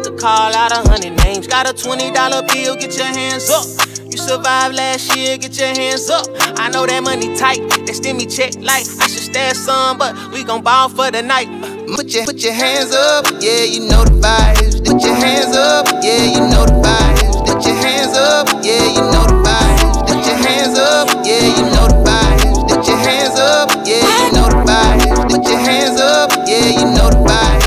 Could 0.05 0.19
call 0.19 0.53
out 0.53 0.71
a 0.71 0.87
hundred 0.87 1.17
names. 1.25 1.47
Got 1.47 1.67
a 1.67 1.73
twenty 1.73 2.11
dollar 2.11 2.43
bill, 2.45 2.75
get 2.75 2.95
your 2.95 3.07
hands 3.07 3.49
up. 3.49 3.65
You 4.05 4.17
survived 4.17 4.75
last 4.75 5.15
year, 5.17 5.35
get 5.35 5.57
your 5.57 5.73
hands 5.73 6.11
up. 6.11 6.27
I 6.61 6.69
know 6.69 6.85
that 6.85 7.01
money 7.01 7.35
tight, 7.35 7.57
they 7.87 7.93
send 7.93 8.19
me 8.19 8.27
check 8.27 8.53
like 8.61 8.85
I 9.01 9.09
should 9.09 9.25
stash 9.33 9.57
some, 9.57 9.97
but 9.97 10.13
we 10.31 10.43
gon' 10.43 10.61
ball 10.61 10.89
for 10.89 11.09
the 11.09 11.23
night. 11.23 11.49
Put 11.95 12.13
your, 12.13 12.23
put 12.25 12.37
your 12.43 12.53
hands 12.53 12.93
up, 12.93 13.25
yeah, 13.41 13.65
you 13.65 13.89
know 13.89 14.05
the 14.05 14.13
vibes. 14.21 14.85
Put 14.85 15.01
your 15.01 15.15
hands 15.15 15.57
up, 15.57 15.87
yeah, 16.05 16.21
you 16.21 16.41
know 16.53 16.69
the 16.69 16.77
vibes. 16.85 17.41
Put 17.49 17.65
your 17.65 17.73
hands 17.73 18.13
up, 18.13 18.45
yeah, 18.61 18.85
you 18.85 19.01
know 19.09 19.25
the 19.25 19.41
vibes. 19.41 20.05
Put 20.05 20.21
your 20.21 20.37
hands 20.37 20.77
up, 20.77 21.09
yeah, 21.25 21.49
you 21.49 21.65
know 21.73 21.89
the 21.89 21.97
vibes. 22.05 22.69
Put 22.69 22.85
your 22.85 22.97
hands 23.01 23.39
up, 23.41 23.73
yeah, 23.89 24.05
you 24.05 24.37
know 24.37 24.53
the 24.53 24.61
vibes. 24.69 25.33
Put 25.33 25.49
your 25.49 25.57
hands 25.57 25.99
up, 25.99 26.29
yeah, 26.45 26.77
you 26.77 26.85
know 26.93 27.09
the 27.09 27.25
vibes. 27.25 27.64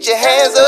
Put 0.00 0.06
your 0.06 0.16
hands 0.16 0.59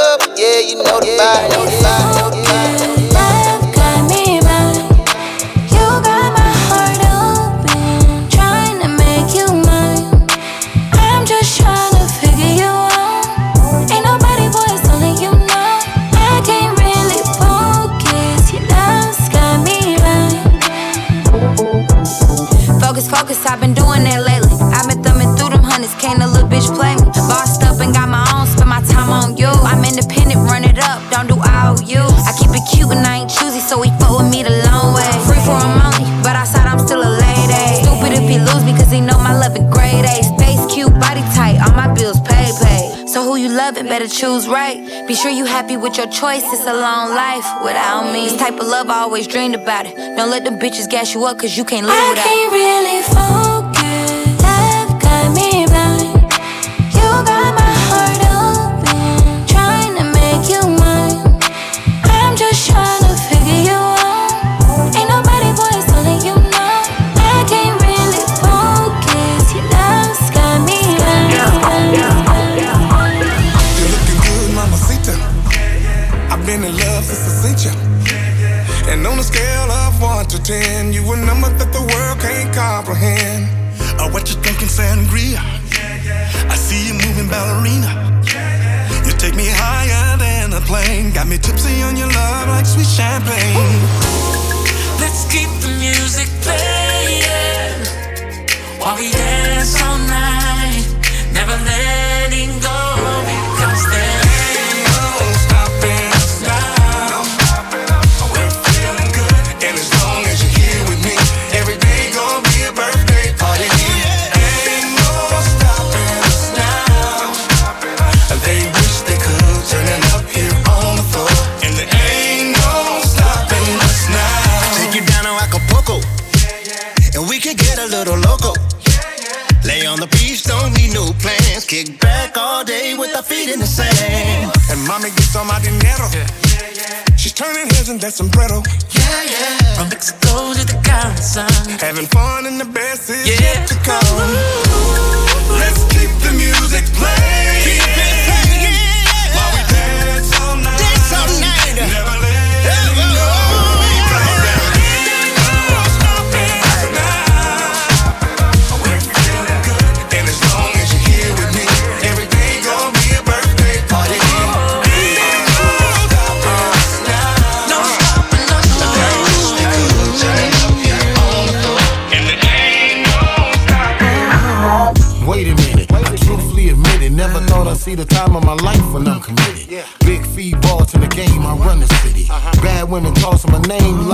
better 44.03 44.15
choose 44.15 44.49
right. 44.49 45.07
Be 45.07 45.15
sure 45.15 45.31
you 45.31 45.45
happy 45.45 45.77
with 45.77 45.97
your 45.97 46.07
choice, 46.07 46.43
it's 46.45 46.67
a 46.67 46.75
long 46.75 47.11
life 47.11 47.47
without 47.65 48.13
me. 48.13 48.25
This 48.25 48.37
type 48.37 48.55
of 48.55 48.67
love 48.67 48.89
I 48.89 49.01
always 49.01 49.27
dreamed 49.27 49.55
about 49.55 49.87
it. 49.87 49.95
Don't 50.17 50.31
let 50.31 50.45
them 50.45 50.59
bitches 50.59 50.89
gas 50.89 51.15
you 51.15 51.25
up, 51.25 51.39
cause 51.39 51.57
you 51.57 51.65
can't 51.65 51.87
live 51.87 51.95
I 51.95 52.11
without 52.11 52.25
can't 52.25 52.53
really 52.53 53.03
focus. 53.03 53.62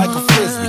Like 0.09 0.17
a 0.17 0.33
frisbee. 0.33 0.68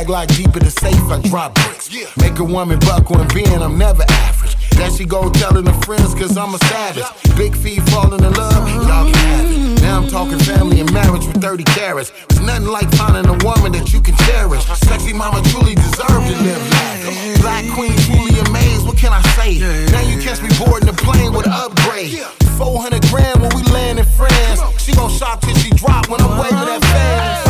Bag 0.00 0.08
like 0.08 0.28
deep 0.36 0.56
in 0.56 0.64
the 0.64 0.70
safe, 0.70 0.94
I 1.10 1.20
drop 1.28 1.54
bricks. 1.54 1.90
Make 2.16 2.38
a 2.38 2.44
woman 2.44 2.78
buck 2.80 3.10
when 3.10 3.26
being, 3.28 3.60
I'm 3.60 3.76
never 3.76 4.04
average. 4.08 4.56
That 4.78 4.92
she 4.92 5.04
go 5.04 5.28
telling 5.30 5.66
her 5.66 5.80
friends, 5.82 6.14
cause 6.14 6.36
I'm 6.36 6.54
a 6.54 6.58
savage. 6.70 7.04
Big 7.36 7.54
fee 7.56 7.80
falling 7.92 8.24
in 8.24 8.32
love, 8.32 8.68
y'all 8.86 9.04
can 9.04 9.14
have 9.14 9.50
it. 9.50 9.82
Now 9.82 10.00
I'm 10.00 10.08
talking 10.08 10.38
family 10.38 10.80
and 10.80 10.90
marriage 10.92 11.26
with 11.26 11.40
30 11.42 11.64
carats. 11.64 12.12
It's 12.30 12.40
nothing 12.40 12.68
like 12.68 12.88
finding 12.94 13.26
a 13.28 13.36
woman 13.44 13.72
that 13.72 13.92
you 13.92 14.00
can 14.00 14.16
cherish. 14.24 14.64
Sexy 14.88 15.12
mama 15.12 15.42
truly 15.50 15.74
deserve 15.74 16.22
to 16.24 16.36
live 16.48 16.62
life. 16.70 17.40
Black 17.42 17.64
queen 17.76 17.92
truly 18.08 18.38
amazed, 18.48 18.86
what 18.86 18.96
can 18.96 19.12
I 19.12 19.22
say? 19.36 19.58
Now 19.92 20.00
you 20.00 20.22
catch 20.22 20.40
me 20.40 20.48
boarding 20.56 20.88
the 20.88 20.96
plane 20.96 21.32
with 21.32 21.46
an 21.46 21.52
upgrade. 21.52 22.24
400 22.56 23.02
grand 23.08 23.40
when 23.42 23.52
we 23.56 23.62
land 23.72 23.98
in 23.98 24.06
France. 24.06 24.60
She 24.80 24.92
gon' 24.92 25.10
shop 25.10 25.40
till 25.40 25.54
she 25.56 25.70
drop 25.70 26.08
when 26.08 26.20
I'm 26.20 26.38
waving 26.38 26.56
that 26.56 26.80
fast. 26.88 27.49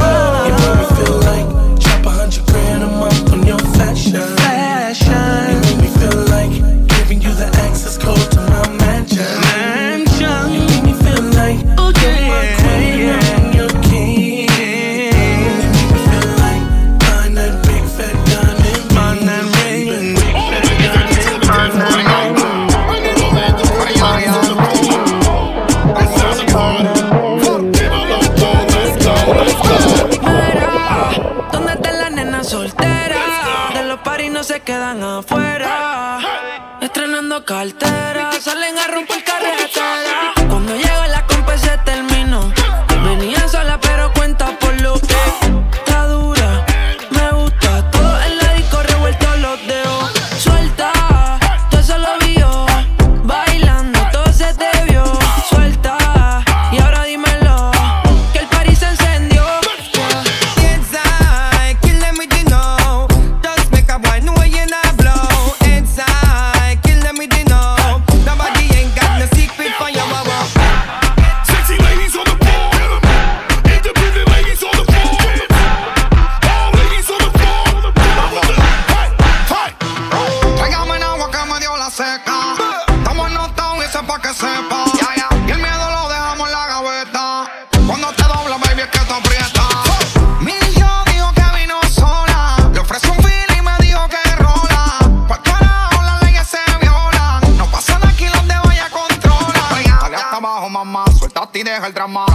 El 101.90 101.94
drama. 101.94 102.29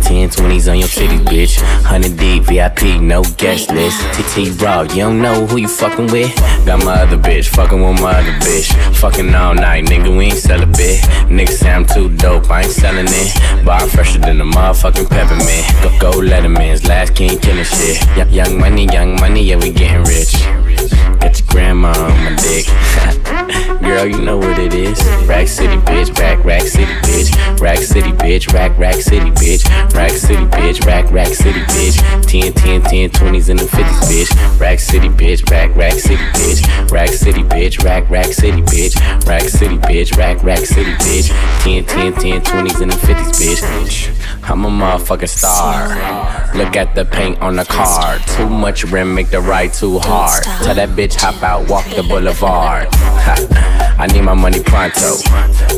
10, 0.00 0.30
10, 0.30 0.48
20s 0.48 0.70
on 0.70 0.78
your 0.78 0.88
city, 0.88 1.18
bitch. 1.18 1.60
100 1.82 2.16
deep, 2.16 2.44
VIP, 2.44 3.00
no 3.02 3.22
guest 3.36 3.70
list. 3.70 4.00
TT 4.14 4.60
Raw, 4.62 4.82
you 4.82 5.02
don't 5.02 5.20
know 5.20 5.44
who 5.46 5.58
you 5.58 5.68
fucking 5.68 6.06
with. 6.06 6.34
Got 6.64 6.84
my 6.84 7.02
other 7.02 7.18
bitch, 7.18 7.48
fucking 7.48 7.82
with 7.82 8.00
my 8.00 8.12
other 8.20 8.32
bitch. 8.40 8.72
Fucking 8.96 9.34
all 9.34 9.54
night, 9.54 9.84
nigga, 9.84 10.16
we 10.16 10.26
ain't 10.26 10.38
sell 10.38 10.62
a 10.62 10.66
bit. 10.66 11.02
Niggas 11.28 11.58
say 11.58 11.70
I'm 11.70 11.84
too 11.84 12.08
dope, 12.16 12.50
I 12.50 12.62
ain't 12.62 12.70
selling 12.70 13.06
it. 13.06 13.64
But 13.64 13.82
I'm 13.82 13.88
fresher 13.88 14.18
than 14.18 14.40
a 14.40 14.44
motherfucking 14.44 15.10
peppermint. 15.10 16.00
Go, 16.00 16.12
go 16.12 16.18
Letterman's, 16.20 16.86
last 16.86 17.14
king 17.14 17.38
killing 17.38 17.64
shit. 17.64 18.02
Young, 18.16 18.30
young 18.30 18.58
money, 18.58 18.86
young 18.86 19.16
money, 19.16 19.42
yeah, 19.42 19.56
we 19.56 19.72
getting 19.72 20.04
rich. 20.04 20.51
Grandma 21.52 21.90
on 21.90 22.10
my 22.24 22.34
dick. 22.40 22.66
Girl, 23.82 24.06
you 24.06 24.22
know 24.22 24.38
what 24.38 24.58
it 24.58 24.72
is. 24.72 24.98
Rack 25.28 25.48
City, 25.48 25.76
bitch. 25.76 26.16
Rack, 26.18 26.42
rack 26.44 26.62
city, 26.62 26.92
bitch. 27.02 27.60
Rack 27.60 27.78
City, 27.78 28.10
bitch. 28.12 28.52
Rack, 28.52 28.78
rack 28.78 28.94
city, 28.94 29.30
bitch. 29.32 29.94
Rack 29.94 30.12
City, 30.12 30.44
bitch. 30.46 30.86
Rack, 30.86 31.10
rack 31.10 31.28
city, 31.28 31.60
bitch. 31.60 32.26
10, 32.26 32.52
10, 32.54 32.82
10, 32.82 33.10
20s 33.10 33.50
and 33.50 33.58
the 33.58 33.64
50s, 33.64 34.00
bitch. 34.08 34.60
Rack 34.60 34.80
City, 34.80 35.08
bitch. 35.08 35.50
Rack, 35.50 35.76
rack 35.76 35.92
city, 35.92 36.16
bitch. 36.16 36.90
Rack 36.90 37.10
City, 37.10 37.42
bitch. 37.42 37.84
Rack, 37.84 38.08
rack 38.08 38.32
city, 38.32 38.62
bitch. 38.62 39.26
Rack 39.26 39.42
City, 39.42 39.76
bitch. 39.76 40.16
Rack, 40.16 40.42
rack 40.42 40.60
city, 40.60 40.92
bitch. 40.92 41.28
10, 41.62 41.84
10, 41.84 42.12
10, 42.14 42.40
20s 42.40 42.80
and 42.80 42.92
the 42.92 42.96
50s, 42.96 43.32
bitch. 43.32 44.21
I'm 44.44 44.64
a 44.64 44.68
motherfucking 44.68 45.28
star. 45.28 45.88
Look 46.56 46.76
at 46.76 46.94
the 46.94 47.04
paint 47.04 47.40
on 47.40 47.56
the 47.56 47.64
car. 47.64 48.18
Too 48.36 48.48
much 48.48 48.84
rim, 48.84 49.14
make 49.14 49.30
the 49.30 49.40
ride 49.40 49.72
too 49.72 49.98
hard. 50.00 50.42
Tell 50.42 50.74
that 50.74 50.90
bitch 50.90 51.14
hop 51.14 51.42
out, 51.42 51.68
walk 51.68 51.86
the 51.86 52.02
boulevard. 52.02 52.88
Ha, 52.92 53.96
I 53.98 54.06
need 54.08 54.22
my 54.22 54.34
money 54.34 54.62
pronto. 54.62 55.16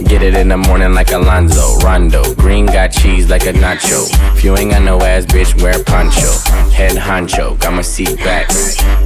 Get 0.05 0.23
it 0.23 0.35
in 0.35 0.49
the 0.49 0.57
morning 0.57 0.95
like 0.95 1.11
Alonzo. 1.13 1.79
Rondo. 1.81 2.35
Green 2.35 2.67
got 2.67 2.89
cheese 2.89 3.29
like 3.29 3.43
a 3.43 3.53
nacho. 3.53 4.09
If 4.37 4.43
you 4.43 4.57
ain't 4.57 4.73
got 4.73 4.83
no 4.83 5.01
ass, 5.03 5.27
bitch, 5.27 5.61
wear 5.63 5.81
a 5.81 5.85
poncho. 5.85 6.31
Head 6.73 6.97
honcho, 6.97 7.59
got 7.61 7.75
my 7.75 7.83
seat 7.83 8.17
back. 8.19 8.49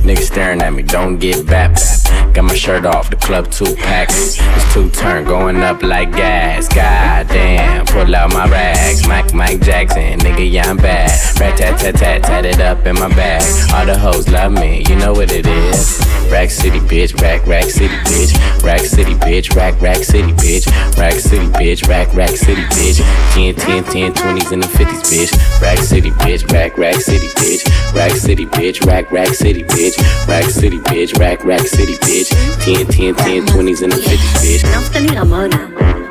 Niggas 0.02 0.30
staring 0.30 0.62
at 0.62 0.72
me, 0.72 0.82
don't 0.82 1.18
get 1.18 1.44
bapped. 1.46 2.32
Got 2.32 2.44
my 2.44 2.54
shirt 2.54 2.86
off, 2.86 3.10
the 3.10 3.16
club 3.16 3.50
two 3.50 3.74
packs. 3.76 4.38
It's 4.38 4.72
two 4.72 4.88
turn 4.90 5.24
going 5.24 5.56
up 5.58 5.82
like 5.82 6.12
gas. 6.12 6.68
God 6.68 7.28
damn, 7.28 7.84
pull 7.86 8.14
out 8.14 8.32
my 8.32 8.48
rags. 8.48 9.06
Mike, 9.06 9.34
Mike 9.48 9.62
Jackson, 9.62 10.20
nigga, 10.20 10.44
yeah, 10.44 10.68
I'm 10.68 10.76
bad. 10.76 11.08
Rat 11.40 11.56
tat 11.56 11.80
tat 11.80 11.94
tat, 11.94 12.22
tat 12.22 12.44
it 12.44 12.60
up 12.60 12.84
in 12.84 12.96
my 12.96 13.08
bag. 13.08 13.42
All 13.72 13.86
the 13.86 13.98
hoes 13.98 14.28
love 14.28 14.52
me, 14.52 14.84
you 14.86 14.94
know 14.96 15.12
what 15.14 15.32
it 15.32 15.46
is. 15.46 16.04
Rack 16.30 16.50
City, 16.50 16.80
bitch, 16.80 17.18
rack, 17.22 17.46
rack 17.46 17.64
city, 17.64 17.94
bitch. 18.04 18.36
Rack 18.62 18.80
City, 18.80 19.14
bitch, 19.14 19.56
rack, 19.56 19.80
rack 19.80 20.04
city, 20.04 20.32
bitch. 20.32 20.68
Rack 20.98 21.14
City, 21.14 21.46
bitch, 21.46 21.88
rack, 21.88 22.12
rack 22.12 22.36
city, 22.36 22.60
bitch. 22.60 23.00
10, 23.32 23.54
10, 23.54 23.84
10, 23.84 24.12
20s 24.12 24.52
and 24.52 24.62
the 24.62 24.68
50s, 24.68 25.00
bitch. 25.08 25.62
Rack 25.62 25.78
City, 25.78 26.10
bitch, 26.10 26.52
rack, 26.52 26.76
rack 26.76 26.96
city, 26.96 27.28
bitch. 27.28 27.94
Rack 27.94 28.12
City, 28.12 28.44
bitch, 28.44 28.84
rack, 28.84 29.10
rack 29.10 29.28
city, 29.28 29.62
bitch. 29.64 30.28
Rack 30.28 30.44
City, 30.44 30.78
bitch, 30.78 31.18
rack, 31.18 31.42
rack 31.42 31.66
city, 31.66 31.94
bitch. 31.94 32.28
10, 32.66 32.86
10, 32.86 33.14
10, 33.14 33.46
20s 33.46 33.82
and 33.82 33.92
the 33.92 33.96
50s, 33.96 34.34
bitch. 34.44 36.07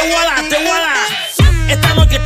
Te 0.00 0.06
voy 0.06 0.16
a 0.16 0.24
dar, 0.24 0.48
te 0.48 0.56
voy. 0.56 0.78
Esta 1.68 1.94
noche 1.94 2.20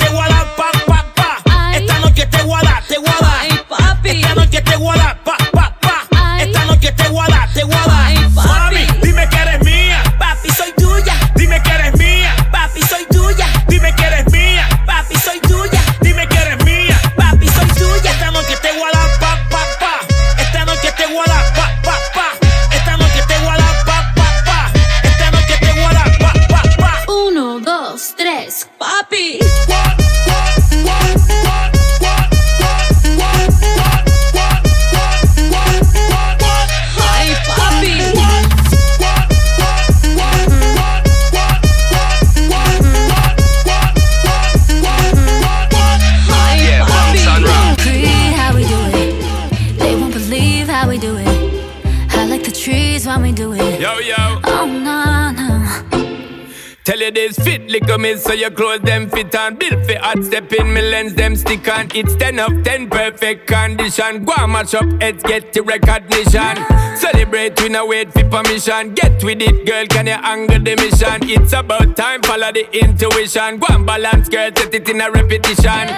so 58.22 58.32
your 58.32 58.50
clothes 58.50 58.82
them 58.82 59.08
fit 59.10 59.34
on. 59.34 59.56
Built 59.56 59.84
for 59.84 59.98
hot 59.98 60.22
step 60.24 60.52
in, 60.52 60.72
me 60.72 60.82
lens 60.82 61.14
them 61.14 61.36
stick 61.36 61.68
on. 61.68 61.88
It's 61.94 62.14
10 62.16 62.38
of 62.38 62.62
10 62.64 62.88
perfect 62.88 63.46
condition. 63.46 64.24
Go 64.24 64.32
and 64.38 64.52
match 64.52 64.74
up 64.74 64.86
heads, 65.00 65.22
get 65.22 65.52
the 65.52 65.62
recognition. 65.62 66.54
Celebrate, 66.96 67.60
we 67.60 67.68
no 67.68 67.86
wait 67.86 68.12
for 68.12 68.24
permission. 68.28 68.94
Get 68.94 69.22
with 69.24 69.42
it, 69.42 69.66
girl, 69.66 69.86
can 69.86 70.06
you 70.06 70.12
angle 70.12 70.60
the 70.60 70.76
mission? 70.76 71.18
It's 71.28 71.52
about 71.52 71.96
time, 71.96 72.22
follow 72.22 72.52
the 72.52 72.64
intuition. 72.72 73.58
Go 73.58 73.66
and 73.70 73.86
balance, 73.86 74.28
girl, 74.28 74.50
set 74.54 74.74
it 74.74 74.88
in 74.88 75.00
a 75.00 75.10
repetition. 75.10 75.88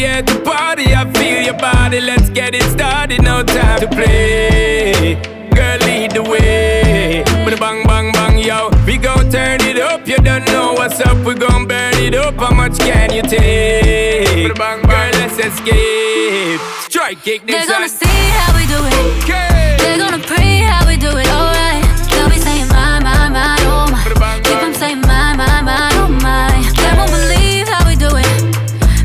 Here 0.00 0.22
to 0.22 0.40
party, 0.40 0.94
I 0.94 1.04
feel 1.12 1.42
your 1.42 1.58
body. 1.58 2.00
Let's 2.00 2.30
get 2.30 2.54
it 2.54 2.62
started, 2.62 3.22
no 3.22 3.42
time 3.42 3.80
to 3.80 3.86
play. 3.88 5.14
Girl, 5.54 5.78
lead 5.80 6.12
the 6.12 6.22
way. 6.22 7.20
A 7.20 7.56
bang, 7.56 7.84
bang, 7.86 8.12
bang, 8.12 8.38
yo. 8.38 8.70
We 8.86 8.96
gon' 8.96 9.30
turn 9.30 9.59
don't 10.22 10.44
know 10.46 10.72
what's 10.74 11.00
up. 11.00 11.16
We 11.24 11.34
gon' 11.34 11.66
burn 11.66 11.94
it 11.94 12.14
up. 12.14 12.34
How 12.36 12.52
much 12.54 12.78
can 12.78 13.12
you 13.12 13.22
take? 13.22 14.44
With 14.48 14.52
a 14.52 14.58
bang, 14.58 14.82
bang, 14.82 15.12
let's 15.14 15.38
escape. 15.38 16.60
Strike 16.88 17.22
kick 17.22 17.46
They're 17.46 17.66
gonna 17.66 17.80
one. 17.80 17.88
see 17.88 18.06
how 18.38 18.56
we 18.56 18.66
do 18.66 18.78
it. 18.84 19.78
They're 19.80 19.98
gonna 19.98 20.18
pray 20.24 20.58
how 20.60 20.86
we 20.86 20.96
do 20.96 21.08
it. 21.16 21.28
Alright. 21.28 21.84
They'll 22.10 22.28
be 22.28 22.38
saying 22.38 22.68
my, 22.68 23.00
my, 23.00 23.28
my, 23.28 23.56
oh 23.60 23.86
my. 23.90 24.02
Keep 24.42 24.62
on 24.62 24.74
saying 24.74 25.00
my, 25.02 25.36
my, 25.36 25.62
my, 25.62 25.90
oh 25.94 26.08
my. 26.08 26.50
They 26.76 26.92
won't 26.98 27.10
believe 27.10 27.68
how 27.68 27.86
we 27.86 27.96
do 27.96 28.10
it. 28.12 28.30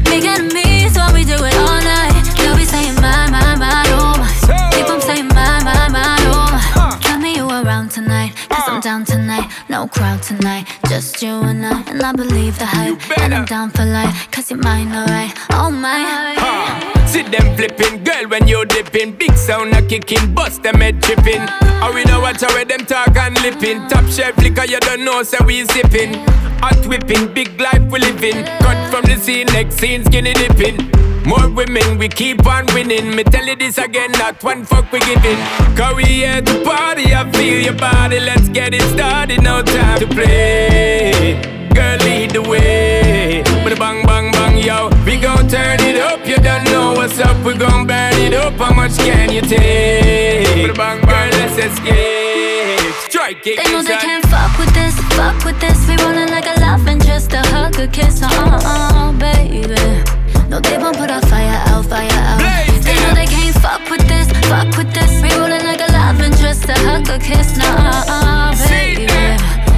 Make 0.10 0.26
enemies 0.26 0.96
when 0.98 1.14
we 1.14 1.24
do 1.24 1.36
it 1.36 1.56
all 1.56 1.82
night. 1.82 2.14
They'll 2.38 2.58
be 2.58 2.66
saying 2.66 2.96
my, 2.96 3.30
my, 3.30 3.56
my, 3.56 3.84
oh 3.94 4.18
my. 4.18 4.30
Keep 4.76 4.90
on 4.90 5.02
saying 5.02 5.28
my, 5.28 5.64
my, 5.64 5.88
my, 5.90 6.18
oh 6.34 6.50
my. 6.52 6.98
Tell 7.02 7.20
me 7.20 7.36
you 7.36 7.48
around 7.48 7.90
tonight. 7.92 8.34
Cause 8.50 8.64
I'm 8.68 8.82
down 8.82 9.06
tonight. 9.06 9.50
No 9.70 9.88
crowd 9.88 10.22
tonight. 10.24 10.68
Just 11.16 11.24
you 11.24 11.48
and 11.48 11.66
I. 11.66 11.82
And 11.88 12.04
I 12.04 12.12
believe 12.12 12.60
the 12.60 12.66
hype. 12.66 13.20
And 13.20 13.34
I'm 13.34 13.46
down 13.46 13.70
for 13.70 13.86
life. 13.86 14.30
Cause 14.32 14.52
you're 14.52 14.60
mine, 14.60 14.92
alright. 14.92 15.32
Oh 15.52 15.72
my. 15.72 17.06
See 17.08 17.22
them 17.22 17.56
flipping, 17.56 18.04
girl, 18.04 18.28
when 18.28 18.48
you 18.48 18.66
dipping. 18.66 19.14
Big 19.14 19.34
sound 19.38 19.74
a 19.74 19.82
kicking, 19.82 20.34
bust 20.34 20.64
them 20.64 20.82
head 20.82 21.02
tripping. 21.02 21.42
Or 21.82 21.94
we 21.94 22.04
don't 22.04 22.22
watch 22.22 22.42
how 22.42 22.64
them 22.64 22.86
talk 22.86 23.16
and 23.16 23.42
lipping. 23.42 23.88
Top 23.88 24.06
shelf 24.12 24.38
liquor, 24.38 24.66
you 24.66 24.80
don't 24.82 25.06
know, 25.06 25.24
so 25.24 25.38
we 25.46 25.64
sipping. 25.66 26.16
Hot 26.60 26.86
whipping, 26.86 27.34
big 27.34 27.60
life 27.62 27.84
we 27.90 28.00
living. 28.00 28.44
Cut 28.60 28.92
from 28.92 29.06
the 29.06 29.16
scene, 29.18 29.48
next 29.48 29.78
scene, 29.78 30.04
skinny 30.04 30.34
dipping. 30.34 31.05
More 31.26 31.50
women, 31.50 31.98
we 31.98 32.08
keep 32.08 32.46
on 32.46 32.66
winning. 32.74 33.16
Me 33.16 33.24
tell 33.24 33.46
you 33.46 33.56
this 33.56 33.78
again, 33.78 34.12
not 34.12 34.44
one 34.44 34.64
fuck 34.64 34.92
we 34.92 35.00
giving. 35.00 35.38
Cause 35.76 35.96
we 35.96 36.04
here 36.04 36.42
to 36.42 36.64
party, 36.64 37.16
I 37.16 37.30
feel 37.32 37.62
your 37.62 37.74
body. 37.74 38.20
Let's 38.20 38.48
get 38.50 38.74
it 38.74 38.84
started, 38.94 39.42
no 39.42 39.64
time 39.64 40.00
to 40.02 40.08
play. 40.08 41.42
Girl, 41.74 41.98
lead 42.06 42.32
the 42.32 42.42
way. 42.44 43.42
A 43.42 43.76
bang, 43.78 44.06
bang, 44.06 44.32
bang, 44.32 44.58
yo. 44.58 44.90
We 45.06 45.20
gon' 45.20 45.50
turn 45.50 45.82
it 45.82 45.98
up, 46.00 46.26
you 46.28 46.38
don't 46.38 46.64
know 46.66 46.94
what's 46.94 47.20
up. 47.20 47.36
We 47.44 47.56
gon' 47.56 47.88
burn 47.88 48.14
it 48.14 48.34
up, 48.34 48.54
how 48.54 48.74
much 48.74 48.96
can 48.98 49.32
you 49.32 49.42
take? 49.42 50.70
A 50.70 50.74
bang, 50.74 51.02
bang, 51.02 51.32
let's 51.32 51.58
escape. 51.58 52.94
Strike 53.10 53.48
it, 53.48 53.58
They 53.58 53.72
know 53.72 53.82
they 53.82 53.98
can't 53.98 54.26
fuck 54.28 54.58
with 54.60 54.74
this, 54.76 54.96
fuck 55.18 55.44
with 55.44 55.60
this. 55.60 55.88
We 55.88 55.98
rollin' 55.98 56.30
like 56.30 56.46
a 56.46 56.60
love 56.62 56.86
and 56.88 57.04
just 57.04 57.34
a 57.34 57.42
hug, 57.42 57.80
a 57.80 57.88
kiss, 57.88 58.22
uh 58.22 58.28
uh, 58.28 58.62
uh 58.64 59.12
baby. 59.20 60.25
No, 60.56 60.62
they 60.62 60.78
won't 60.78 60.96
put 60.96 61.12
our 61.12 61.22
fire 61.24 61.60
out, 61.68 61.86
fire 61.86 62.08
out. 62.10 62.40
They 62.82 62.96
know 62.96 63.14
they 63.14 63.26
can't 63.26 63.54
fuck 63.58 63.90
with 63.90 64.08
this, 64.08 64.32
fuck 64.48 64.72
with 64.78 64.90
this. 64.94 65.12
We 65.22 65.28
rollin' 65.36 65.66
like 65.66 65.82
a 65.82 65.92
love 65.92 66.16
just 66.40 66.70
a 66.70 66.74
hug, 66.88 67.10
a 67.10 67.20
kiss, 67.20 67.58
nah, 67.58 67.66
uh 67.66 68.54
uh, 68.56 68.70
baby. 68.70 69.06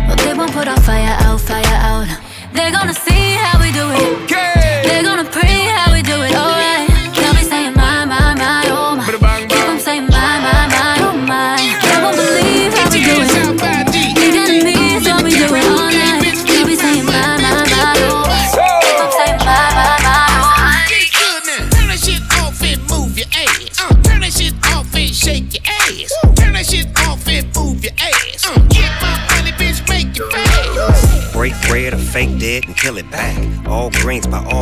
No, 0.08 0.14
they 0.22 0.36
won't 0.36 0.52
put 0.52 0.68
our 0.68 0.80
fire 0.82 1.18
out, 1.26 1.42
fire 1.42 1.66
out. 1.66 2.06
They're 2.54 2.70
gonna 2.70 2.94
see 2.94 3.34
how 3.42 3.60
we 3.60 3.72
do 3.72 3.90
it. 3.90 4.30
They're 4.86 5.02
gonna 5.02 5.26
pray 5.26 5.47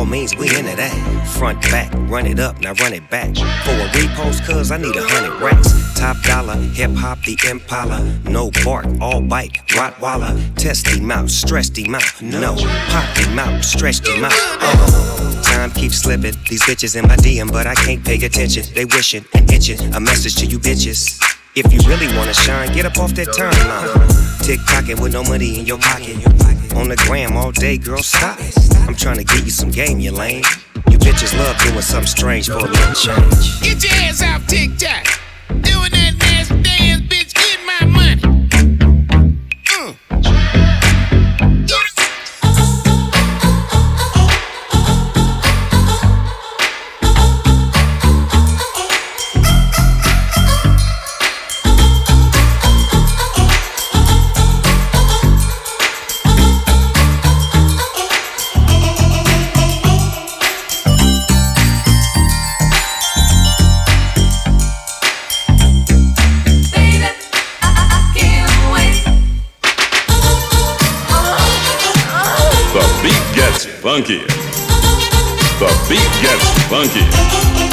means, 0.06 0.36
we 0.36 0.48
into 0.48 0.76
that. 0.76 1.26
Front 1.38 1.60
back, 1.62 1.92
run 2.08 2.26
it 2.26 2.38
up, 2.38 2.60
now 2.60 2.72
run 2.74 2.92
it 2.92 3.08
back. 3.10 3.34
For 3.34 3.72
a 3.72 3.88
repost, 3.98 4.46
cuz 4.46 4.70
I 4.70 4.78
need 4.78 4.96
a 4.96 5.02
hundred 5.02 5.40
racks. 5.42 5.72
Top 5.98 6.16
dollar, 6.22 6.56
hip 6.56 6.92
hop, 6.92 7.22
the 7.22 7.38
impala. 7.48 8.00
No 8.24 8.50
bark, 8.64 8.86
all 9.00 9.20
bite, 9.20 9.54
Rottweiler. 9.68 10.36
Test 10.56 10.86
him 10.86 11.10
out, 11.10 11.30
stress 11.30 11.68
him 11.76 11.94
out. 11.94 12.22
No, 12.22 12.54
pop 12.88 13.16
him 13.16 13.38
out, 13.38 13.64
stretch 13.64 14.06
him 14.06 14.24
out. 14.24 14.32
Uh-huh. 14.32 15.42
Time 15.42 15.70
keeps 15.70 15.98
slipping. 15.98 16.34
These 16.48 16.62
bitches 16.62 16.96
in 16.96 17.08
my 17.08 17.16
DM, 17.16 17.50
but 17.50 17.66
I 17.66 17.74
can't 17.74 18.04
pay 18.04 18.22
attention. 18.24 18.64
They 18.74 18.84
wishing 18.84 19.24
and 19.34 19.50
itching. 19.50 19.80
A 19.94 20.00
message 20.00 20.36
to 20.36 20.46
you 20.46 20.58
bitches. 20.58 21.22
If 21.56 21.72
you 21.72 21.80
really 21.88 22.06
wanna 22.14 22.34
shine, 22.34 22.70
get 22.74 22.84
up 22.84 22.98
off 22.98 23.12
that 23.14 23.28
timeline. 23.28 24.44
Tick 24.44 24.60
tocking 24.68 25.00
with 25.00 25.14
no 25.14 25.24
money 25.24 25.58
in 25.58 25.64
your 25.64 25.78
pocket. 25.78 26.16
On 26.76 26.86
the 26.86 26.96
gram 27.08 27.34
all 27.34 27.50
day, 27.50 27.78
girl, 27.78 28.02
stop. 28.02 28.38
I'm 28.86 28.94
trying 28.94 29.16
to 29.16 29.24
get 29.24 29.42
you 29.42 29.50
some 29.50 29.70
game, 29.70 29.98
you 29.98 30.12
lame. 30.12 30.44
You 30.90 30.98
bitches 30.98 31.32
love 31.38 31.56
doing 31.62 31.80
something 31.80 32.08
strange 32.08 32.48
for 32.48 32.58
a 32.58 32.68
little 32.68 32.92
change. 32.92 33.62
Get 33.62 33.82
your 33.82 33.92
ass 34.04 34.22
off 34.22 34.46
TikTok. 34.46 35.06
Doing 35.48 35.92
that 35.96 36.14
nasty 36.18 36.60
dance, 36.60 37.00
bitch. 37.08 37.32
Get 37.32 37.58
my 37.64 37.86
money. 37.86 38.15
Funky. 73.96 74.18
The 75.58 75.86
beat 75.88 76.12
gets 76.20 76.50
funky. 76.68 77.65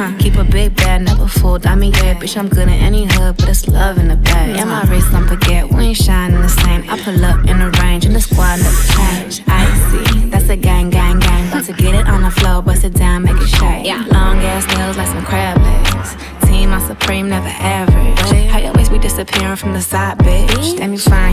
Huh. 0.00 0.16
Keep 0.18 0.36
a 0.36 0.44
big 0.44 0.74
bag, 0.76 1.02
never 1.02 1.28
fooled. 1.28 1.66
I 1.66 1.74
mean, 1.74 1.92
yeah, 1.92 2.14
bitch, 2.14 2.34
I'm 2.34 2.48
good 2.48 2.68
in 2.68 2.80
any 2.88 3.04
hood, 3.04 3.36
but 3.36 3.50
it's 3.50 3.68
love 3.68 3.98
in 3.98 4.08
the 4.08 4.16
bag. 4.16 4.56
And 4.56 4.70
my 4.70 4.82
race, 4.84 5.04
don't 5.10 5.28
forget, 5.28 5.70
we 5.70 5.88
ain't 5.88 5.96
shining 5.98 6.40
the 6.40 6.48
same. 6.48 6.88
I 6.88 6.98
pull 7.02 7.22
up 7.22 7.40
in 7.46 7.58
the 7.58 7.70
range, 7.82 8.06
and 8.06 8.16
the 8.16 8.20
squad 8.22 8.60
never 8.60 8.82
change. 8.96 9.42
Icy, 9.46 10.30
that's 10.30 10.48
a 10.48 10.56
gang, 10.56 10.88
gang, 10.88 11.18
gang. 11.18 11.48
About 11.48 11.64
to 11.64 11.74
get 11.74 11.94
it 11.94 12.06
on 12.06 12.22
the 12.22 12.30
floor, 12.30 12.62
bust 12.62 12.84
it 12.84 12.94
down, 12.94 13.24
make 13.24 13.36
it 13.36 13.46
shake. 13.46 13.84
Yeah. 13.84 14.06
Long 14.10 14.38
ass 14.38 14.66
nails 14.74 14.96
like 14.96 15.08
some 15.08 15.22
crab 15.22 15.58
legs. 15.60 16.16
Team, 16.48 16.72
I'm 16.72 16.80
supreme, 16.80 17.28
never 17.28 17.48
average. 17.48 18.48
How 18.48 18.58
your 18.58 18.72
waist 18.72 18.90
be 18.90 18.98
disappearing 18.98 19.56
from 19.56 19.74
the 19.74 19.82
side, 19.82 20.16
bitch? 20.18 20.78
Damn, 20.78 20.92
you 20.92 20.98
fine, 20.98 21.29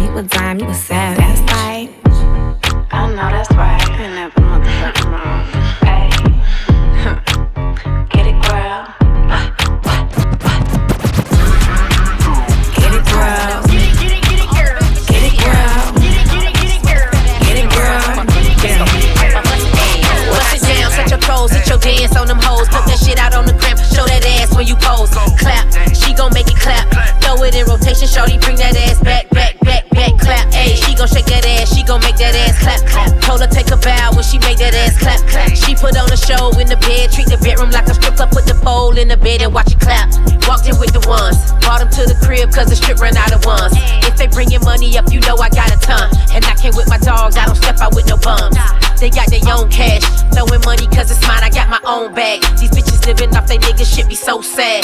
so 54.38 54.56
sad. 54.56 54.77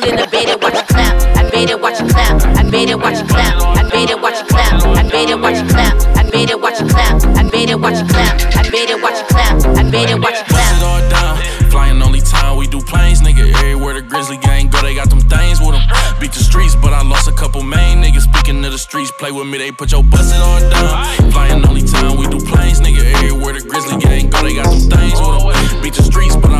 The 0.00 0.08
in 0.08 0.16
the 0.16 0.26
bed 0.26 0.48
and 0.48 0.62
watch 0.62 0.74
it 0.74 0.88
clap. 0.88 1.36
I 1.36 1.42
made 1.50 1.70
it 1.70 1.80
watch 1.80 2.00
it 2.00 2.08
clap. 2.10 2.42
I 2.42 2.62
made 2.62 2.90
it 2.90 2.98
watch 2.98 3.20
it 3.20 3.28
clap. 3.28 3.62
I 3.62 3.82
made 3.92 4.10
it 4.10 4.20
watch 4.20 4.40
it 4.40 4.48
clap. 4.48 4.82
I 4.96 5.02
made 5.02 5.30
it 5.30 5.40
watch 5.40 5.60
it 5.60 5.68
clap. 5.68 5.94
I 6.16 6.22
made 6.30 6.50
it 6.50 6.60
watch 6.60 6.80
it 6.80 6.88
clap. 6.88 7.22
I 7.36 7.42
made 7.50 7.70
it 7.70 7.80
watch 7.80 8.00
it 8.00 8.08
clap. 8.08 8.40
I 8.56 8.70
made 8.70 8.90
it 8.90 9.00
watch 9.00 9.20
it 9.20 9.28
clap. 9.28 9.76
I 9.76 9.82
made 9.82 10.10
it 10.10 10.18
watch 10.18 10.34
it 10.34 10.46
clap. 10.46 10.76
it 10.76 10.82
all 10.82 11.02
down. 11.10 11.70
Flying 11.70 12.02
only 12.02 12.20
time 12.20 12.56
we 12.56 12.66
do 12.66 12.80
planes, 12.80 13.20
nigga. 13.20 13.52
Everywhere 13.54 13.94
the 13.94 14.02
Grizzly 14.02 14.36
gang 14.38 14.68
go, 14.68 14.80
they 14.82 14.94
got 14.94 15.10
them 15.10 15.20
things 15.20 15.60
with 15.60 15.72
them. 15.72 15.82
Beat 16.20 16.32
the 16.32 16.42
streets, 16.42 16.74
but 16.74 16.92
I 16.92 17.02
lost 17.02 17.28
a 17.28 17.32
couple 17.32 17.62
main 17.62 18.02
niggas. 18.02 18.22
Speaking 18.30 18.64
of 18.64 18.72
the 18.72 18.78
streets, 18.78 19.12
play 19.18 19.30
with 19.30 19.46
me, 19.46 19.58
they 19.58 19.70
put 19.70 19.92
your 19.92 20.02
bust 20.02 20.34
it 20.34 20.40
all 20.40 20.60
down. 20.70 21.32
Flying 21.32 21.66
only 21.66 21.82
time 21.82 22.16
we 22.16 22.26
do 22.26 22.38
planes, 22.38 22.80
nigga. 22.80 23.02
Everywhere 23.14 23.54
the 23.54 23.66
Grizzly 23.68 23.98
gang 23.98 24.30
go, 24.30 24.42
they 24.42 24.54
got 24.54 24.70
them 24.70 24.80
things 24.90 25.18
with 25.20 25.54
them. 25.54 25.82
Beat 25.82 25.94
the 25.94 26.02
streets, 26.02 26.36
but 26.36 26.53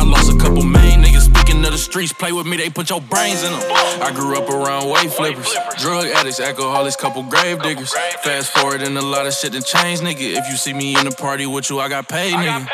streets, 1.95 2.11
play 2.11 2.33
with 2.33 2.45
me, 2.45 2.57
they 2.57 2.69
put 2.69 2.89
your 2.89 2.99
brains 2.99 3.41
in 3.41 3.53
them. 3.53 3.61
I 4.03 4.11
grew 4.13 4.35
up 4.35 4.49
around 4.49 4.89
weight 4.89 5.09
flippers, 5.13 5.55
drug 5.79 6.07
addicts, 6.07 6.41
alcoholics, 6.41 6.97
couple 6.97 7.23
grave 7.23 7.61
diggers. 7.61 7.93
Fast 8.21 8.51
forward 8.51 8.81
and 8.81 8.97
a 8.97 9.01
lot 9.01 9.25
of 9.25 9.33
shit 9.33 9.53
done 9.53 9.63
changed, 9.63 10.03
nigga. 10.03 10.35
If 10.35 10.45
you 10.49 10.57
see 10.57 10.73
me 10.73 10.99
in 10.99 11.05
the 11.05 11.15
party 11.15 11.45
with 11.45 11.69
you, 11.69 11.79
I 11.79 11.87
got 11.87 12.09
paid, 12.09 12.33
nigga. 12.33 12.67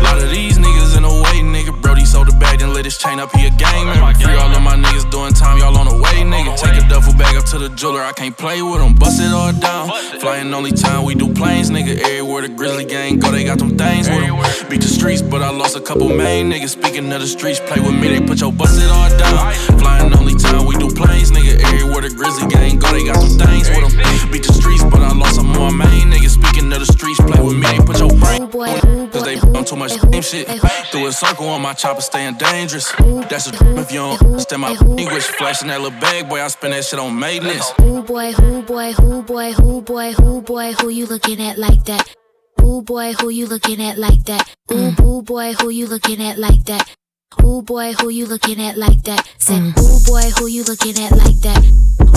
A 0.00 0.02
lot 0.02 0.16
of 0.16 0.30
these 0.30 0.56
niggas 0.56 0.96
in 0.96 1.02
the 1.02 1.12
way, 1.12 1.44
nigga. 1.44 1.78
Brody 1.82 2.06
sold 2.06 2.28
the 2.28 2.36
and 2.64 2.72
lit 2.72 2.84
his 2.84 2.96
chain 2.96 3.20
up, 3.20 3.30
he 3.36 3.46
a 3.46 3.50
gamer. 3.50 3.94
Free 4.16 4.34
all 4.34 4.50
of 4.50 4.62
my 4.62 4.74
niggas 4.74 5.08
doing 5.10 5.34
time, 5.34 5.58
y'all 5.58 5.76
on 5.76 5.86
the 5.86 5.94
way, 5.94 6.24
nigga. 6.24 6.56
Take 6.56 6.82
a 6.82 6.88
duffel 6.88 7.12
bag 7.14 7.36
up 7.36 7.44
to 7.52 7.58
the 7.58 7.68
jeweler, 7.68 8.00
I 8.00 8.12
can't 8.12 8.36
play 8.36 8.62
with 8.62 8.80
them. 8.80 8.94
Bust 8.94 9.20
it 9.20 9.32
all 9.32 9.52
down. 9.52 9.92
Flying 10.18 10.52
only 10.52 10.72
time 10.72 11.04
we 11.04 11.14
do 11.14 11.32
planes, 11.32 11.70
nigga. 11.70 12.00
Everywhere 12.00 12.42
the 12.42 12.48
Grizzly 12.48 12.86
gang 12.86 13.18
go, 13.18 13.30
they 13.30 13.44
got 13.44 13.58
them 13.58 13.76
things 13.76 14.08
with 14.08 14.20
them. 14.20 14.36
Beat 14.68 14.80
the 14.80 14.88
streets, 14.88 15.20
but 15.20 15.42
I 15.42 15.50
lost 15.50 15.76
a 15.76 15.80
couple 15.80 16.08
main 16.08 16.50
niggas. 16.50 16.70
Speaking 16.70 17.12
of 17.12 17.20
the 17.20 17.28
streets, 17.28 17.60
play 17.60 17.80
with 17.80 17.94
me, 17.94 18.08
they 18.08 18.20
put 18.20 18.40
your 18.40 18.52
bust 18.52 18.80
it 18.80 18.90
all 18.90 19.10
down. 19.18 19.52
Flying 19.78 20.14
only 20.16 20.34
time 20.34 20.66
we 20.66 20.74
do 20.76 20.88
planes, 20.88 21.30
nigga. 21.30 21.60
Everywhere 21.60 22.00
the 22.00 22.10
Grizzly 22.16 22.48
gang 22.48 22.78
go, 22.78 22.90
they 22.92 23.04
got 23.04 23.20
them 23.20 23.38
things 23.38 23.68
with 23.68 23.84
them. 23.84 24.30
Beat 24.32 24.44
the 24.44 24.52
streets, 24.52 24.82
but 24.84 25.00
I 25.00 25.12
lost 25.12 25.36
some 25.36 25.52
more 25.52 25.70
main 25.70 26.10
niggas. 26.10 26.40
Speaking 26.40 26.72
of 26.72 26.80
the 26.80 26.90
streets, 26.90 27.20
play 27.20 27.40
with 27.44 27.56
me, 27.56 27.66
they 27.68 27.84
put 27.84 27.98
your 27.98 28.08
brain. 28.16 28.48
Oh, 28.54 29.03
Cause 29.14 29.22
they 29.22 29.38
on 29.38 29.64
too 29.64 29.76
much 29.76 29.92
same 29.92 30.22
shit. 30.22 30.48
Threw 30.90 31.06
a 31.06 31.12
circle 31.12 31.46
on 31.48 31.62
my 31.62 31.72
chopper, 31.72 32.00
staying 32.00 32.34
dangerous. 32.34 32.90
That's 33.30 33.46
a 33.46 33.78
if 33.78 33.92
you 33.92 34.00
don't 34.00 34.20
understand 34.20 34.62
my 34.62 34.72
English. 34.98 35.22
Flashing 35.38 35.68
that 35.68 35.80
little 35.80 36.00
bag, 36.00 36.28
boy, 36.28 36.42
I 36.42 36.48
spend 36.48 36.74
that 36.74 36.84
shit 36.84 36.98
on 36.98 37.16
maintenance. 37.16 37.72
Ooh 37.80 38.02
boy, 38.02 38.32
who 38.32 38.62
boy, 38.62 38.92
who 38.92 39.22
boy, 39.22 39.52
who 39.52 39.82
boy, 39.82 40.12
who 40.14 40.42
boy, 40.42 40.72
who 40.72 40.88
you 40.88 41.06
looking 41.06 41.40
at 41.40 41.58
like 41.58 41.84
that? 41.84 42.12
Ooh 42.60 42.82
boy, 42.82 43.12
who 43.12 43.28
you 43.30 43.46
looking 43.46 43.80
at 43.80 43.98
like 43.98 44.24
that? 44.24 44.52
Ooh, 44.72 44.92
ooh 45.02 45.22
boy, 45.22 45.52
who 45.52 45.70
you 45.70 45.86
looking 45.86 46.20
at 46.20 46.36
like 46.36 46.64
that? 46.64 46.96
Ooh 47.42 47.62
boy, 47.62 47.92
who 47.94 48.08
you 48.10 48.26
looking 48.26 48.60
at 48.60 48.76
like 48.76 49.02
that? 49.04 49.28
Said, 49.38 49.60
mm. 49.60 49.78
ooh 49.78 50.04
boy, 50.06 50.30
who 50.38 50.46
you 50.46 50.62
looking 50.64 50.98
at 51.02 51.12
like 51.12 51.40
that? 51.40 51.62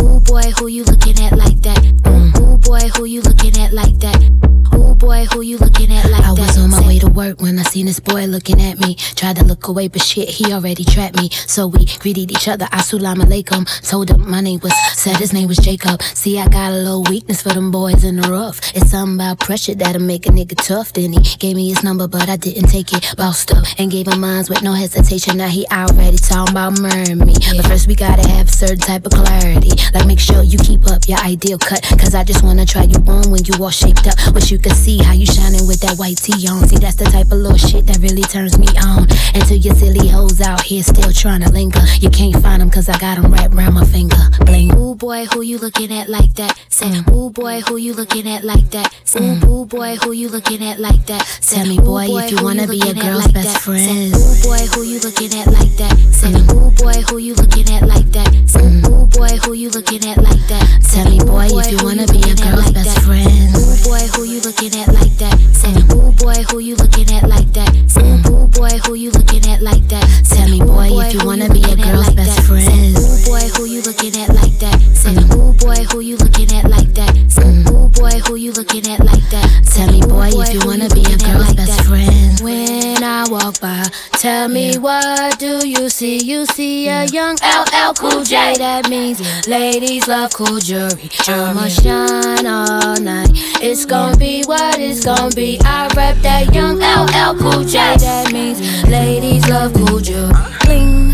Ooh 0.02 0.20
boy, 0.20 0.52
who 0.58 0.68
you 0.68 0.84
looking 0.84 1.20
at 1.24 1.38
like 1.38 1.62
that? 1.62 1.84
Ooh, 2.08 2.44
ooh 2.44 2.58
boy, 2.58 2.90
who 2.96 3.06
you 3.06 3.22
looking 3.22 3.58
at 3.58 3.74
like 3.74 3.98
that? 4.00 4.48
Ooh 4.74 4.96
boy, 4.96 5.26
who 5.26 5.42
you 5.42 5.58
looking 5.58 5.92
at 5.92 6.10
like 6.12 6.24
I 6.24 6.34
that? 6.36 6.40
I 6.40 6.46
was 6.46 6.58
on 6.58 6.70
my 6.70 6.86
way 6.88 7.00
to 7.00 7.08
work 7.08 7.42
when 7.42 7.58
I 7.58 7.64
seen 7.64 7.86
this 7.86 8.00
boy 8.00 8.26
looking 8.26 8.62
at 8.62 8.80
me. 8.80 8.96
Tried 8.96 9.38
to 9.38 9.44
look 9.46 9.68
away, 9.68 9.88
but 9.88 10.02
shit, 10.02 10.30
he 10.30 10.54
already 10.54 10.84
trapped 10.84 11.18
me. 11.18 11.30
So 11.32 11.68
we 11.68 11.86
greeted 12.00 12.32
each 12.32 12.48
other. 12.48 12.66
Assalamu 12.66 13.24
alaikum. 13.24 13.66
Told 13.90 14.10
him 14.10 14.30
my 14.30 14.42
name 14.42 14.60
was, 14.62 14.74
said 14.94 15.18
his 15.18 15.34
name 15.34 15.48
was 15.48 15.58
Jacob. 15.58 16.02
See, 16.04 16.40
I 16.40 16.48
got 16.48 16.72
a 16.72 16.76
little 16.76 17.04
weakness 17.04 17.42
for 17.42 17.50
them 17.50 17.72
boys 17.72 18.04
in 18.04 18.18
the 18.18 18.30
rough. 18.30 18.60
It's 18.76 18.92
something 18.92 19.16
about 19.16 19.40
pressure 19.40 19.74
that'll 19.76 20.02
make 20.02 20.26
a 20.28 20.30
nigga 20.30 20.56
tough. 20.56 20.94
Then 20.94 21.14
he 21.14 21.38
gave 21.38 21.56
me 21.56 21.70
his 21.70 21.84
number, 21.84 22.08
but 22.08 22.30
I 22.30 22.38
didn't 22.38 22.68
take 22.68 22.94
it. 22.94 23.16
Bossed 23.18 23.54
up 23.54 23.66
and 23.78 23.90
gave 23.90 24.08
him 24.08 24.20
mines 24.20 24.50
with 24.50 24.62
no 24.62 24.74
hesitation. 24.74 25.07
Now 25.08 25.48
he 25.48 25.66
already 25.72 26.18
talking 26.18 26.52
about 26.52 26.82
murdering 26.82 27.20
me. 27.20 27.34
But 27.56 27.66
first 27.68 27.88
we 27.88 27.96
gotta 27.96 28.28
have 28.28 28.48
a 28.48 28.52
certain 28.52 28.80
type 28.80 29.06
of 29.06 29.14
clarity. 29.14 29.72
Like 29.94 30.06
make 30.06 30.20
sure 30.20 30.44
you 30.44 30.58
keep 30.60 30.86
up 30.88 31.08
your 31.08 31.18
ideal 31.20 31.58
cut. 31.58 31.82
Cause 31.98 32.14
I 32.14 32.26
just 32.26 32.44
wanna 32.44 32.66
try 32.66 32.84
you 32.84 32.98
on 33.08 33.32
when 33.32 33.46
you 33.46 33.54
all 33.64 33.70
shaped 33.70 34.06
up. 34.06 34.18
Wish 34.34 34.52
you 34.52 34.60
could 34.60 34.76
see 34.76 35.02
how 35.02 35.14
you 35.14 35.26
shining 35.26 35.66
with 35.66 35.80
that 35.80 35.98
white 35.98 36.18
tee 36.18 36.46
on. 36.50 36.68
See, 36.68 36.76
that's 36.76 36.96
the 36.96 37.06
type 37.06 37.28
of 37.28 37.40
little 37.40 37.58
shit 37.58 37.88
that 37.88 38.00
really 38.00 38.24
turns 38.24 38.60
me 38.60 38.68
on. 38.84 39.08
Until 39.34 39.56
your 39.56 39.76
silly 39.76 40.10
hoes 40.10 40.42
out 40.42 40.62
here 40.62 40.84
still 40.84 41.14
trying 41.14 41.42
to 41.42 41.50
linger. 41.52 41.86
You 42.00 42.10
can't 42.10 42.36
find 42.44 42.62
them 42.62 42.70
cause 42.70 42.90
I 42.90 42.98
got 43.00 43.16
them 43.16 43.32
wrapped 43.32 43.54
around 43.54 43.76
my 43.76 43.86
finger. 43.86 44.20
Bling. 44.42 44.76
Ooh 44.76 44.96
boy, 44.96 45.26
who 45.28 45.42
you 45.42 45.58
looking 45.58 45.94
at 45.94 46.10
like 46.10 46.34
that? 46.36 46.60
Say, 46.68 46.90
mm. 46.90 47.14
ooh 47.14 47.30
boy, 47.30 47.62
who 47.62 47.78
you 47.78 47.94
looking 47.94 48.28
at 48.28 48.44
like 48.44 48.70
that? 48.72 48.94
Say, 49.06 49.22
mm. 49.22 49.48
ooh 49.48 49.66
boy, 49.66 49.96
who 50.04 50.12
you 50.12 50.28
looking 50.28 50.64
at 50.64 50.80
like 50.80 51.06
that? 51.06 51.24
Tell 51.42 51.66
me, 51.66 51.80
boy, 51.80 52.08
if 52.10 52.32
you 52.32 52.44
wanna 52.44 52.68
be 52.68 52.82
a 52.82 52.94
girl's 52.94 53.32
best 53.32 53.62
friend. 53.62 54.14
Ooh 54.14 54.44
boy, 54.44 54.60
who 54.76 54.84
you 54.84 54.97
looking 55.00 55.34
at 55.40 55.48
like 55.48 55.76
that? 55.78 55.96
Say, 56.12 56.32
ooh 56.54 56.72
boy, 56.72 57.02
who 57.10 57.18
you 57.18 57.36
looking 57.36 57.70
at 57.74 57.88
like 57.88 58.10
that? 58.12 58.30
Say, 58.48 58.66
ooh 58.90 59.06
boy, 59.08 59.38
who 59.46 59.54
you 59.54 59.70
looking 59.70 60.06
at 60.06 60.18
like 60.18 60.48
that? 60.48 60.82
Tell 60.92 61.10
me, 61.10 61.20
boy, 61.20 61.48
if 61.52 61.72
you 61.72 61.84
wanna 61.84 62.08
be 62.08 62.22
a 62.30 62.36
girl's 62.36 62.72
best 62.72 63.00
friend. 63.02 63.57
Boy, 63.88 64.04
who 64.16 64.24
you 64.26 64.42
looking 64.42 64.76
at 64.76 64.92
like 64.94 65.16
that? 65.24 65.40
Say, 65.56 65.72
ooh 65.96 66.12
boy, 66.12 66.44
who 66.52 66.60
you 66.60 66.76
looking 66.76 67.10
at 67.16 67.24
like 67.24 67.48
that? 67.54 67.72
Say, 67.88 68.04
ooh 68.28 68.48
boy, 68.48 68.78
who 68.84 68.96
you 68.96 69.12
looking 69.12 69.48
at 69.48 69.62
like 69.62 69.88
that? 69.88 70.04
Tell 70.28 70.50
me, 70.50 70.60
boy, 70.60 71.08
if 71.08 71.14
you 71.14 71.26
wanna 71.26 71.48
be 71.48 71.64
a 71.64 71.76
girl's 71.78 72.12
best 72.14 72.42
friend. 72.42 72.68
Ooh 72.68 73.26
boy, 73.26 73.48
who 73.56 73.64
you 73.64 73.82
looking 73.84 74.12
at 74.20 74.36
like 74.36 74.60
that? 74.60 74.76
Say, 74.92 75.16
ooh 75.16 75.54
boy, 75.54 75.88
who 75.88 76.02
you 76.02 76.18
looking 76.18 76.52
at 76.52 76.70
like 76.70 76.94
that? 76.96 77.16
Say, 77.32 77.44
mm-hmm. 77.44 77.76
ooh 77.76 77.90
boy, 77.90 78.20
who 78.28 78.36
you 78.36 78.52
looking 78.52 78.86
at 78.92 79.00
like 79.06 79.24
that? 79.32 79.48
Tell 79.72 79.88
me, 79.92 80.02
boy, 80.02 80.32
if 80.36 80.54
you 80.54 80.68
wanna 80.68 80.90
be 80.90 81.08
a 81.08 81.18
girl's 81.24 81.54
best 81.54 81.88
friend. 81.88 82.40
When 82.42 83.04
I 83.04 83.28
walk 83.30 83.62
by, 83.62 83.86
tell 84.20 84.48
me 84.48 84.78
what 84.78 85.40
do 85.40 85.68
you 85.68 85.90
see? 85.90 86.18
You 86.18 86.46
see 86.46 86.88
a 86.88 87.06
young 87.06 87.38
LL 87.42 87.94
Cool 87.94 88.24
J. 88.24 88.56
That 88.58 88.90
means 88.90 89.48
ladies 89.48 90.08
love 90.08 90.34
cool 90.34 90.60
jewelry. 90.60 91.10
I'ma 91.28 91.68
shine 91.68 92.46
all 92.46 93.00
night. 93.00 93.30
It's 93.62 93.77
gonna 93.86 94.18
be 94.18 94.44
what 94.46 94.80
it's 94.80 95.04
gonna 95.06 95.34
be. 95.36 95.60
I 95.64 95.88
rep 95.96 96.18
that 96.24 96.54
young 96.54 96.80
LL 96.80 97.38
Cool 97.40 97.64
J. 97.64 97.78
That 97.98 98.32
means 98.32 98.60
ladies 98.88 99.48
love 99.50 99.74
cool 99.74 100.00
jewelry. 100.00 100.34
Bling. 100.66 101.08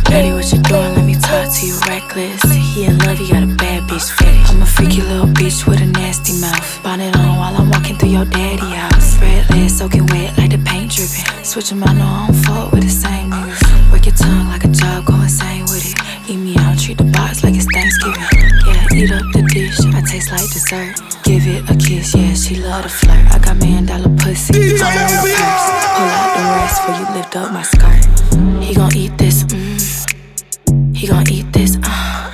What 0.44 0.52
you 0.52 0.62
doing? 0.64 0.94
Let 0.96 1.06
me 1.06 1.16
talk 1.16 1.48
to 1.56 1.66
you 1.66 1.80
reckless. 1.88 2.44
He 2.76 2.84
in 2.84 2.98
love, 3.00 3.18
you 3.18 3.32
got 3.32 3.44
a 3.44 3.56
bad 3.56 3.84
bitch 3.90 4.12
fetish. 4.12 4.50
I'm 4.50 4.62
a 4.62 4.66
freaky 4.66 5.02
little 5.02 5.26
bitch 5.26 5.66
with 5.66 5.80
a 5.80 5.86
nasty 5.86 6.34
mouth. 6.42 6.84
Bonnet 6.84 7.16
on 7.16 7.38
while 7.38 7.56
I'm 7.56 7.70
walking 7.70 7.98
through 7.98 8.10
your 8.10 8.26
daddy 8.26 8.70
house. 8.76 9.18
Red 9.22 9.50
legs 9.50 9.78
soaking 9.78 10.06
wet 10.08 10.38
like 10.38 10.52
the 10.52 10.58
paint 10.66 10.92
dripping. 10.92 11.24
Switch 11.46 11.72
'em 11.72 11.82
out, 11.84 11.96
no, 11.96 12.04
I 12.04 12.28
don't 12.28 12.36
fuck 12.44 12.72
with 12.74 12.84
the 12.84 12.90
same 12.90 13.32
niggas. 13.32 13.92
Work 13.92 14.06
your 14.06 14.16
tongue 14.16 14.50
like 14.50 14.66
a 14.66 14.68
job, 14.68 15.06
go 15.06 15.16
insane 15.16 15.64
with 15.64 15.86
it. 15.86 15.98
Eat 16.30 16.38
me 16.38 16.58
out, 16.58 16.78
treat 16.78 16.98
the 16.98 17.06
box 17.06 17.42
like 17.44 17.56
it's 17.56 17.68
Thanksgiving. 17.74 18.22
Yeah, 18.68 18.98
eat 19.00 19.12
up 19.12 19.24
the 19.32 19.44
dish, 19.54 19.80
I 19.96 20.02
taste 20.02 20.30
like 20.30 20.50
dessert. 20.52 21.13
Give 21.44 21.56
it 21.56 21.70
a 21.70 21.76
kiss, 21.76 22.16
yeah, 22.16 22.34
she 22.34 22.56
love 22.56 22.84
to 22.84 22.90
flirt. 22.90 23.28
I 23.30 23.38
got 23.38 23.58
million 23.58 23.86
dollar 23.86 24.08
pussy, 24.16 24.54
in 24.56 24.62
the. 24.62 24.78
Pull 24.78 26.10
out 26.18 26.30
the 26.38 26.44
rest 26.56 26.86
before 26.86 26.96
you 26.96 27.06
lift 27.18 27.36
up 27.36 27.52
my 27.52 27.64
skirt. 27.64 28.64
He 28.64 28.74
gon' 28.74 28.96
eat 28.96 29.18
this, 29.18 29.44
mm. 29.44 30.96
He 30.96 31.06
gon' 31.06 31.30
eat 31.30 31.52
this, 31.52 31.78
uh. 31.84 32.32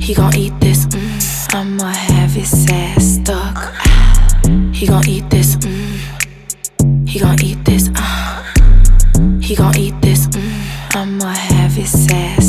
He 0.00 0.14
gon' 0.14 0.36
eat 0.36 0.52
this, 0.60 0.86
mm. 0.86 1.54
I'ma 1.56 1.90
have 1.90 2.30
his 2.30 2.70
ass 2.70 3.04
stuck. 3.18 3.74
He 4.72 4.86
gon' 4.86 5.08
eat 5.08 5.28
this, 5.28 5.56
mm. 5.56 7.08
He 7.08 7.18
gon' 7.18 7.42
eat 7.42 7.64
this, 7.64 7.90
uh. 7.96 8.44
He 9.40 9.56
gon' 9.56 9.76
eat 9.76 10.00
this, 10.00 10.28
mm. 10.28 10.94
I'ma 10.94 11.32
have 11.32 11.72
his 11.72 12.08
ass 12.12 12.43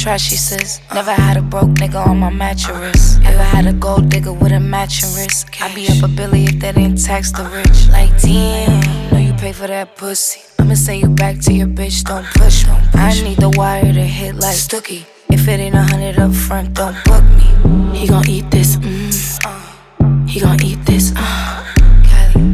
she 0.00 0.36
says. 0.36 0.80
Never 0.94 1.12
had 1.12 1.36
a 1.36 1.42
broke 1.42 1.68
nigga 1.76 2.06
on 2.06 2.18
my 2.20 2.30
mattress. 2.30 3.18
Ever 3.18 3.42
had 3.42 3.66
a 3.66 3.72
gold 3.74 4.08
digger 4.08 4.32
with 4.32 4.50
a 4.50 4.58
matching 4.58 5.12
wrist. 5.14 5.48
I 5.60 5.74
be 5.74 5.88
up 5.88 6.02
a 6.02 6.08
billy 6.08 6.44
if 6.44 6.58
that 6.60 6.78
ain't 6.78 7.04
tax 7.04 7.32
the 7.32 7.44
rich. 7.44 7.88
Like, 7.88 8.10
damn, 8.22 9.12
know 9.12 9.18
you 9.18 9.34
pay 9.34 9.52
for 9.52 9.66
that 9.66 9.96
pussy. 9.96 10.40
I'ma 10.58 10.74
send 10.74 11.02
you 11.02 11.08
back 11.10 11.38
to 11.40 11.52
your 11.52 11.66
bitch, 11.66 12.04
don't 12.04 12.24
push 12.24 12.66
me. 12.66 12.74
I 12.94 13.12
need 13.22 13.38
the 13.38 13.50
wire 13.50 13.92
to 13.92 14.06
hit 14.18 14.36
like 14.36 14.56
Stookie. 14.56 15.04
If 15.28 15.46
it 15.48 15.60
ain't 15.60 15.74
a 15.74 15.82
hundred 15.82 16.18
up 16.18 16.32
front, 16.32 16.72
don't 16.72 16.96
book 17.04 17.24
me. 17.36 17.98
He 17.98 18.08
gon' 18.08 18.26
eat 18.26 18.50
this, 18.50 18.76
mm. 18.76 20.28
He 20.28 20.40
gon' 20.40 20.62
eat 20.62 20.82
this, 20.86 21.12
uh. 21.14 21.64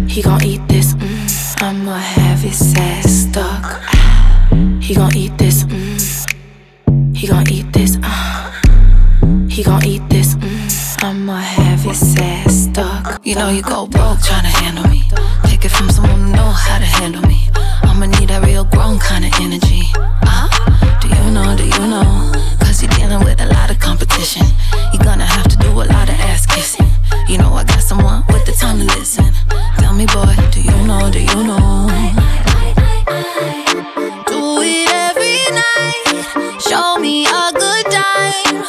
He 0.09 0.21
gon' 0.21 0.43
eat 0.43 0.67
this, 0.67 0.95
mm. 0.95 1.63
I'ma 1.63 1.97
have 1.97 2.41
his 2.41 2.75
ass 2.77 3.29
stuck. 3.29 3.83
He 4.83 4.95
gon' 4.95 5.15
eat. 5.17 5.26
He 7.27 7.33
gon' 7.33 7.51
eat 7.51 7.73
this, 7.73 7.99
uh. 8.05 8.53
He 9.49 9.65
gon' 9.65 9.85
eat 9.85 10.09
this, 10.09 10.37
mm. 10.37 11.03
I'ma 11.03 11.41
have 11.41 11.81
his 11.81 12.15
ass 12.21 12.71
stuck. 12.71 13.21
You 13.25 13.35
know 13.35 13.49
you 13.49 13.63
go 13.63 13.89
broke 13.89 14.19
tryna 14.19 14.55
handle 14.63 14.87
me. 14.87 15.03
Take 15.43 15.65
it 15.65 15.73
from 15.73 15.91
someone 15.91 16.21
who 16.21 16.31
know 16.37 16.51
how 16.55 16.79
to 16.79 16.85
handle 16.85 17.23
me. 17.23 17.51
I'ma 17.83 18.07
need 18.07 18.29
that 18.29 18.45
real 18.47 18.63
grown 18.63 19.01
kind 19.01 19.25
of 19.25 19.33
energy. 19.41 19.91
Uh, 20.23 20.47
do 21.01 21.09
you 21.09 21.31
know, 21.35 21.57
do 21.57 21.65
you 21.65 21.89
know? 21.91 22.31
Cause 22.61 22.81
you're 22.81 22.93
dealing 22.93 23.25
with 23.25 23.41
a 23.41 23.47
lot 23.47 23.73
of 23.73 23.81
competition. 23.81 24.47
You're 24.93 25.03
gonna 25.03 25.27
have 25.27 25.49
to 25.49 25.57
do 25.57 25.73
a 25.73 25.83
lot 25.83 26.09
of 26.09 26.15
ass 26.31 26.47
kissing. 26.47 26.87
You 27.27 27.39
know 27.39 27.53
I 27.55 27.65
got 27.65 27.83
someone 27.83 28.23
with 28.29 28.47
the 28.47 28.53
time 28.53 28.79
to 28.79 28.85
listen. 28.85 29.35
Tell 29.79 29.95
me, 29.95 30.07
boy, 30.07 30.33
do 30.53 30.63
you 30.63 30.79
know, 30.87 31.11
do 31.11 31.19
you 31.19 31.43
know? 31.43 32.46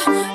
Uh, 0.06 0.27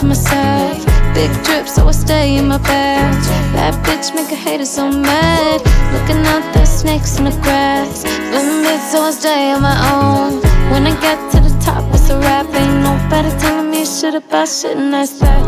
I 0.00 0.02
to 0.02 0.06
myself. 0.06 1.14
Big 1.14 1.30
drip, 1.44 1.68
so 1.68 1.86
I 1.86 1.92
stay 1.92 2.36
in 2.36 2.48
my 2.48 2.56
bag. 2.56 3.12
Bad 3.52 3.74
bitch, 3.84 4.14
make 4.14 4.32
a 4.32 4.34
hater 4.34 4.64
so 4.64 4.90
mad. 4.90 5.60
Looking 5.92 6.24
out 6.24 6.54
the 6.54 6.64
snakes 6.64 7.18
in 7.18 7.24
the 7.24 7.36
grass. 7.42 8.04
Bit, 8.04 8.80
so 8.90 9.02
I 9.02 9.10
stay 9.10 9.52
on 9.52 9.60
my 9.60 9.76
own. 9.92 10.40
When 10.70 10.86
I 10.86 10.98
get 11.02 11.18
to 11.32 11.40
the 11.40 11.54
top, 11.60 11.84
it's 11.92 12.08
a 12.08 12.18
rap. 12.18 12.46
Ain't 12.46 12.82
nobody 12.82 13.28
telling 13.40 13.70
me 13.70 13.84
shit 13.84 14.14
about 14.14 14.48
shit, 14.48 14.76
and 14.76 14.90
that's 14.90 15.18
that. 15.20 15.42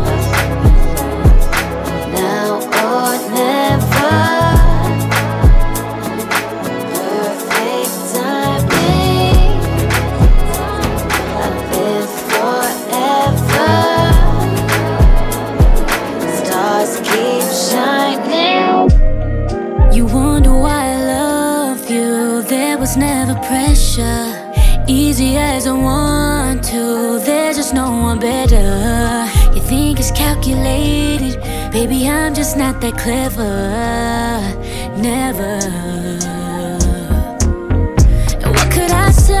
Now 2.13 2.61
or 2.61 3.32
pressure. 23.93 24.83
Easy 24.87 25.37
as 25.37 25.67
I 25.67 25.71
want 25.71 26.63
to. 26.65 27.19
There's 27.25 27.57
just 27.57 27.73
no 27.73 27.91
one 27.91 28.19
better. 28.19 29.25
You 29.53 29.61
think 29.61 29.99
it's 29.99 30.11
calculated. 30.11 31.41
Baby, 31.71 32.07
I'm 32.07 32.33
just 32.33 32.57
not 32.57 32.81
that 32.81 32.97
clever. 32.97 33.53
Never. 34.97 35.59
What 38.49 38.71
could 38.71 38.91
I 38.91 39.11
say? 39.11 39.35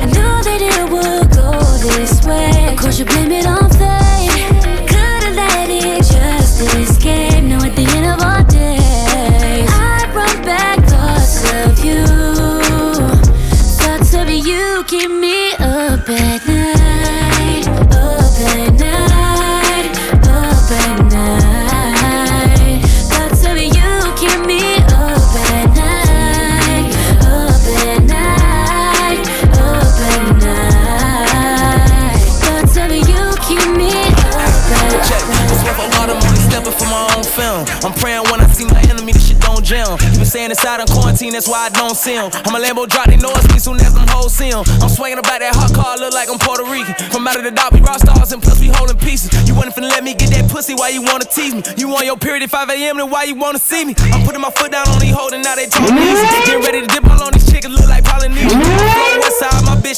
I 0.00 0.06
knew 0.06 0.34
that 0.48 0.60
it 0.60 0.90
would 0.92 1.30
go 1.30 1.50
this 1.88 2.24
way. 2.26 2.72
Of 2.72 2.78
course, 2.80 2.98
you 2.98 3.04
blame 3.04 3.32
it 3.32 3.46
on 3.46 3.70
fate. 3.70 4.30
Could've 4.88 5.36
let 5.36 5.68
it 5.70 6.02
just 6.04 6.60
escape. 6.60 7.44
Now 7.44 7.64
You 39.68 39.84
been 40.16 40.24
saying 40.24 40.48
inside 40.48 40.80
on 40.80 40.88
quarantine, 40.88 41.36
that's 41.36 41.46
why 41.46 41.66
I 41.66 41.68
don't 41.68 41.92
see 41.92 42.16
him. 42.16 42.32
I'm 42.48 42.56
a 42.56 42.58
Lambo 42.58 42.88
drop, 42.88 43.04
they 43.04 43.20
know 43.20 43.28
it's 43.36 43.52
me 43.52 43.60
soon 43.60 43.76
as 43.76 43.92
them 43.92 44.08
hoes 44.08 44.32
see 44.32 44.48
him. 44.48 44.64
I'm 44.80 44.88
swinging 44.88 45.20
about 45.20 45.44
that 45.44 45.52
hot 45.52 45.76
car, 45.76 46.00
look 46.00 46.14
like 46.16 46.32
I'm 46.32 46.40
Puerto 46.40 46.64
Rican. 46.64 46.96
From 47.12 47.28
out 47.28 47.36
of 47.36 47.44
the 47.44 47.52
dot, 47.52 47.76
we 47.76 47.84
rock 47.84 48.00
stars 48.00 48.32
and 48.32 48.40
plus 48.40 48.64
we 48.64 48.72
holding 48.72 48.96
pieces. 48.96 49.28
You 49.44 49.52
wasn't 49.52 49.76
finna 49.76 49.92
let 49.92 50.04
me 50.04 50.14
get 50.16 50.32
that 50.32 50.48
pussy, 50.48 50.72
why 50.72 50.88
you 50.88 51.04
wanna 51.04 51.28
tease 51.28 51.52
me? 51.52 51.60
You 51.76 51.92
on 51.92 52.08
your 52.08 52.16
period 52.16 52.44
at 52.44 52.50
5 52.50 52.64
a.m., 52.64 52.96
then 52.96 53.10
why 53.12 53.28
you 53.28 53.36
wanna 53.36 53.60
see 53.60 53.84
me? 53.84 53.92
I'm 54.08 54.24
putting 54.24 54.40
my 54.40 54.48
foot 54.56 54.72
down 54.72 54.88
on 54.88 55.04
these 55.04 55.12
holding, 55.12 55.44
now 55.44 55.52
they 55.52 55.68
talking 55.68 56.00
easy. 56.00 56.47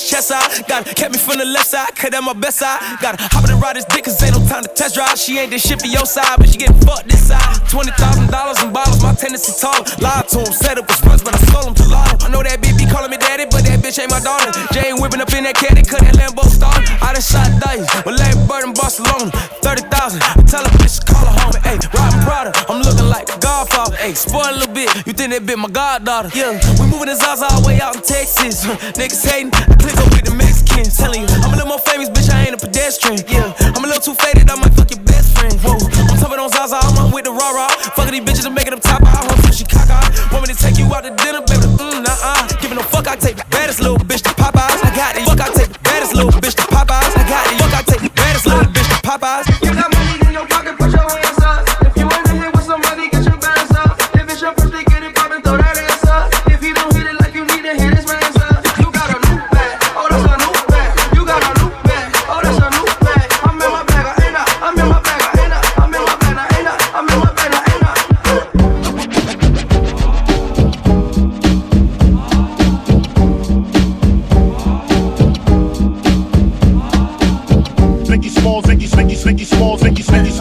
Chest 0.08 0.28
side. 0.28 0.66
Got 0.66 0.86
kept 0.96 1.12
me 1.12 1.18
from 1.18 1.38
the 1.38 1.44
left 1.44 1.68
side, 1.68 1.94
cut 1.94 2.14
at 2.14 2.22
my 2.22 2.32
best 2.32 2.58
side. 2.58 2.80
Gotta 3.00 3.22
hop 3.30 3.44
in 3.44 3.50
and 3.52 3.60
ride 3.62 3.76
this 3.76 3.84
dick, 3.86 4.04
cause 4.04 4.20
ain't 4.22 4.34
no 4.34 4.42
time 4.48 4.62
to 4.64 4.72
test 4.72 4.94
drive. 4.94 5.18
She 5.18 5.38
ain't 5.38 5.50
this 5.50 5.62
shit 5.62 5.80
for 5.80 5.86
your 5.86 6.06
side, 6.06 6.36
but 6.38 6.48
she 6.48 6.58
getting 6.58 6.80
fucked 6.82 7.08
this 7.08 7.28
side. 7.28 7.60
$20,000 7.70 8.26
in 8.26 8.72
bottles, 8.72 9.02
my 9.02 9.14
tendency 9.14 9.54
tall. 9.54 9.84
Lied 10.02 10.26
to 10.34 10.42
him, 10.42 10.52
set 10.52 10.78
up 10.78 10.90
a 10.90 10.94
sponge, 10.94 11.22
but 11.22 11.34
I 11.36 11.40
sold 11.54 11.70
him 11.70 11.74
to 11.78 11.86
lotto. 11.86 12.26
I 12.26 12.28
know 12.28 12.42
that 12.42 12.58
bitch 12.58 12.74
be 12.74 12.86
calling 12.90 13.10
me 13.10 13.16
daddy, 13.16 13.46
but 13.46 13.62
that 13.62 13.78
bitch 13.78 14.02
ain't 14.02 14.10
my 14.10 14.20
daughter. 14.20 14.50
Jay 14.74 14.90
whipping 14.90 15.20
up 15.20 15.30
in 15.30 15.44
that 15.46 15.54
caddy, 15.54 15.86
cut 15.86 16.02
that 16.02 16.18
Lambo 16.18 16.42
star. 16.50 16.74
I 16.98 17.14
done 17.14 17.22
shot 17.22 17.46
dice, 17.62 17.86
with 18.02 18.18
Larry 18.18 18.34
Bird 18.50 18.66
in 18.66 18.74
Barcelona. 18.74 19.30
30,000, 19.62 20.18
tell 20.50 20.66
a 20.66 20.70
bitch 20.82 20.98
to 20.98 21.06
call 21.06 21.22
her 21.22 21.36
home. 21.46 21.54
Ayy, 21.62 21.78
Robin 21.94 22.20
Prada, 22.26 22.50
I'm 22.66 22.82
looking 22.82 22.89
like 23.10 23.26
godfather. 23.42 23.96
Ayy, 23.98 24.14
spoil 24.14 24.46
a 24.46 24.54
little 24.54 24.72
bit, 24.72 24.88
you 25.04 25.12
think 25.12 25.34
that 25.34 25.42
bitch 25.42 25.58
my 25.58 25.68
goddaughter. 25.68 26.30
Yeah, 26.32 26.54
we 26.78 26.86
moving 26.86 27.10
the 27.10 27.18
Zaza 27.18 27.50
all 27.50 27.60
the 27.60 27.66
way 27.66 27.82
out 27.82 27.98
in 27.98 28.02
Texas. 28.02 28.64
Niggas 28.98 29.26
hating, 29.26 29.50
click 29.82 29.98
up 29.98 30.08
with 30.14 30.24
the 30.24 30.34
Mexicans. 30.38 30.96
Telling 30.96 31.26
you, 31.26 31.28
I'm 31.42 31.50
a 31.52 31.58
little 31.58 31.74
more 31.74 31.82
famous, 31.82 32.08
bitch, 32.08 32.30
I 32.30 32.46
ain't 32.46 32.54
a 32.54 32.60
pedestrian. 32.62 33.20
Yeah, 33.26 33.52
I'm 33.74 33.82
a 33.82 33.88
little 33.90 34.00
too 34.00 34.14
faded, 34.14 34.48
I 34.48 34.54
might 34.54 34.72
fuck 34.78 34.88
your 34.94 35.02
best 35.02 35.34
friend. 35.34 35.52
Whoa, 35.60 35.76
I'm 35.76 36.16
tougher 36.16 36.38
on 36.38 36.48
Zaza, 36.48 36.78
I'm 36.78 36.96
up 36.96 37.12
with 37.12 37.26
the 37.26 37.34
rah 37.34 37.52
rah. 37.52 37.74
Fucking 37.98 38.14
these 38.14 38.24
bitches 38.24 38.46
and 38.46 38.54
making 38.54 38.78
them 38.78 38.80
top 38.80 39.02
out. 39.02 39.26
She 39.50 39.66
cock 39.66 39.90
out. 39.90 40.06
Want 40.30 40.46
me 40.46 40.54
to 40.54 40.58
take 40.58 40.78
you 40.78 40.86
out 40.94 41.02
to 41.02 41.12
dinner, 41.20 41.42
baby? 41.42 41.66
Mm, 41.82 42.06
nah, 42.06 42.16
uh. 42.22 42.46
Giving 42.62 42.78
no 42.78 42.84
fuck, 42.86 43.08
I 43.08 43.16
take 43.16 43.36
the 43.36 43.44
baddest 43.50 43.82
little 43.82 43.98
bitch 43.98 44.22
to 44.22 44.32
Popeyes. 44.38 44.80
I 44.80 44.94
got 44.94 45.16
it. 45.18 45.26
Fuck, 45.26 45.40
I 45.40 45.50
take 45.52 45.72
the 45.72 45.80
baddest 45.82 46.14
little 46.14 46.30
bitch 46.30 46.54
to 46.56 46.64
Popeyes. 46.70 47.12
I 47.18 47.26
got 47.28 47.44
it. 47.50 47.58
Fuck, 47.58 47.74
I 47.74 47.82
take 47.82 48.02
the 48.02 48.12
baddest 48.14 48.46
little 48.46 48.64
bitch 48.70 48.88
to 48.88 48.98
Popeyes. 49.02 49.44
You 49.66 49.74
got 49.74 49.99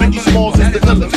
Biggie, 0.09 0.31
Smalls 0.31 0.59
is 0.59 0.71
the 0.71 0.79
illest. 0.79 1.11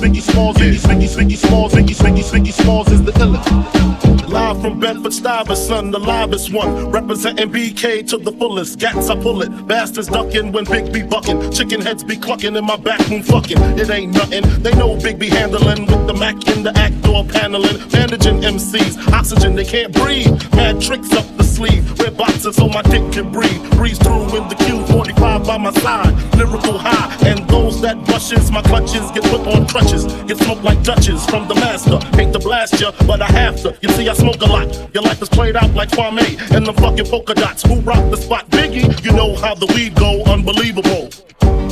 Biggie 0.00 0.20
Smalls, 0.20 0.56
Biggie, 0.58 0.78
Biggie, 0.80 1.16
Biggie 1.16 1.36
Smalls, 1.36 1.72
Biggie, 1.72 1.94
Biggie, 1.94 2.30
Biggie 2.30 2.52
Smalls 2.52 2.92
is 2.92 3.02
the 3.02 3.12
illest. 3.12 4.19
Live 4.30 4.60
from 4.60 4.78
Bedford 4.78 5.12
Stuyvesant, 5.12 5.90
the 5.90 5.98
livest 5.98 6.52
one. 6.52 6.88
Representing 6.92 7.50
BK 7.50 8.06
to 8.10 8.16
the 8.16 8.30
fullest. 8.30 8.78
Gats, 8.78 9.10
I 9.10 9.20
pull 9.20 9.42
it. 9.42 9.66
Bastards 9.66 10.06
ducking 10.06 10.52
when 10.52 10.64
Big 10.66 10.92
B 10.92 11.02
bucking. 11.02 11.50
Chicken 11.50 11.80
heads 11.80 12.04
be 12.04 12.16
clucking 12.16 12.54
in 12.54 12.64
my 12.64 12.76
back 12.76 13.00
room 13.08 13.24
fucking. 13.24 13.58
It 13.76 13.90
ain't 13.90 14.14
nothing. 14.14 14.44
They 14.62 14.72
know 14.76 14.94
Big 15.00 15.18
B 15.18 15.28
handling 15.28 15.86
with 15.86 16.06
the 16.06 16.14
Mac 16.14 16.46
in 16.46 16.62
the 16.62 16.70
act 16.78 17.02
door 17.02 17.24
paneling. 17.24 17.76
Bandaging 17.88 18.40
MCs. 18.40 19.12
Oxygen, 19.12 19.56
they 19.56 19.64
can't 19.64 19.92
breathe. 19.92 20.30
Mad 20.54 20.80
tricks 20.80 21.12
up 21.12 21.26
the 21.36 21.42
sleeve. 21.42 21.98
Wear 21.98 22.12
boxes 22.12 22.54
so 22.54 22.68
my 22.68 22.82
dick 22.82 23.12
can 23.12 23.32
breathe. 23.32 23.60
Breeze 23.72 23.98
through 23.98 24.36
in 24.36 24.48
the 24.48 24.54
Q45 24.54 25.44
by 25.44 25.58
my 25.58 25.72
side. 25.72 26.14
Lyrical 26.36 26.78
high. 26.78 27.16
And 27.26 27.48
those 27.48 27.80
that 27.80 27.96
brushes 28.06 28.50
my 28.52 28.62
clutches 28.62 29.10
get 29.10 29.24
put 29.24 29.44
on 29.48 29.66
crutches. 29.66 30.04
Get 30.28 30.38
smoked 30.38 30.62
like 30.62 30.80
Dutches 30.84 31.26
from 31.26 31.48
the 31.48 31.56
master. 31.56 31.98
Hate 32.16 32.32
to 32.32 32.38
blast 32.38 32.80
ya, 32.80 32.92
but 33.08 33.20
I 33.20 33.26
have 33.26 33.60
to. 33.62 33.76
You 33.80 33.88
see, 33.90 34.08
I 34.08 34.19
smoke 34.20 34.42
a 34.42 34.46
lot. 34.46 34.94
Your 34.94 35.02
life 35.02 35.20
is 35.22 35.28
played 35.28 35.56
out 35.56 35.74
like 35.74 35.90
Kwame 35.90 36.28
and 36.54 36.66
the 36.66 36.72
fucking 36.74 37.06
polka 37.06 37.34
dots. 37.34 37.62
Who 37.62 37.80
rock 37.80 38.10
the 38.10 38.16
spot? 38.16 38.48
Biggie, 38.50 39.04
you 39.04 39.12
know 39.12 39.34
how 39.36 39.54
the 39.54 39.66
weed 39.74 39.94
go. 39.94 40.22
Unbelievable. 40.24 41.08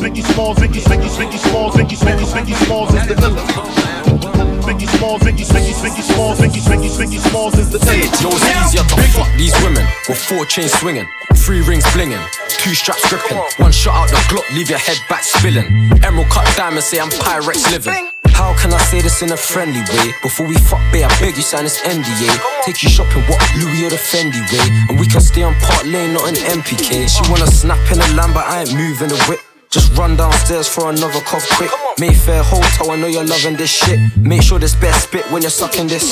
Biggie 0.00 0.24
Smalls, 0.32 0.58
Biggie, 0.58 0.82
Biggie, 0.90 1.10
Biggie 1.18 1.38
Smalls, 1.38 1.74
Biggie, 1.74 1.98
Biggie, 2.06 2.32
Biggie 2.34 2.64
Smalls 2.64 2.94
is 2.94 3.06
the 3.08 3.14
illest. 3.14 4.37
Biggie 4.68 4.86
Smalls, 4.98 5.22
Biggie, 5.22 5.48
Biggie, 5.48 5.72
Biggie 5.80 6.04
Smalls, 6.12 6.38
Biggie, 6.38 6.60
Biggie, 6.68 6.92
Biggie 6.92 7.18
Smalls 7.30 7.56
is 7.56 7.70
the 7.70 7.78
illest. 7.78 8.20
Yo, 8.20 8.28
it's 8.28 8.68
easier 8.68 8.84
to 8.84 8.96
fuck 9.16 9.32
these 9.38 9.56
women 9.64 9.80
with 10.06 10.20
four 10.20 10.44
chains 10.44 10.70
swinging, 10.76 11.08
three 11.36 11.62
rings 11.62 11.84
blinging, 11.96 12.20
two 12.60 12.74
straps 12.74 13.00
gripping, 13.08 13.38
one 13.56 13.72
shot 13.72 13.96
out 13.96 14.10
the 14.10 14.20
Glock, 14.28 14.44
leave 14.54 14.68
your 14.68 14.78
head 14.78 14.98
back 15.08 15.24
spilling. 15.24 15.64
Emerald 16.04 16.28
cut 16.28 16.44
diamond, 16.54 16.84
say 16.84 17.00
I'm 17.00 17.08
Pyrex 17.08 17.64
living. 17.72 18.12
How 18.36 18.52
can 18.60 18.74
I 18.74 18.78
say 18.78 19.00
this 19.00 19.22
in 19.22 19.32
a 19.32 19.38
friendly 19.38 19.80
way? 19.80 20.12
Before 20.22 20.46
we 20.46 20.54
fuck, 20.54 20.84
babe, 20.92 21.06
I 21.08 21.18
beg 21.18 21.38
you 21.38 21.42
sign 21.42 21.64
this 21.64 21.80
NDA. 21.80 22.28
Take 22.62 22.82
you 22.82 22.90
shopping, 22.90 23.22
what 23.24 23.40
Louis 23.56 23.86
or 23.86 23.90
the 23.90 23.96
Fendi 23.96 24.44
way? 24.52 24.68
And 24.90 25.00
we 25.00 25.06
can 25.06 25.22
stay 25.22 25.44
on 25.44 25.54
Park 25.64 25.86
Lane, 25.86 26.12
not 26.12 26.28
in 26.28 26.36
MPK. 26.60 27.08
She 27.08 27.24
wanna 27.32 27.46
snap 27.46 27.80
in 27.90 27.96
a 27.98 28.08
lamb, 28.12 28.34
but 28.34 28.44
I 28.44 28.60
ain't 28.60 28.74
moving 28.74 29.08
the 29.08 29.16
whip. 29.30 29.40
Just 29.70 29.94
run 29.98 30.16
downstairs 30.16 30.66
for 30.66 30.88
another 30.88 31.20
cough 31.20 31.46
quick. 31.56 31.70
Mayfair 31.98 32.42
Hotel, 32.42 32.90
I 32.90 32.96
know 32.96 33.06
you're 33.06 33.24
loving 33.24 33.56
this 33.56 33.70
shit. 33.70 33.98
Make 34.16 34.42
sure 34.42 34.58
this 34.58 34.74
best 34.74 35.08
spit 35.08 35.30
when 35.30 35.42
you're 35.42 35.50
sucking 35.50 35.88
this. 35.88 36.10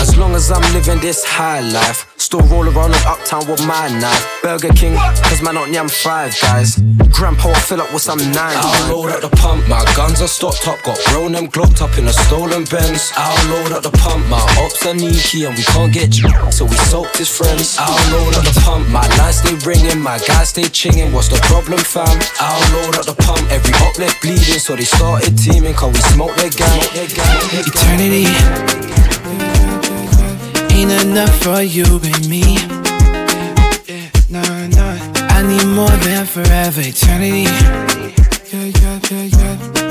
As 0.00 0.16
long 0.18 0.34
as 0.34 0.50
I'm 0.50 0.62
living 0.72 0.98
this 0.98 1.24
high 1.24 1.60
life, 1.60 2.05
still 2.16 2.40
roll 2.48 2.68
around 2.68 2.92
in 2.92 3.02
uptown 3.06 3.46
with 3.48 3.64
my 3.66 3.88
knife. 4.00 4.24
Burger 4.42 4.72
King, 4.74 4.96
cause 5.24 5.42
man 5.42 5.54
not 5.54 5.70
yam 5.70 5.88
five 5.88 6.34
guys. 6.40 6.76
Grandpa, 7.10 7.50
I 7.50 7.60
fill 7.60 7.80
up 7.80 7.92
with 7.92 8.02
some 8.02 8.18
nine. 8.32 8.56
I'll 8.56 8.92
load 8.92 9.10
at 9.10 9.22
the 9.22 9.30
pump, 9.36 9.68
my 9.68 9.84
guns 9.96 10.20
are 10.20 10.28
stocked 10.28 10.66
up. 10.68 10.82
Got 10.82 10.98
grown 11.06 11.32
them 11.32 11.48
glocked 11.48 11.82
up 11.82 11.96
in 11.98 12.06
a 12.06 12.12
stolen 12.12 12.64
Benz. 12.64 13.12
I'll 13.16 13.50
load 13.50 13.72
at 13.72 13.82
the 13.82 13.90
pump, 13.90 14.26
my 14.28 14.40
ops 14.62 14.84
are 14.86 14.98
sneaky 14.98 15.44
and 15.44 15.56
we 15.56 15.62
can't 15.62 15.92
get 15.92 16.18
you. 16.18 16.28
So 16.50 16.64
we 16.64 16.76
soaked 16.88 17.16
his 17.18 17.30
friends. 17.30 17.76
I'll 17.78 17.96
load 18.12 18.34
at 18.34 18.44
the 18.44 18.60
pump, 18.64 18.88
my 18.88 19.06
lines 19.16 19.36
stay 19.36 19.54
ringing, 19.66 20.00
my 20.00 20.18
guys 20.26 20.50
stay 20.50 20.68
chinging. 20.68 21.12
What's 21.12 21.28
the 21.28 21.40
problem, 21.46 21.78
fam? 21.78 22.18
I'll 22.40 22.60
load 22.74 22.96
at 22.96 23.06
the 23.06 23.14
pump, 23.14 23.50
every 23.50 23.74
up 23.86 23.98
left 23.98 24.20
bleeding. 24.22 24.60
So 24.60 24.76
they 24.76 24.84
started 24.84 25.38
teaming, 25.38 25.74
cause 25.74 25.92
we 25.92 26.00
smoke 26.00 26.36
their 26.36 26.50
gang. 26.50 26.80
Eternity 26.92 28.26
ain't 30.76 30.92
enough 31.04 31.34
for 31.42 31.62
you 31.62 31.84
and 31.84 32.28
me. 32.28 32.42
No, 34.28 34.42
no. 34.76 34.86
I 35.36 35.40
need 35.42 35.64
more 35.64 35.96
than 36.04 36.26
forever. 36.26 36.82
Eternity 36.84 37.46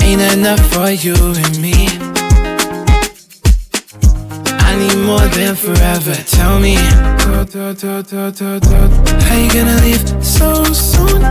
ain't 0.06 0.22
enough 0.34 0.60
for 0.72 0.90
you 0.90 1.16
and 1.42 1.58
me. 1.60 1.88
I 4.68 4.76
need 4.78 4.98
more 5.04 5.26
than 5.34 5.56
forever. 5.56 6.14
Tell 6.36 6.60
me, 6.60 6.76
how 6.76 7.42
you 9.42 9.50
gonna 9.50 9.80
leave 9.82 10.04
so 10.24 10.62
soon? 10.64 11.22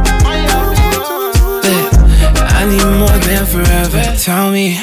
I 2.57 2.65
need 2.71 2.89
more 2.99 3.19
than 3.27 3.45
forever. 3.45 4.01
Tell 4.19 4.51
me, 4.51 4.77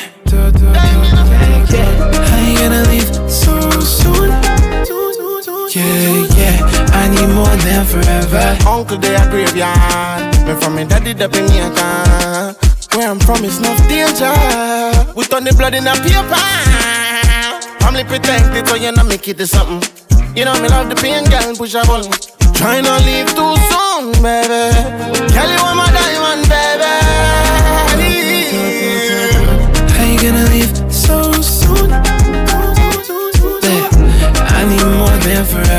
how 2.28 2.38
you 2.46 2.54
gonna 2.58 2.84
leave 2.88 3.10
so 3.30 3.60
soon? 3.80 4.41
Yeah, 5.74 6.28
yeah, 6.36 6.92
I 6.92 7.08
need 7.08 7.32
more 7.32 7.48
than 7.64 7.86
forever. 7.86 8.58
Uncle, 8.68 8.98
they 8.98 9.14
a 9.16 9.24
graveyard. 9.30 10.20
Me 10.44 10.52
from 10.60 10.76
me 10.76 10.84
daddy, 10.84 11.14
the 11.14 11.28
Jamaica. 11.32 12.54
Where 12.92 13.08
I'm 13.08 13.18
from 13.18 13.42
is 13.42 13.58
not 13.58 13.80
danger. 13.88 14.28
We 15.16 15.24
turn 15.24 15.44
the 15.44 15.54
blood 15.56 15.72
in 15.72 15.88
a 15.88 15.96
paper. 15.96 16.44
Family 17.80 18.04
protect 18.04 18.52
it, 18.52 18.68
so 18.68 18.74
you 18.76 18.92
know 18.92 19.04
make 19.04 19.26
it 19.28 19.38
to 19.38 19.46
something. 19.46 19.80
You 20.36 20.44
know 20.44 20.60
me 20.60 20.68
love 20.68 20.90
the 20.90 20.96
pain, 21.00 21.24
girl, 21.32 21.56
push 21.56 21.72
a 21.72 21.80
button. 21.88 22.12
Try 22.52 22.82
not 22.84 23.00
leave 23.08 23.32
too 23.32 23.56
soon, 23.72 24.12
baby. 24.20 24.76
Girl, 25.32 25.48
you 25.48 25.60
want 25.64 25.80
my 25.80 25.88
die, 25.88 26.20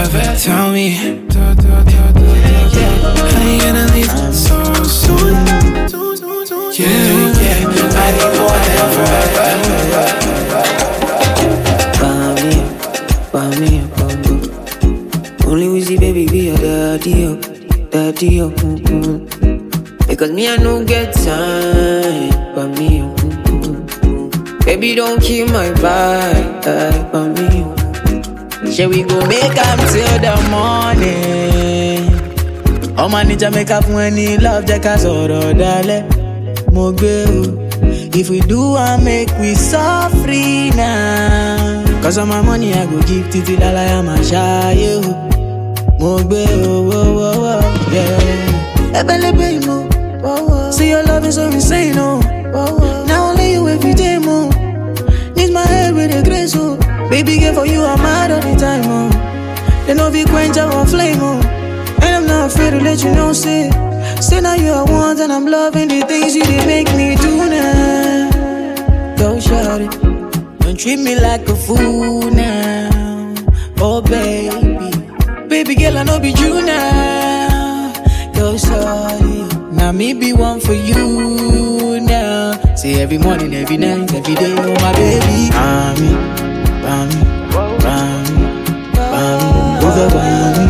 forever. 0.09 0.35
Tell 0.39 0.71
me. 0.71 0.89
How 0.91 1.11
you 3.43 3.59
gonna 3.61 3.85
leave 3.93 4.11
so 4.33 4.57
soon? 4.83 5.35
Yeah, 6.73 6.89
yeah, 7.39 7.69
I 7.95 8.11
need 8.17 8.33
more 8.39 8.59
than 8.65 8.87
forever. 8.95 10.03
Bami, 12.01 12.53
bami, 13.31 13.71
bami. 13.97 14.33
Only 15.47 15.67
we 15.69 15.79
see 15.81 15.97
baby 15.97 16.27
be 16.27 16.39
your 16.47 16.57
daddy, 16.57 17.25
oh, 17.25 17.35
daddy, 17.91 18.41
oh. 18.41 18.49
mm-mm. 18.49 20.07
Because 20.07 20.31
me 20.31 20.49
I 20.49 20.57
no 20.57 20.83
get 20.83 21.13
time, 21.13 22.29
but 22.55 22.67
me, 22.69 22.99
mm-mm. 22.99 24.65
baby 24.65 24.95
don't 24.95 25.21
kill 25.21 25.47
my 25.47 25.69
vibe, 25.71 27.11
but 27.11 27.27
me. 27.29 27.63
oh. 27.63 27.82
Shall 28.73 28.89
we 28.89 29.03
go 29.03 29.19
make 29.27 29.57
up 29.69 29.79
till 29.93 30.13
the 30.25 30.33
morning? 30.53 32.09
Ọmọ 33.03 33.19
níjà 33.27 33.49
make 33.53 33.71
up 33.71 33.85
when 33.95 34.17
he 34.17 34.37
love 34.37 34.65
jẹ́ 34.69 34.79
ká 34.85 34.93
sọ̀rọ̀ 35.03 35.53
dalẹ̀. 35.61 36.03
Mo 36.73 36.91
gbé 36.97 37.13
o. 37.37 37.41
If 38.19 38.29
we 38.29 38.39
do 38.51 38.61
am 38.77 39.03
make 39.03 39.31
we 39.41 39.51
suffer 39.55 40.73
now. 40.75 41.83
Cause 42.01 42.17
all 42.17 42.25
my 42.27 42.41
money 42.41 42.73
I 42.73 42.85
go 42.91 42.97
give 43.09 43.25
títí 43.31 43.53
lálàyé 43.61 43.97
máa 44.07 44.21
ṣáyé 44.31 44.91
o. 45.07 45.11
Mo 45.99 46.11
gbé 46.27 46.41
o, 46.69 46.73
wo, 46.89 47.31
yeah. 47.95 48.99
Ẹbẹ̀lẹ́bẹ̀ 48.99 49.49
ìmọ̀. 49.57 49.81
See 50.75 50.89
your 50.93 51.03
love 51.09 51.25
is 51.27 51.35
so 51.35 51.43
insane, 51.49 51.97
oh. 51.99 52.19
Now 53.09 53.29
only 53.29 53.53
you 53.53 53.67
every 53.73 53.93
day, 53.93 54.17
more. 54.17 54.49
Need 55.35 55.51
my 55.57 55.65
head 55.73 55.93
with 55.95 56.15
a 56.19 56.21
grace, 56.27 56.55
oh. 56.55 56.77
Baby, 57.13 57.37
girl, 57.39 57.53
for 57.53 57.65
you, 57.67 57.83
I'm 57.83 57.99
mad 58.01 58.31
all 58.31 58.41
the 58.41 58.55
time, 58.59 58.81
oh. 58.87 59.85
They 59.85 59.93
know 59.93 60.09
we 60.09 60.25
quench 60.25 60.57
our 60.57 60.83
flame, 60.87 61.19
oh. 61.21 61.39
And 62.01 62.15
I'm 62.15 62.25
not 62.25 62.49
afraid 62.51 62.71
to 62.71 62.79
let 62.81 63.03
you 63.03 63.11
know, 63.11 63.33
say. 63.33 63.69
Say 64.19 64.41
now 64.41 64.55
you 64.55 64.71
are 64.71 64.83
one, 64.85 65.19
and 65.21 65.31
I'm 65.31 65.45
loving 65.45 65.89
the 65.89 66.01
things 66.07 66.35
you 66.35 66.43
did 66.43 66.65
make 66.65 66.87
me 66.95 67.15
do 67.15 67.49
now. 67.49 69.15
Go, 69.15 69.39
shorty. 69.39 69.87
Don't 70.59 70.79
treat 70.79 70.97
me 70.97 71.19
like 71.19 71.47
a 71.47 71.55
fool 71.55 72.31
now. 72.31 73.35
Oh, 73.77 74.01
baby. 74.01 74.89
Baby, 75.47 75.75
girl, 75.75 75.99
I 75.99 76.03
know 76.03 76.19
be 76.19 76.33
true 76.33 76.61
now. 76.65 77.93
Go, 78.33 78.57
shorty. 78.57 79.43
Now 79.75 79.91
me 79.91 80.13
be 80.15 80.33
one 80.33 80.59
for 80.59 80.73
you 80.73 81.99
now. 81.99 82.53
Say 82.75 82.99
every 83.03 83.19
morning, 83.19 83.53
every 83.53 83.77
night, 83.77 84.11
every 84.13 84.33
day, 84.33 84.55
oh 84.57 84.73
my 84.81 84.91
baby. 84.93 85.49
Mommy, 85.51 86.11
mommy, 86.93 87.17
mommy, 87.53 88.37
mommy, 89.13 89.49
over 89.87 90.07
mommy, 90.13 90.65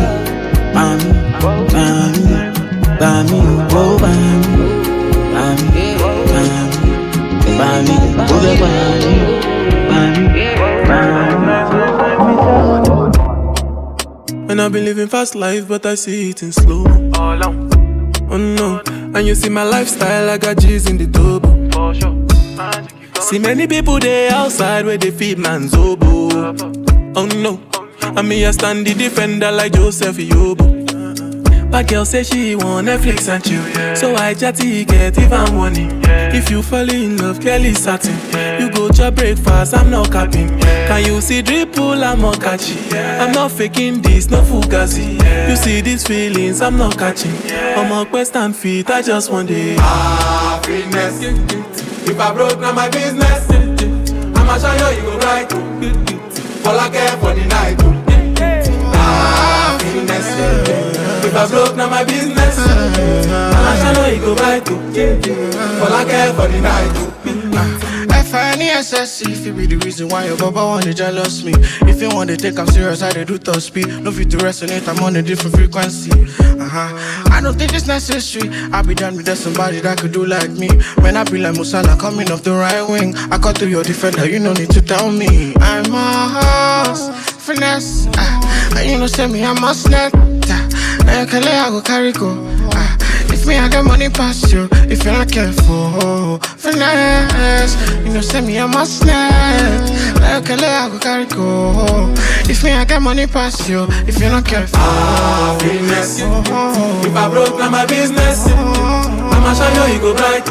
mommy, 0.74 1.08
mommy, 1.72 2.24
mommy, 2.94 3.38
oh 3.70 3.94
mommy, 4.02 4.38
mommy, 5.34 5.68
mommy, 7.58 7.88
mommy, 7.88 7.96
over 8.32 8.56
mommy, 8.60 9.14
And 14.50 14.56
I've 14.62 14.72
been 14.72 14.84
living 14.84 15.08
fast 15.08 15.34
life, 15.34 15.66
but 15.68 15.84
I 15.84 15.94
see 15.96 16.30
it 16.30 16.42
in 16.42 16.52
slow. 16.52 16.84
Oh 18.30 18.36
no, 18.38 18.82
and 19.14 19.26
you 19.26 19.34
see 19.34 19.50
my 19.50 19.64
lifestyle, 19.64 20.30
I 20.30 20.38
got 20.38 20.58
G's 20.58 20.88
in 20.88 20.96
the 20.96 21.06
double. 21.06 21.54
See 23.24 23.38
many 23.38 23.66
people 23.66 23.98
there 23.98 24.32
outside 24.32 24.84
where 24.84 24.98
they 24.98 25.10
feed 25.10 25.38
man's 25.38 25.74
oboe. 25.74 26.54
Oh 27.16 27.26
no, 27.26 27.60
I 28.02 28.22
me 28.22 28.44
I 28.44 28.50
stand 28.50 28.86
the 28.86 28.94
defender 28.94 29.50
like 29.50 29.72
Joseph 29.72 30.16
Yobo. 30.16 30.74
But 31.70 31.88
girl 31.88 32.04
say 32.04 32.22
she 32.22 32.54
want 32.54 32.86
Netflix 32.86 33.28
and 33.28 33.42
chill, 33.42 33.96
so 33.96 34.14
I 34.14 34.34
chatty 34.34 34.84
get 34.84 35.18
even 35.18 35.56
money. 35.56 35.88
If 36.36 36.50
you 36.50 36.62
fall 36.62 36.88
in 36.88 37.16
love, 37.16 37.40
Kelly 37.40 37.74
satin. 37.74 38.14
You 38.60 38.70
go 38.70 38.88
to 38.90 39.10
breakfast, 39.10 39.74
I'm 39.74 39.90
not 39.90 40.12
capping. 40.12 40.48
Can 40.60 41.04
you 41.06 41.20
see 41.20 41.42
dripple, 41.42 42.00
I'm 42.04 42.20
not 42.20 42.40
catchy. 42.40 42.78
I'm 42.96 43.32
not 43.32 43.50
faking 43.52 44.02
this, 44.02 44.28
no 44.30 44.42
fugazi. 44.42 45.18
You 45.48 45.56
see 45.56 45.80
these 45.80 46.06
feelings, 46.06 46.60
I'm 46.60 46.76
not 46.76 46.96
catching. 46.98 47.34
I'm 47.50 47.90
a 47.90 48.08
quest 48.08 48.36
and 48.36 48.54
feet, 48.54 48.90
I 48.90 49.02
just 49.02 49.30
want 49.32 49.50
it. 49.50 49.80
Happiness. 49.80 51.83
If 52.06 52.20
I 52.20 52.32
broke, 52.34 52.60
now 52.60 52.72
my 52.72 52.88
business. 52.88 53.48
I'ma 54.36 54.58
show 54.58 54.90
you, 54.90 54.96
you 54.96 55.02
go 55.02 55.18
right. 55.18 55.48
Fall 56.62 56.78
I 56.78 56.88
care 56.90 57.16
for 57.18 57.34
the 57.34 57.44
night. 57.46 57.76
Ah, 58.94 59.78
Happiness. 59.80 60.28
If 61.24 61.34
I 61.36 61.48
broke, 61.48 61.76
now 61.76 61.88
my 61.88 62.04
business. 62.04 62.58
I'ma 62.58 63.72
show 63.80 64.06
you, 64.06 64.14
you 64.14 64.20
go 64.20 64.34
right. 64.36 64.66
Fall 65.78 65.92
I 65.94 66.04
care 66.04 66.32
for 66.34 66.46
the 66.48 66.60
night. 66.60 67.93
F-I-N-E-S-S 68.34 69.22
if 69.22 69.46
it 69.46 69.52
be 69.52 69.64
the 69.64 69.76
reason 69.76 70.08
why 70.08 70.26
your 70.26 70.36
baba 70.36 70.56
wanna 70.56 70.92
jealous 70.92 71.44
me. 71.44 71.52
If 71.86 72.02
you 72.02 72.08
want 72.08 72.30
to 72.30 72.36
take 72.36 72.58
I'm 72.58 72.66
serious, 72.66 73.00
I 73.00 73.12
they 73.12 73.24
do 73.24 73.38
top 73.38 73.60
speed. 73.60 73.86
No 74.02 74.10
fit 74.10 74.28
to 74.32 74.38
resonate, 74.38 74.88
I'm 74.88 75.00
on 75.04 75.14
a 75.14 75.22
different 75.22 75.54
frequency. 75.54 76.10
Uh-huh. 76.10 77.30
I 77.30 77.40
don't 77.40 77.56
think 77.56 77.72
it's 77.74 77.86
necessary. 77.86 78.50
I 78.72 78.82
be 78.82 78.96
done 78.96 79.14
with 79.14 79.26
that 79.26 79.38
somebody 79.38 79.78
that 79.82 80.00
could 80.00 80.10
do 80.10 80.26
like 80.26 80.50
me. 80.50 80.66
When 80.98 81.16
I 81.16 81.22
be 81.22 81.38
like 81.38 81.54
Musala 81.54 81.96
coming 81.96 82.28
off 82.32 82.42
the 82.42 82.50
right 82.50 82.82
wing, 82.82 83.14
I 83.30 83.38
cut 83.38 83.56
through 83.56 83.68
your 83.68 83.84
defender, 83.84 84.28
you 84.28 84.40
no 84.40 84.52
need 84.52 84.70
to 84.70 84.82
tell 84.82 85.12
me. 85.12 85.54
I'm 85.58 85.94
a 85.94 86.86
horse, 86.90 87.08
finesse. 87.38 88.08
Uh, 88.18 88.74
and 88.78 88.90
you 88.90 88.98
know, 88.98 89.06
send 89.06 89.32
me, 89.32 89.44
I'm 89.44 89.62
a 89.62 89.72
snap. 89.74 90.12
Now 90.12 91.20
you 91.20 91.26
can 91.28 91.40
lay, 91.40 91.56
I 91.56 91.70
go 91.70 91.80
carry 91.82 92.10
go. 92.10 92.53
If 93.44 93.48
me, 93.50 93.58
I 93.58 93.68
got 93.68 93.84
money 93.84 94.08
past 94.08 94.50
you. 94.50 94.70
If 94.88 95.04
you're 95.04 95.12
not 95.12 95.30
careful, 95.30 96.38
finesse. 96.56 97.76
You 98.02 98.14
know, 98.14 98.22
send 98.22 98.46
me, 98.46 98.56
I'm 98.58 98.72
a 98.72 98.86
snap. 98.86 99.84
Now 100.16 100.38
you 100.38 100.42
can 100.42 100.60
lay, 100.60 100.72
I 100.72 100.88
go 100.88 100.98
carry 100.98 101.26
go. 101.26 102.08
If 102.48 102.64
me, 102.64 102.72
I 102.72 102.86
got 102.86 103.02
money 103.02 103.26
past 103.26 103.68
you. 103.68 103.84
If 104.08 104.18
you're 104.18 104.30
not 104.30 104.46
careful, 104.46 104.78
ah, 104.80 105.58
Happiness. 105.60 106.20
Oh. 106.22 107.02
If 107.04 107.14
I 107.14 107.28
broke, 107.28 107.58
now 107.58 107.68
my 107.68 107.84
business. 107.84 108.46
I'ma 108.48 109.52
show 109.52 109.68
you, 109.76 109.92
you 109.92 110.00
go 110.00 110.14
bright. 110.16 110.48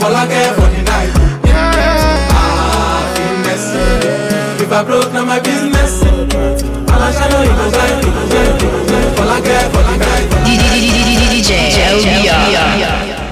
Fall 0.00 0.16
I 0.16 0.26
care 0.26 0.54
for 0.54 0.66
the 0.72 0.82
night. 0.88 1.12
Happiness. 2.32 3.76
Ah, 3.76 4.56
if 4.56 4.72
I 4.72 4.82
broke, 4.84 5.12
now 5.12 5.26
my 5.26 5.38
business. 5.38 6.00
I'ma 6.00 7.12
show 7.12 7.28
you, 7.28 7.44
you 7.44 7.52
go 7.60 7.68
bright. 7.76 8.00
Fall 9.20 9.28
I 9.28 9.40
care 9.42 9.68
for 9.68 9.82
the 9.82 9.96
night. 9.98 11.23
DJ 11.44 11.76
LBR. 12.00 13.23